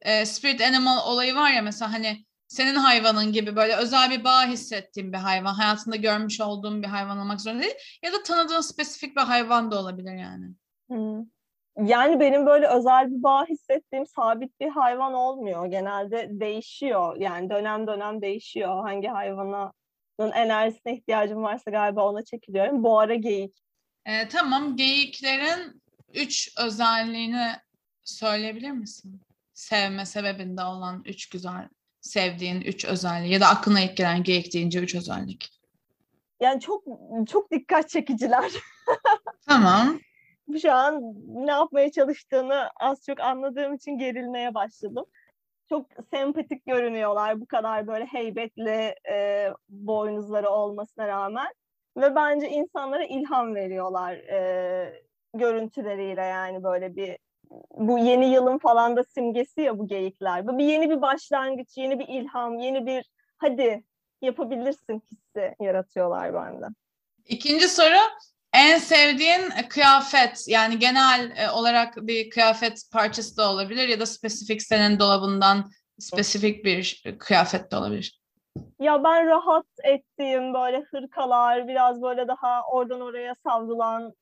e, 0.02 0.26
spirit 0.26 0.60
animal 0.60 1.06
olayı 1.06 1.34
var 1.34 1.50
ya 1.50 1.62
mesela 1.62 1.92
hani 1.92 2.24
senin 2.48 2.74
hayvanın 2.74 3.32
gibi 3.32 3.56
böyle 3.56 3.76
özel 3.76 4.10
bir 4.10 4.24
bağ 4.24 4.46
hissettiğin 4.46 5.12
bir 5.12 5.18
hayvan 5.18 5.54
hayatında 5.54 5.96
görmüş 5.96 6.40
olduğun 6.40 6.82
bir 6.82 6.88
hayvan 6.88 7.18
olmak 7.18 7.40
zorunda 7.40 7.62
değil 7.62 7.74
ya 8.02 8.12
da 8.12 8.22
tanıdığın 8.22 8.60
spesifik 8.60 9.16
bir 9.16 9.22
hayvan 9.22 9.70
da 9.70 9.80
olabilir 9.80 10.14
yani. 10.14 10.46
Yani 11.76 12.20
benim 12.20 12.46
böyle 12.46 12.66
özel 12.66 13.10
bir 13.10 13.22
bağ 13.22 13.46
hissettiğim 13.46 14.06
sabit 14.06 14.60
bir 14.60 14.68
hayvan 14.68 15.14
olmuyor. 15.14 15.66
Genelde 15.66 16.28
değişiyor. 16.30 17.16
Yani 17.16 17.50
dönem 17.50 17.86
dönem 17.86 18.22
değişiyor. 18.22 18.82
Hangi 18.82 19.08
hayvanın 19.08 19.72
enerjisine 20.20 20.94
ihtiyacım 20.94 21.42
varsa 21.42 21.70
galiba 21.70 22.08
ona 22.08 22.24
çekiliyorum. 22.24 22.84
Bu 22.84 22.98
ara 22.98 23.14
geyik. 23.14 23.64
Ee, 24.06 24.28
tamam. 24.28 24.76
Geyiklerin 24.76 25.82
üç 26.14 26.54
özelliğini 26.58 27.46
söyleyebilir 28.04 28.70
misin? 28.70 29.20
Sevme 29.54 30.06
sebebinde 30.06 30.62
olan 30.62 31.02
üç 31.04 31.28
güzel 31.28 31.68
sevdiğin 32.00 32.60
üç 32.60 32.84
özelliği 32.84 33.32
ya 33.32 33.40
da 33.40 33.46
aklına 33.46 33.80
ilk 33.80 33.96
gelen 33.96 34.22
geyik 34.22 34.52
deyince 34.52 34.80
üç 34.80 34.94
özellik. 34.94 35.50
Yani 36.40 36.60
çok 36.60 36.84
çok 37.28 37.50
dikkat 37.50 37.88
çekiciler. 37.88 38.52
tamam 39.48 39.98
şu 40.62 40.72
an 40.72 41.00
ne 41.26 41.50
yapmaya 41.50 41.92
çalıştığını 41.92 42.70
az 42.80 43.04
çok 43.06 43.20
anladığım 43.20 43.74
için 43.74 43.98
gerilmeye 43.98 44.54
başladım. 44.54 45.04
Çok 45.68 45.86
sempatik 46.10 46.66
görünüyorlar 46.66 47.40
bu 47.40 47.46
kadar 47.46 47.86
böyle 47.86 48.04
heybetli 48.04 48.94
e, 49.10 49.48
boynuzları 49.68 50.50
olmasına 50.50 51.08
rağmen. 51.08 51.52
Ve 51.96 52.14
bence 52.14 52.48
insanlara 52.48 53.04
ilham 53.04 53.54
veriyorlar 53.54 54.14
e, 54.14 55.02
görüntüleriyle 55.34 56.22
yani 56.22 56.64
böyle 56.64 56.96
bir 56.96 57.18
bu 57.70 57.98
yeni 57.98 58.32
yılın 58.32 58.58
falan 58.58 58.96
da 58.96 59.04
simgesi 59.04 59.60
ya 59.60 59.78
bu 59.78 59.88
geyikler. 59.88 60.46
Bu 60.46 60.58
bir 60.58 60.64
yeni 60.64 60.90
bir 60.90 61.02
başlangıç, 61.02 61.68
yeni 61.76 61.98
bir 61.98 62.08
ilham, 62.08 62.58
yeni 62.58 62.86
bir 62.86 63.10
hadi 63.36 63.84
yapabilirsin 64.22 65.02
hissi 65.12 65.54
yaratıyorlar 65.60 66.34
bende. 66.34 66.66
İkinci 67.24 67.68
soru 67.68 67.98
en 68.54 68.78
sevdiğin 68.78 69.50
kıyafet 69.68 70.44
yani 70.48 70.78
genel 70.78 71.32
e, 71.36 71.50
olarak 71.50 71.96
bir 71.96 72.30
kıyafet 72.30 72.82
parçası 72.92 73.36
da 73.36 73.50
olabilir 73.50 73.88
ya 73.88 74.00
da 74.00 74.06
spesifik 74.06 74.62
senin 74.62 74.98
dolabından 74.98 75.70
spesifik 75.98 76.64
bir 76.64 77.02
kıyafet 77.18 77.70
de 77.70 77.76
olabilir. 77.76 78.23
Ya 78.80 79.04
ben 79.04 79.26
rahat 79.26 79.66
ettiğim 79.84 80.54
böyle 80.54 80.80
hırkalar, 80.90 81.68
biraz 81.68 82.02
böyle 82.02 82.28
daha 82.28 82.62
oradan 82.70 83.00
oraya 83.00 83.34
savrulan, 83.46 84.14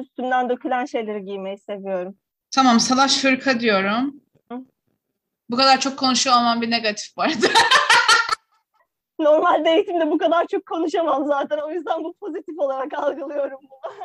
üstümden 0.00 0.48
dökülen 0.48 0.84
şeyleri 0.84 1.24
giymeyi 1.24 1.58
seviyorum. 1.58 2.16
Tamam, 2.54 2.80
salaş 2.80 3.24
hırka 3.24 3.60
diyorum. 3.60 4.20
Hı? 4.52 4.58
Bu 5.50 5.56
kadar 5.56 5.80
çok 5.80 5.98
konuşuyor 5.98 6.36
olman 6.36 6.62
bir 6.62 6.70
negatif 6.70 7.16
bu 7.16 7.22
arada. 7.22 7.46
Normalde 9.18 9.70
eğitimde 9.70 10.10
bu 10.10 10.18
kadar 10.18 10.46
çok 10.46 10.66
konuşamam 10.66 11.26
zaten. 11.26 11.58
O 11.58 11.70
yüzden 11.70 12.04
bu 12.04 12.14
pozitif 12.14 12.58
olarak 12.58 12.94
algılıyorum 12.94 13.58
bunu. 13.62 14.00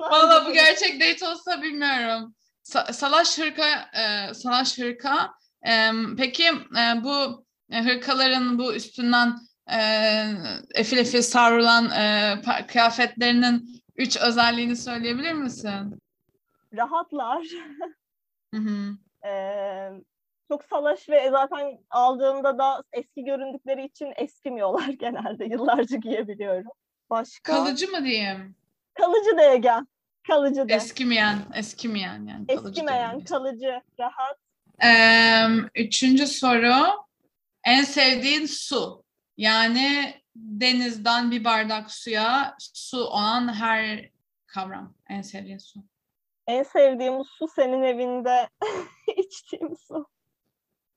Valla 0.10 0.46
bu 0.46 0.52
gerçek 0.52 1.00
date 1.00 1.28
olsa 1.28 1.62
bilmiyorum. 1.62 2.34
Sa- 2.64 2.92
salaş 2.92 3.38
hırka, 3.38 3.90
e, 3.94 4.34
salaş 4.34 4.78
hırka. 4.78 5.34
E, 5.68 5.90
peki 6.18 6.46
e, 6.78 7.04
bu 7.04 7.45
e, 7.70 7.82
hırkaların 7.82 8.58
bu 8.58 8.74
üstünden 8.74 9.36
e, 9.72 9.78
efil 10.74 10.98
efil 10.98 11.22
savrulan 11.22 11.90
e, 11.90 12.34
kıyafetlerinin 12.68 13.82
üç 13.96 14.16
özelliğini 14.16 14.76
söyleyebilir 14.76 15.32
misin? 15.32 16.02
Rahatlar. 16.76 17.46
Hı 18.54 18.60
hı. 18.60 18.96
E, 19.28 19.32
çok 20.48 20.64
salaş 20.64 21.08
ve 21.08 21.30
zaten 21.30 21.78
aldığımda 21.90 22.58
da 22.58 22.82
eski 22.92 23.24
göründükleri 23.24 23.84
için 23.84 24.12
eskimiyorlar 24.16 24.88
genelde. 25.00 25.44
Yıllarca 25.44 25.96
giyebiliyorum. 25.96 26.70
Başka? 27.10 27.52
Kalıcı 27.52 27.90
mı 27.90 28.04
diyeyim? 28.04 28.56
Kalıcı 28.94 29.36
da 29.36 29.52
Egen. 29.52 29.88
Kalıcı 30.26 30.68
da. 30.68 30.74
Eskimeyen, 30.74 31.38
eskimeyen 31.54 32.26
yani. 32.26 32.46
Kalıcı 32.46 32.68
Eskimeyen, 32.68 33.20
kalıcı, 33.20 33.80
rahat. 34.00 34.36
Ee, 34.84 35.46
üçüncü 35.74 36.26
soru. 36.26 37.05
En 37.66 37.82
sevdiğin 37.82 38.46
su. 38.46 39.04
Yani 39.36 40.14
denizden 40.36 41.30
bir 41.30 41.44
bardak 41.44 41.90
suya 41.90 42.56
su 42.58 43.04
olan 43.04 43.54
her 43.54 44.10
kavram. 44.46 44.94
En 45.08 45.22
sevdiğin 45.22 45.58
su. 45.58 45.80
En 46.46 46.62
sevdiğim 46.62 47.24
su 47.24 47.48
senin 47.48 47.82
evinde 47.82 48.48
içtiğim 49.16 49.76
su. 49.76 50.06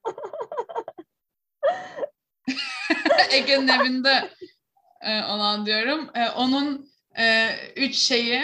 Ege'nin 3.31 3.67
evinde 3.67 4.29
e, 5.01 5.23
olan 5.23 5.65
diyorum. 5.65 6.09
E, 6.15 6.29
onun 6.29 6.91
e, 7.17 7.49
üç 7.75 7.95
şeyi 7.95 8.41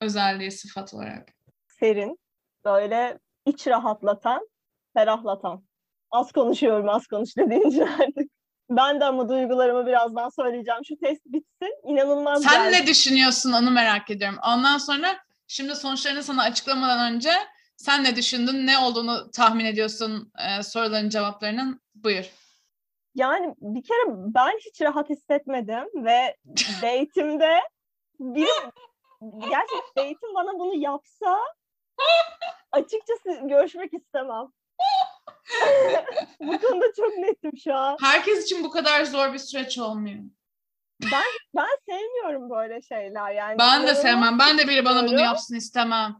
özelliği 0.00 0.50
sıfat 0.50 0.94
olarak. 0.94 1.28
Serin, 1.66 2.18
böyle 2.64 3.18
iç 3.46 3.66
rahatlatan, 3.66 4.48
ferahlatan. 4.94 5.67
Az 6.10 6.32
konuşuyorum, 6.32 6.88
az 6.88 7.06
konuş 7.06 7.36
dediğince 7.36 7.84
artık. 7.84 8.30
Ben 8.70 9.00
de 9.00 9.04
ama 9.04 9.28
duygularımı 9.28 9.86
birazdan 9.86 10.28
söyleyeceğim. 10.28 10.84
Şu 10.84 10.96
test 10.96 11.26
bitsin. 11.26 11.74
İnanılmaz 11.84 12.42
Sen 12.42 12.70
geldi. 12.70 12.82
ne 12.82 12.86
düşünüyorsun 12.86 13.52
onu 13.52 13.70
merak 13.70 14.10
ediyorum. 14.10 14.38
Ondan 14.46 14.78
sonra 14.78 15.16
şimdi 15.46 15.76
sonuçlarını 15.76 16.22
sana 16.22 16.42
açıklamadan 16.42 17.12
önce 17.12 17.30
sen 17.76 18.04
ne 18.04 18.16
düşündün? 18.16 18.66
Ne 18.66 18.78
olduğunu 18.78 19.30
tahmin 19.30 19.64
ediyorsun 19.64 20.32
e, 20.38 20.62
soruların 20.62 21.08
cevaplarının? 21.08 21.80
Buyur. 21.94 22.24
Yani 23.14 23.54
bir 23.60 23.82
kere 23.82 24.04
ben 24.08 24.58
hiç 24.66 24.80
rahat 24.82 25.10
hissetmedim 25.10 26.04
ve 26.04 26.36
date'imde 26.82 27.60
bir 28.20 28.48
gerçekten 29.20 29.96
date'im 29.96 30.34
bana 30.34 30.58
bunu 30.58 30.74
yapsa 30.74 31.38
açıkçası 32.72 33.40
görüşmek 33.48 33.94
istemem. 33.94 34.46
bu 36.40 36.58
konuda 36.60 36.86
çok 36.96 37.16
netim 37.16 37.52
şu 37.64 37.74
an. 37.74 37.96
Herkes 38.00 38.44
için 38.44 38.64
bu 38.64 38.70
kadar 38.70 39.04
zor 39.04 39.32
bir 39.32 39.38
süreç 39.38 39.78
olmuyor. 39.78 40.18
Ben 41.12 41.24
ben 41.56 41.68
sevmiyorum 41.88 42.50
böyle 42.50 42.82
şeyler 42.82 43.30
yani. 43.30 43.58
Ben 43.58 43.86
de 43.86 43.94
sevmem. 43.94 44.38
Ben 44.38 44.58
de 44.58 44.68
biri 44.68 44.84
bana 44.84 45.06
bunu 45.06 45.20
yapsın 45.20 45.56
istemem. 45.56 46.16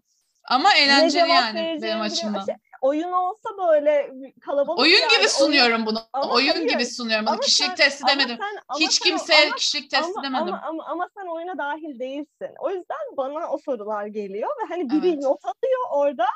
Ama 0.48 0.74
eğlenceli 0.74 1.30
yani 1.30 1.78
benim 1.82 2.00
açımdan. 2.00 2.44
Şey, 2.44 2.54
oyun 2.80 3.12
olsa 3.12 3.48
böyle 3.68 4.11
kalabalık 4.40 4.80
Oyun 4.80 5.00
yani, 5.00 5.16
gibi 5.16 5.28
sunuyorum 5.28 5.74
oyun... 5.74 5.86
bunu. 5.86 6.00
Ama 6.12 6.32
oyun 6.32 6.52
hayır, 6.52 6.68
gibi 6.68 6.86
sunuyorum 6.86 7.26
bunu. 7.26 7.40
Kişilik 7.40 7.68
sen, 7.68 7.76
testi 7.76 8.06
demedim. 8.06 8.38
Sen, 8.40 8.80
Hiç 8.80 8.98
kimseye 8.98 9.46
ama, 9.46 9.56
kişilik 9.56 9.90
testi 9.90 10.12
ama, 10.16 10.22
demedim. 10.22 10.54
Ama, 10.54 10.62
ama, 10.66 10.84
ama 10.84 11.09
sen 11.18 11.26
oyuna 11.26 11.59
dahil 11.59 11.98
değilsin. 11.98 12.50
O 12.59 12.70
yüzden 12.70 13.16
bana 13.16 13.50
o 13.50 13.59
sorular 13.59 14.06
geliyor 14.06 14.48
ve 14.48 14.68
hani 14.68 14.90
biri 14.90 15.09
evet. 15.09 15.22
not 15.22 15.44
alıyor 15.44 15.82
orada 15.90 16.26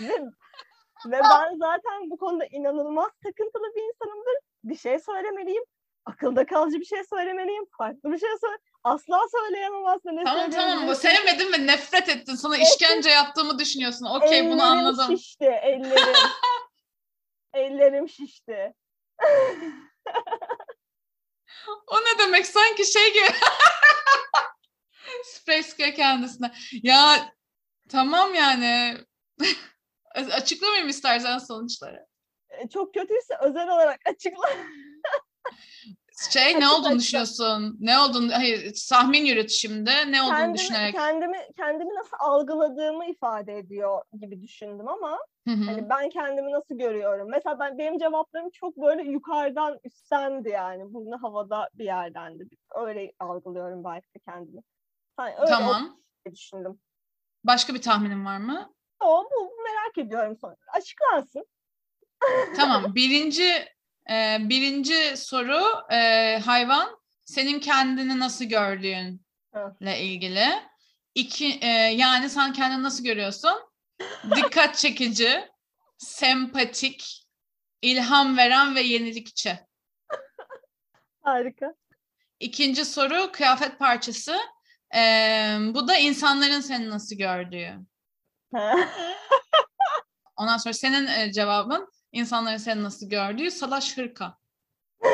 ve 0.00 0.12
ve 1.06 1.20
ben 1.22 1.58
zaten 1.58 2.10
bu 2.10 2.16
konuda 2.16 2.46
inanılmaz 2.46 3.10
takıntılı 3.22 3.74
bir 3.76 3.82
insanımdır. 3.82 4.34
Bir 4.64 4.76
şey 4.76 4.98
söylemeliyim. 4.98 5.64
Akılda 6.04 6.46
kalıcı 6.46 6.80
bir 6.80 6.84
şey 6.84 7.04
söylemeliyim. 7.04 7.64
Farklı 7.78 8.12
bir 8.12 8.18
şey 8.18 8.30
söyle 8.40 8.58
asla 8.84 9.20
söyleyemem 9.32 9.86
aslında. 9.86 10.24
tamam 10.24 10.50
tamam 10.50 10.88
bu 10.88 10.94
sevmedin 10.94 11.52
ve 11.52 11.66
nefret 11.66 12.08
ettin. 12.08 12.34
Sana 12.34 12.56
işkence 12.56 13.10
yaptığımı 13.10 13.58
düşünüyorsun. 13.58 14.06
Okey 14.06 14.50
bunu 14.50 14.62
anladım. 14.62 15.00
Ellerim 15.04 15.18
şişti 15.18 15.44
ellerim. 15.44 16.14
ellerim 17.54 18.08
şişti. 18.08 18.74
o 21.86 21.96
ne 21.96 22.18
demek 22.18 22.46
sanki 22.46 22.92
şey 22.92 23.12
gibi. 23.12 23.26
Space 25.24 25.94
kendisine. 25.94 26.52
Ya 26.82 27.32
tamam 27.88 28.34
yani. 28.34 28.98
Açıklamayayım 30.16 30.88
istersen 30.88 31.38
sonuçları. 31.38 32.06
E, 32.50 32.68
çok 32.68 32.94
kötüyse 32.94 33.34
özel 33.42 33.68
olarak 33.68 34.00
açıkla. 34.08 34.48
Şey 36.30 36.60
ne 36.60 36.68
olduğunu 36.68 36.98
düşünüyorsun? 36.98 37.76
Ne 37.80 37.98
olduğunu 37.98 38.32
hayır 38.32 38.74
tahmin 38.90 39.24
yürüt 39.24 39.50
şimdi. 39.50 39.90
Ne 40.08 40.22
olduğunu 40.22 40.36
kendimi, 40.36 40.58
düşünerek. 40.58 40.94
Kendimi 40.94 41.38
kendimi 41.56 41.94
nasıl 41.94 42.16
algıladığımı 42.20 43.06
ifade 43.06 43.58
ediyor 43.58 44.02
gibi 44.20 44.42
düşündüm 44.42 44.88
ama 44.88 45.18
hani 45.46 45.88
ben 45.88 46.10
kendimi 46.10 46.52
nasıl 46.52 46.78
görüyorum? 46.78 47.28
Mesela 47.30 47.58
ben 47.58 47.78
benim 47.78 47.98
cevaplarım 47.98 48.50
çok 48.50 48.76
böyle 48.76 49.02
yukarıdan 49.02 49.78
üsttendi 49.84 50.48
yani. 50.48 50.94
Burnu 50.94 51.22
havada 51.22 51.68
bir 51.74 51.84
yerdendi. 51.84 52.48
Öyle 52.74 53.12
algılıyorum 53.20 53.84
belki 53.84 54.06
de 54.14 54.18
kendimi. 54.28 54.62
Hani 55.16 55.34
öyle 55.36 55.50
tamam. 55.50 56.00
düşündüm. 56.32 56.80
Başka 57.44 57.74
bir 57.74 57.82
tahminin 57.82 58.24
var 58.24 58.38
mı? 58.38 58.75
O 59.00 59.24
bu 59.24 59.62
merak 59.62 59.98
ediyorum 59.98 60.36
sonra. 60.36 60.56
Açıklansın. 60.72 61.46
Tamam. 62.56 62.94
Birinci 62.94 63.68
e, 64.10 64.38
birinci 64.40 65.16
soru 65.16 65.92
e, 65.92 66.38
hayvan 66.44 67.00
senin 67.24 67.60
kendini 67.60 68.18
nasıl 68.18 68.44
gördüğünle 68.44 70.00
ilgili. 70.00 70.46
İki, 71.14 71.58
e, 71.62 71.68
yani 71.76 72.30
sen 72.30 72.52
kendini 72.52 72.82
nasıl 72.82 73.04
görüyorsun? 73.04 73.54
Dikkat 74.36 74.76
çekici, 74.76 75.48
sempatik, 75.98 77.26
ilham 77.82 78.36
veren 78.36 78.74
ve 78.74 78.80
yenilikçi. 78.80 79.58
Harika. 81.22 81.74
İkinci 82.40 82.84
soru 82.84 83.32
kıyafet 83.32 83.78
parçası. 83.78 84.36
Ee, 84.94 85.56
bu 85.60 85.88
da 85.88 85.96
insanların 85.96 86.60
seni 86.60 86.90
nasıl 86.90 87.16
gördüğü. 87.16 87.78
Ondan 90.36 90.56
sonra 90.56 90.72
senin 90.72 91.06
e, 91.06 91.32
cevabın 91.32 91.88
insanların 92.12 92.56
seni 92.56 92.82
nasıl 92.82 93.08
gördüğü 93.08 93.50
salaş 93.50 93.96
hırka. 93.96 94.36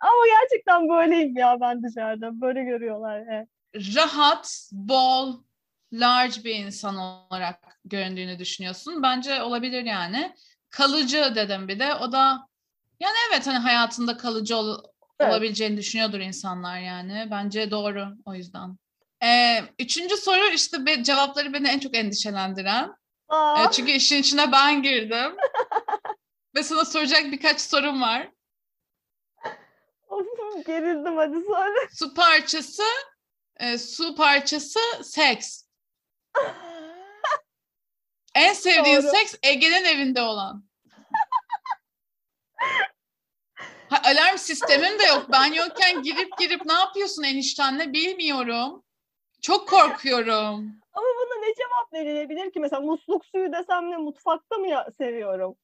Ama 0.00 0.26
gerçekten 0.40 0.88
böyleyim 0.88 1.36
ya 1.36 1.60
ben 1.60 1.82
dışarıda. 1.82 2.40
Böyle 2.40 2.64
görüyorlar. 2.64 3.22
Evet. 3.30 3.48
Rahat, 3.96 4.70
bol, 4.72 5.42
large 5.92 6.44
bir 6.44 6.54
insan 6.54 6.96
olarak 6.96 7.78
göründüğünü 7.84 8.38
düşünüyorsun. 8.38 9.02
Bence 9.02 9.42
olabilir 9.42 9.84
yani. 9.84 10.34
Kalıcı 10.70 11.32
dedim 11.34 11.68
bir 11.68 11.78
de. 11.78 11.94
O 11.94 12.12
da 12.12 12.48
yani 13.00 13.14
evet 13.30 13.46
hani 13.46 13.58
hayatında 13.58 14.16
kalıcı 14.16 14.56
ol, 14.56 14.78
evet. 15.20 15.32
olabileceğini 15.32 15.76
düşünüyordur 15.76 16.20
insanlar 16.20 16.80
yani. 16.80 17.28
Bence 17.30 17.70
doğru 17.70 18.08
o 18.24 18.34
yüzden. 18.34 18.76
Ee, 19.22 19.64
üçüncü 19.78 20.16
soru 20.16 20.46
işte 20.46 20.86
be, 20.86 21.02
cevapları 21.02 21.52
beni 21.52 21.68
en 21.68 21.78
çok 21.78 21.96
endişelendiren. 21.96 22.92
Ee, 23.32 23.70
çünkü 23.72 23.92
işin 23.92 24.16
içine 24.16 24.52
ben 24.52 24.82
girdim. 24.82 25.36
Ve 26.56 26.62
sana 26.62 26.84
soracak 26.84 27.24
birkaç 27.24 27.60
sorum 27.60 28.02
var. 28.02 28.30
Of, 30.08 30.26
gerildim 30.66 31.16
hadi 31.16 31.32
söyle. 31.32 31.88
Su 31.92 32.14
parçası, 32.14 32.82
e, 33.56 33.78
su 33.78 34.14
parçası 34.14 34.78
seks. 35.02 35.64
en 38.34 38.52
sevdiğin 38.52 39.02
Doğru. 39.02 39.10
seks 39.10 39.34
Ege'nin 39.42 39.84
evinde 39.84 40.22
olan. 40.22 40.64
Ha, 43.90 44.02
alarm 44.04 44.38
sistemim 44.38 44.98
de 44.98 45.04
yok. 45.04 45.26
Ben 45.32 45.52
yokken 45.52 46.02
girip 46.02 46.38
girip 46.38 46.64
ne 46.64 46.72
yapıyorsun 46.72 47.22
eniştenle 47.22 47.92
bilmiyorum. 47.92 48.84
Çok 49.42 49.68
korkuyorum. 49.68 50.72
Ama 50.94 51.06
buna 51.06 51.40
ne 51.40 51.54
cevap 51.54 51.92
verilebilir 51.92 52.52
ki? 52.52 52.60
Mesela 52.60 52.80
musluk 52.80 53.26
suyu 53.26 53.52
desem 53.52 53.90
ne 53.90 53.96
mutfakta 53.96 54.56
mı 54.56 54.68
ya 54.68 54.88
seviyorum? 54.98 55.56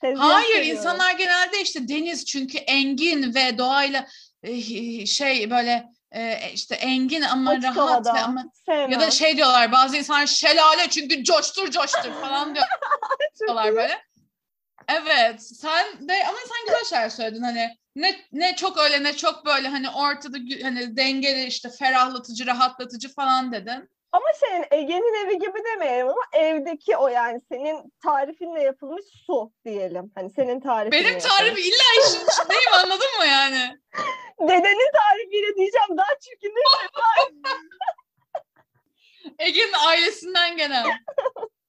Tezgah 0.00 0.24
Hayır 0.34 0.54
seviyorum. 0.54 0.76
insanlar 0.76 1.12
genelde 1.12 1.60
işte 1.60 1.88
deniz 1.88 2.26
çünkü 2.26 2.58
engin 2.58 3.34
ve 3.34 3.58
doğayla 3.58 4.06
şey 5.06 5.50
böyle 5.50 5.88
işte 6.54 6.74
engin 6.74 7.22
ama 7.22 7.50
Açık 7.50 7.76
rahat 7.76 8.06
ve 8.06 8.20
ama 8.20 8.44
Sevmem. 8.66 8.90
ya 8.90 9.00
da 9.00 9.10
şey 9.10 9.36
diyorlar 9.36 9.72
bazı 9.72 9.96
insanlar 9.96 10.26
şelale 10.26 10.88
çünkü 10.90 11.24
coştur 11.24 11.70
coştur 11.70 12.12
falan 12.12 12.54
diyorlar 13.40 13.76
böyle. 13.76 14.02
Evet 14.88 15.42
sen 15.42 16.08
de 16.08 16.26
ama 16.28 16.38
sen 16.38 16.66
güzel 16.66 16.84
şeyler 16.84 17.08
söyledin 17.08 17.42
hani 17.42 17.76
ne 17.96 18.16
ne 18.32 18.56
çok 18.56 18.78
öyle 18.78 19.04
ne 19.04 19.16
çok 19.16 19.46
böyle 19.46 19.68
hani 19.68 19.90
ortada 19.90 20.38
hani 20.62 20.96
dengeli 20.96 21.44
işte 21.44 21.68
ferahlatıcı 21.78 22.46
rahatlatıcı 22.46 23.14
falan 23.14 23.52
dedin. 23.52 23.88
Ama 24.12 24.26
senin 24.34 24.64
Ege'nin 24.70 25.26
evi 25.26 25.38
gibi 25.38 25.64
demeyelim 25.64 26.08
ama 26.08 26.22
evdeki 26.32 26.96
o 26.96 27.08
yani 27.08 27.40
senin 27.48 27.92
tarifinle 28.02 28.62
yapılmış 28.62 29.04
su 29.26 29.52
diyelim. 29.64 30.12
Hani 30.14 30.30
senin 30.30 30.60
tarifin. 30.60 30.92
Benim 30.92 31.18
tarif 31.18 31.58
illa 31.58 32.06
işin 32.06 32.26
içindeyim 32.26 32.72
anladın 32.74 33.18
mı 33.18 33.26
yani? 33.26 33.78
Dedenin 34.40 34.90
tarifiyle 34.92 35.56
diyeceğim 35.56 35.96
daha 35.96 36.18
çirkin 36.20 36.54
değil 36.56 36.66
mi? 36.66 37.42
Ege'nin 39.38 39.86
ailesinden 39.86 40.56
gelen. 40.56 40.86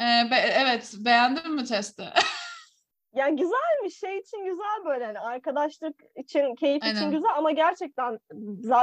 Ee, 0.00 0.30
be, 0.30 0.36
evet 0.36 0.94
beğendin 0.98 1.54
mi 1.54 1.64
testi? 1.64 2.02
yani 3.14 3.36
güzelmiş 3.36 4.00
şey 4.00 4.18
için 4.18 4.44
güzel 4.44 4.84
böyle 4.84 5.04
hani 5.04 5.20
arkadaşlık 5.20 5.96
için 6.16 6.54
keyif 6.54 6.82
Aynen. 6.82 6.96
için 6.96 7.10
güzel 7.10 7.30
ama 7.36 7.50
gerçekten 7.50 8.18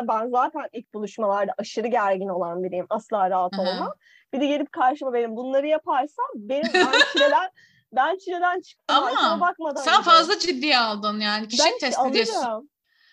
ben 0.07 0.29
zaten 0.29 0.69
ilk 0.73 0.93
buluşmalarda 0.93 1.53
aşırı 1.57 1.87
gergin 1.87 2.29
olan 2.29 2.63
biriyim 2.63 2.85
asla 2.89 3.29
rahat 3.29 3.59
olmam. 3.59 3.93
Bir 4.33 4.39
de 4.39 4.45
gelip 4.47 4.71
karşıma 4.71 5.13
benim 5.13 5.35
bunları 5.35 5.67
yaparsam 5.67 6.25
benim 6.35 6.73
ben 6.73 6.91
çileden 7.13 7.49
ben 7.91 8.17
çileden 8.17 8.61
çıktım. 8.61 8.95
Ama 8.95 9.41
bakmadan 9.41 9.81
sen 9.81 9.97
gidiyorum. 9.97 10.03
fazla 10.03 10.39
ciddiye 10.39 10.79
aldın 10.79 11.19
yani 11.19 11.47
kişi 11.47 11.63
ben 11.65 11.77
testi 11.77 12.13
diyorsun. 12.13 12.69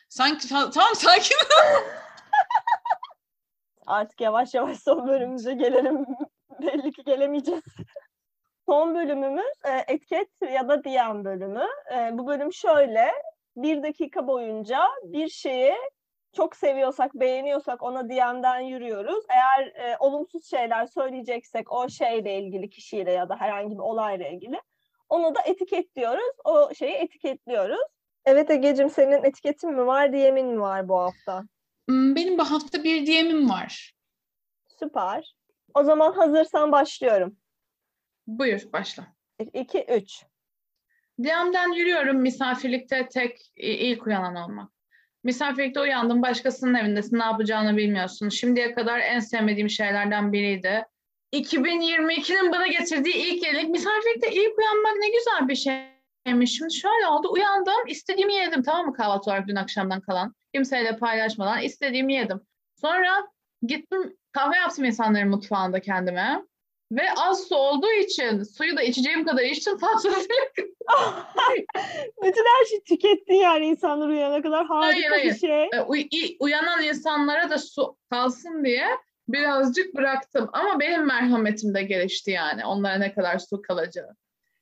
Sanki 0.09 0.49
tamam 0.49 0.95
sakin 0.95 1.37
Artık 3.87 4.21
yavaş 4.21 4.55
yavaş 4.55 4.79
son 4.79 5.09
bölümümüze 5.09 5.55
gelelim. 5.55 6.07
Belli 6.67 6.93
ki 6.93 7.05
gelemeyeceğiz. 7.05 7.63
Son 8.69 8.95
bölümümüz 8.95 9.53
e, 9.65 9.93
etiket 9.93 10.29
ya 10.53 10.69
da 10.69 10.85
diyen 10.85 11.25
bölümü. 11.25 11.67
E, 11.95 12.19
bu 12.19 12.27
bölüm 12.27 12.53
şöyle. 12.53 13.13
Bir 13.57 13.83
dakika 13.83 14.27
boyunca 14.27 14.81
bir 15.03 15.29
şeyi 15.29 15.75
çok 16.37 16.57
seviyorsak, 16.57 17.15
beğeniyorsak 17.15 17.83
ona 17.83 18.09
DM'den 18.09 18.61
yürüyoruz. 18.61 19.25
Eğer 19.29 19.67
e, 19.67 19.97
olumsuz 20.01 20.51
şeyler 20.51 20.87
söyleyeceksek 20.87 21.73
o 21.73 21.89
şeyle 21.89 22.39
ilgili, 22.39 22.71
kişiyle 22.71 23.13
ya 23.13 23.29
da 23.29 23.37
herhangi 23.37 23.75
bir 23.75 23.83
olayla 23.83 24.29
ilgili 24.29 24.61
onu 25.13 25.35
da 25.35 25.41
etiketliyoruz. 25.45 26.35
O 26.45 26.75
şeyi 26.75 26.95
etiketliyoruz. 26.95 27.87
Evet 28.25 28.51
Ege'cim 28.51 28.91
senin 28.91 29.25
etiketin 29.25 29.71
mi 29.71 29.87
var, 29.87 30.13
DM'in 30.13 30.47
mi 30.47 30.61
var 30.61 30.89
bu 30.89 30.99
hafta? 30.99 31.45
Hmm, 31.89 32.17
benim 32.17 32.39
bu 32.39 32.51
hafta 32.51 32.85
bir 32.85 33.07
DM'im 33.07 33.51
var. 33.51 33.95
Süper. 34.79 35.35
O 35.75 35.85
zaman 35.85 36.13
hazırsan 36.13 36.73
başlıyorum. 36.73 37.37
Buyur 38.27 38.73
başla. 38.73 39.07
2, 39.53 39.87
3. 39.89 40.25
DM'den 41.19 41.73
yürüyorum 41.73 42.17
misafirlikte 42.17 43.09
tek 43.09 43.53
ilk 43.57 44.07
uyanan 44.07 44.37
olmak. 44.37 44.73
Misafirlikte 45.25 45.81
uyandım 45.81 46.23
başkasının 46.23 46.75
evindesin 46.75 47.19
ne 47.19 47.25
yapacağını 47.25 47.77
bilmiyorsun. 47.77 48.29
Şimdiye 48.29 48.75
kadar 48.75 48.99
en 48.99 49.21
sevmediğim 49.21 49.71
şeylerden 49.71 50.33
biriydi. 50.33 50.85
2022'nin 51.33 52.53
bana 52.53 52.67
getirdiği 52.67 53.15
ilk 53.17 53.43
yenilik 53.43 53.71
misafirlikte 53.71 54.33
ilk 54.33 54.59
uyanmak 54.59 54.97
ne 54.99 55.09
güzel 55.09 55.49
bir 55.49 55.55
şeymiş. 56.27 56.57
Şimdi 56.57 56.75
şöyle 56.75 57.07
oldu 57.07 57.29
uyandım 57.33 57.87
istediğimi 57.87 58.35
yedim 58.35 58.63
tamam 58.63 58.87
mı 58.87 58.93
kahvaltı 58.93 59.31
olarak 59.31 59.49
dün 59.49 59.57
akşamdan 59.57 60.01
kalan. 60.01 60.35
Kimseyle 60.55 60.97
paylaşmadan 60.97 61.63
istediğimi 61.63 62.15
yedim. 62.15 62.41
Sonra 62.75 63.29
gittim 63.63 64.17
kahve 64.33 64.57
yaptım 64.57 64.85
insanların 64.85 65.29
mutfağında 65.29 65.81
kendime. 65.81 66.43
Ve 66.93 67.03
az 67.17 67.49
su 67.49 67.57
olduğu 67.57 67.91
için 67.91 68.43
suyu 68.43 68.77
da 68.77 68.83
içeceğim 68.83 69.25
kadar 69.25 69.43
içtim 69.43 69.79
fazlasıyla. 69.79 70.27
Bütün 72.23 72.45
her 72.45 72.67
şeyi 72.69 72.85
tükettin 72.85 73.35
yani 73.35 73.67
insanlar 73.67 74.09
uyanana 74.09 74.43
kadar 74.43 74.67
harika 74.67 74.87
hayır, 74.87 75.11
hayır. 75.11 75.35
bir 75.35 75.39
şey. 75.39 75.65
E, 75.65 75.81
uy- 75.87 76.09
uyanan 76.41 76.83
insanlara 76.83 77.51
da 77.51 77.59
su 77.59 77.97
kalsın 78.11 78.65
diye 78.65 78.87
birazcık 79.29 79.95
bıraktım. 79.95 80.51
Ama 80.53 80.81
benim 80.81 81.07
merhametim 81.07 81.75
de 81.75 81.83
gelişti 81.83 82.31
yani 82.31 82.65
onlara 82.65 82.95
ne 82.95 83.15
kadar 83.15 83.39
su 83.39 83.63
kalacağı. 83.63 84.17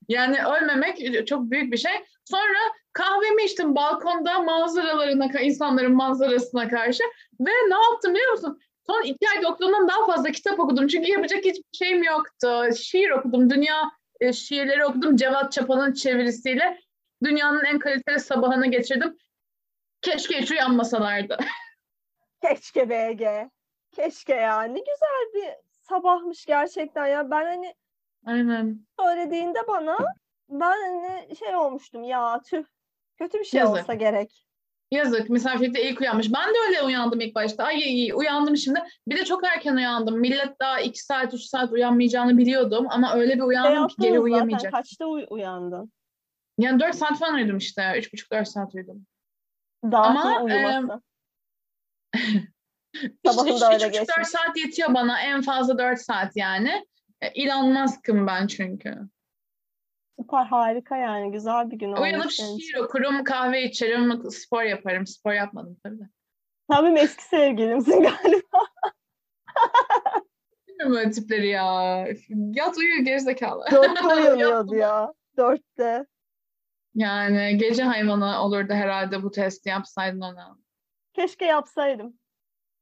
Yani 0.08 0.38
ölmemek 0.44 1.26
çok 1.26 1.50
büyük 1.50 1.72
bir 1.72 1.78
şey. 1.78 1.92
Sonra 2.24 2.58
kahvemi 2.92 3.42
içtim 3.44 3.74
balkonda 3.74 4.42
manzaralarına, 4.42 5.40
insanların 5.40 5.92
manzarasına 5.92 6.68
karşı. 6.68 7.02
Ve 7.40 7.50
ne 7.50 7.84
yaptım 7.90 8.14
biliyor 8.14 8.32
musun? 8.32 8.60
Son 8.90 9.02
iki 9.02 9.28
ay 9.36 9.42
doktorundan 9.42 9.88
daha 9.88 10.06
fazla 10.06 10.30
kitap 10.30 10.60
okudum. 10.60 10.86
Çünkü 10.86 11.10
yapacak 11.10 11.44
hiçbir 11.44 11.78
şeyim 11.78 12.02
yoktu. 12.02 12.64
Şiir 12.76 13.10
okudum. 13.10 13.50
Dünya 13.50 13.90
e, 14.20 14.32
şiirleri 14.32 14.84
okudum. 14.84 15.16
Cevat 15.16 15.52
Çapa'nın 15.52 15.92
çevirisiyle. 15.92 16.80
Dünyanın 17.24 17.64
en 17.64 17.78
kaliteli 17.78 18.20
sabahını 18.20 18.66
geçirdim. 18.66 19.16
Keşke 20.02 20.40
hiç 20.40 20.50
uyanmasalardı. 20.50 21.38
Keşke 22.42 22.90
BG. 22.90 23.50
Keşke 23.92 24.34
ya. 24.34 24.62
Ne 24.62 24.78
güzel 24.78 25.34
bir 25.34 25.54
sabahmış 25.70 26.46
gerçekten 26.46 27.06
ya. 27.06 27.30
Ben 27.30 27.44
hani 27.44 27.74
Aynen. 28.26 28.86
söylediğinde 29.00 29.58
bana 29.68 29.98
ben 30.48 30.76
hani 30.82 31.36
şey 31.36 31.56
olmuştum 31.56 32.04
ya 32.04 32.40
tüh 32.40 32.64
kötü 33.18 33.38
bir 33.38 33.44
şey 33.44 33.60
Yazık. 33.60 33.76
olsa 33.76 33.94
gerek. 33.94 34.46
Yazık 34.90 35.30
misafirlikte 35.30 35.90
ilk 35.90 36.00
uyanmış. 36.00 36.32
Ben 36.32 36.48
de 36.48 36.58
öyle 36.68 36.82
uyandım 36.82 37.20
ilk 37.20 37.34
başta. 37.34 37.64
Ay 37.64 37.78
iyi 37.78 38.14
uyandım 38.14 38.56
şimdi. 38.56 38.82
Bir 39.08 39.16
de 39.16 39.24
çok 39.24 39.44
erken 39.44 39.76
uyandım. 39.76 40.20
Millet 40.20 40.60
daha 40.60 40.80
iki 40.80 41.04
saat 41.04 41.34
üç 41.34 41.42
saat 41.42 41.72
uyanmayacağını 41.72 42.38
biliyordum. 42.38 42.86
Ama 42.90 43.14
öyle 43.14 43.36
bir 43.36 43.42
uyandım 43.42 43.88
ki 43.88 43.94
geri 43.98 44.20
uyuyamayacak. 44.20 44.60
Zaten. 44.60 44.70
Kaçta 44.70 45.06
uy- 45.06 45.26
uyandın? 45.30 45.92
Yani 46.58 46.80
dört 46.80 46.94
saat 46.94 47.18
falan 47.18 47.34
uyudum 47.34 47.56
işte. 47.56 47.94
Üç 47.98 48.12
buçuk 48.12 48.32
dört 48.32 48.48
saat 48.48 48.74
uyudum. 48.74 49.06
Daha 49.84 50.04
Ama. 50.04 50.52
E, 50.52 50.82
Sabahın 53.26 53.60
da 53.60 53.72
öyle 53.72 53.88
geçmiş. 53.88 54.08
3-4 54.08 54.24
saat 54.24 54.56
yetiyor 54.56 54.94
bana. 54.94 55.20
En 55.20 55.42
fazla 55.42 55.78
4 55.78 56.00
saat 56.00 56.36
yani. 56.36 56.86
Elon 57.20 57.72
Musk'ım 57.72 58.26
ben 58.26 58.46
çünkü. 58.46 58.98
Süper 60.20 60.44
harika 60.44 60.96
yani. 60.96 61.32
Güzel 61.32 61.70
bir 61.70 61.76
gün 61.76 61.92
olmuş. 61.92 62.00
Uyanıp 62.00 62.30
şiir 62.30 62.76
okurum, 62.84 63.24
kahve 63.24 63.64
içerim, 63.64 64.30
spor 64.30 64.62
yaparım. 64.62 65.06
Spor 65.06 65.32
yapmadım 65.32 65.76
tabii 65.84 65.98
de. 65.98 66.04
Sen 66.70 66.84
benim 66.84 66.96
eski 66.96 67.24
sevgilimsin 67.24 68.02
galiba. 68.02 68.58
Bilmiyorum 70.68 70.94
böyle 70.96 71.10
tipleri 71.10 71.48
ya. 71.48 72.06
Yat 72.28 72.78
uyu 72.78 73.04
gerizekalı. 73.04 73.64
Dörtte 73.70 74.06
uyanıyordu 74.14 74.74
ya. 74.74 75.12
Dörtte. 75.36 76.06
Yani 76.94 77.56
gece 77.58 77.82
hayvanı 77.82 78.42
olurdu 78.42 78.72
herhalde 78.72 79.22
bu 79.22 79.30
testi 79.30 79.68
yapsaydın 79.68 80.20
ona. 80.20 80.56
Keşke 81.12 81.44
yapsaydım. 81.44 82.18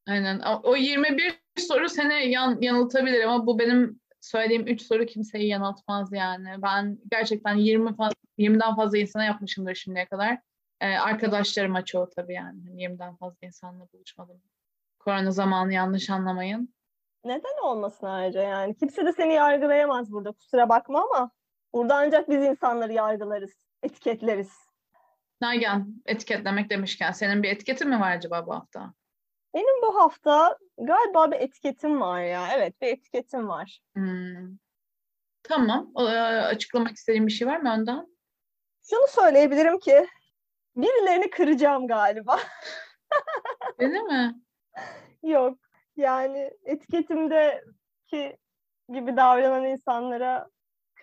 Aynen. 0.07 0.39
O 0.63 0.75
21 0.75 1.41
soru 1.57 1.89
seni 1.89 2.31
yan, 2.31 2.57
yanıltabilir 2.61 3.23
ama 3.23 3.47
bu 3.47 3.59
benim 3.59 3.99
söylediğim 4.21 4.67
3 4.67 4.81
soru 4.81 5.05
kimseyi 5.05 5.47
yanıltmaz 5.47 6.13
yani. 6.13 6.61
Ben 6.61 6.97
gerçekten 7.11 7.55
20 7.55 7.95
faz, 7.95 8.13
20'den 8.37 8.75
fazla 8.75 8.97
insana 8.97 9.23
yapmışımdır 9.23 9.75
şimdiye 9.75 10.05
kadar. 10.05 10.39
Ee, 10.81 10.87
arkadaşlarıma 10.87 11.85
çoğu 11.85 12.09
tabii 12.15 12.33
yani. 12.33 12.61
Hani 12.67 12.83
20'den 12.83 13.15
fazla 13.15 13.37
insanla 13.41 13.87
buluşmadım. 13.93 14.41
Korona 14.99 15.31
zamanı 15.31 15.73
yanlış 15.73 16.09
anlamayın. 16.09 16.73
Neden 17.23 17.63
olmasın 17.63 18.05
ayrıca 18.07 18.41
yani? 18.41 18.75
Kimse 18.75 19.05
de 19.05 19.13
seni 19.13 19.33
yargılayamaz 19.33 20.11
burada. 20.11 20.31
Kusura 20.31 20.69
bakma 20.69 21.03
ama 21.03 21.31
burada 21.73 21.95
ancak 21.95 22.29
biz 22.29 22.43
insanları 22.43 22.93
yargılarız, 22.93 23.53
etiketleriz. 23.83 24.51
Nagihan 25.41 26.01
etiketlemek 26.05 26.69
demişken 26.69 27.11
senin 27.11 27.43
bir 27.43 27.49
etiketin 27.49 27.89
mi 27.89 27.99
var 27.99 28.11
acaba 28.11 28.47
bu 28.47 28.55
hafta? 28.55 28.93
Benim 29.53 29.81
bu 29.81 29.95
hafta 29.95 30.57
galiba 30.77 31.31
bir 31.31 31.39
etiketim 31.39 32.01
var 32.01 32.21
ya. 32.21 32.47
Evet 32.55 32.81
bir 32.81 32.87
etiketim 32.87 33.47
var. 33.47 33.79
Hmm. 33.95 34.57
Tamam. 35.43 35.91
O, 35.95 36.09
e, 36.09 36.19
açıklamak 36.41 36.95
istediğin 36.95 37.27
bir 37.27 37.31
şey 37.31 37.47
var 37.47 37.57
mı 37.57 37.73
önden? 37.73 38.07
Şunu 38.89 39.07
söyleyebilirim 39.07 39.79
ki 39.79 40.07
birilerini 40.75 41.29
kıracağım 41.29 41.87
galiba. 41.87 42.39
Değil 43.79 43.91
mi? 43.91 44.35
Yok. 45.23 45.57
Yani 45.97 46.51
etiketimdeki 46.63 48.37
gibi 48.93 49.17
davranan 49.17 49.65
insanlara 49.65 50.49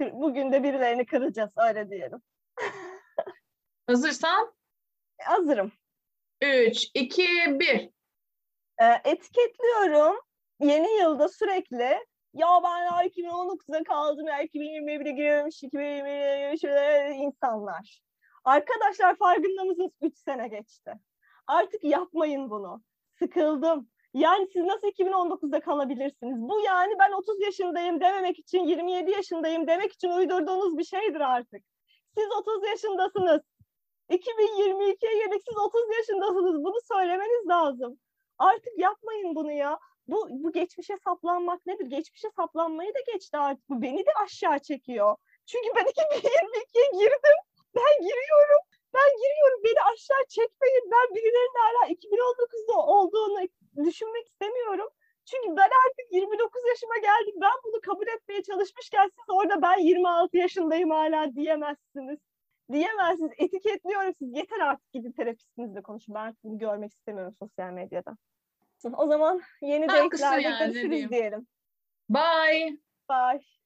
bugün 0.01 0.53
de 0.53 0.63
birilerini 0.63 1.07
kıracağız 1.07 1.53
öyle 1.57 1.91
diyelim. 1.91 2.23
Hazırsan 3.87 4.57
Hazırım. 5.19 5.73
3, 6.43 6.87
2, 6.95 7.25
1. 7.61 7.91
Ee, 8.81 9.11
etiketliyorum. 9.11 10.17
Yeni 10.61 10.99
yılda 11.01 11.29
sürekli 11.29 11.99
ya 12.35 12.47
ben 12.65 12.85
ya 12.85 13.05
2019'da 13.05 13.85
kaldım 13.85 14.27
ya 14.27 14.43
2021'e 14.43 15.13
giriyormuş 15.13 15.63
2020'ye 15.63 16.39
girmiş 16.39 16.65
öyle 16.65 17.15
insanlar. 17.15 18.01
Arkadaşlar 18.45 19.17
farkında 19.17 19.65
mısınız? 19.65 19.91
3 20.03 20.19
sene 20.19 20.49
geçti. 20.49 20.93
Artık 21.47 21.85
yapmayın 21.85 22.51
bunu. 22.51 22.83
Sıkıldım. 23.19 23.89
Yani 24.15 24.49
siz 24.53 24.65
nasıl 24.65 24.89
2019'da 24.89 25.61
kalabilirsiniz? 25.61 26.37
Bu 26.49 26.61
yani 26.61 26.95
ben 26.99 27.13
30 27.13 27.41
yaşındayım 27.41 28.01
dememek 28.01 28.39
için 28.39 28.59
27 28.59 29.11
yaşındayım 29.11 29.67
demek 29.67 29.93
için 29.93 30.11
uydurduğunuz 30.11 30.79
bir 30.79 30.85
şeydir 30.85 31.21
artık. 31.21 31.63
Siz 32.19 32.27
30 32.41 32.69
yaşındasınız. 32.69 33.41
2022'ye 34.11 35.25
geldik 35.25 35.43
siz 35.49 35.59
30 35.59 35.81
yaşındasınız. 35.99 36.65
Bunu 36.65 36.77
söylemeniz 36.93 37.49
lazım. 37.49 37.99
Artık 38.39 38.79
yapmayın 38.79 39.35
bunu 39.35 39.53
ya. 39.53 39.79
Bu, 40.09 40.29
bu 40.31 40.53
geçmişe 40.53 40.97
saplanmak 41.05 41.67
nedir? 41.67 41.87
Geçmişe 41.87 42.29
saplanmayı 42.37 42.95
da 42.95 42.99
geçti 43.13 43.37
artık. 43.39 43.69
Bu 43.71 43.83
beni 43.83 44.07
de 44.07 44.11
aşağı 44.25 44.59
çekiyor. 44.59 45.17
Çünkü 45.47 45.69
ben 45.77 45.85
2022'ye 45.93 46.91
girdim. 46.93 47.37
Ben 47.77 47.95
giriyorum. 48.01 48.61
Ben 48.95 49.11
giriyorum. 49.23 49.61
Beni 49.65 49.81
aşağı 49.83 50.25
çekmeyin. 50.29 50.91
Ben 50.93 51.15
birilerinin 51.15 51.59
hala 51.65 51.93
2019'da 51.93 52.77
olduğunu 52.77 53.49
düşünmek 53.85 54.27
istemiyorum. 54.29 54.89
Çünkü 55.25 55.49
ben 55.57 55.71
artık 55.87 56.13
29 56.13 56.63
yaşıma 56.69 56.97
geldim. 56.99 57.35
Ben 57.41 57.53
bunu 57.65 57.81
kabul 57.81 58.07
etmeye 58.07 58.43
çalışmışken 58.43 59.09
siz 59.09 59.25
orada 59.29 59.63
ben 59.63 59.79
26 59.79 60.37
yaşındayım 60.37 60.91
hala 60.91 61.35
diyemezsiniz. 61.35 62.19
Diyemezsiniz. 62.73 63.33
Etiketliyorum 63.39 64.15
siz. 64.19 64.37
Yeter 64.37 64.61
artık 64.61 64.93
gidin 64.93 65.13
terapistinizle 65.13 65.83
konuşun. 65.83 66.15
Ben 66.15 66.21
artık 66.21 66.45
bunu 66.45 66.59
görmek 66.59 66.93
istemiyorum 66.93 67.35
sosyal 67.39 67.73
medyada. 67.73 68.17
O 68.97 69.07
zaman 69.07 69.41
yeni 69.63 69.89
date'lerde 69.89 70.43
yani, 70.43 70.59
görüşürüz 70.59 70.91
diyeyim. 70.91 71.11
diyelim. 71.11 71.47
Bye. 72.11 72.79
Bye. 73.11 73.41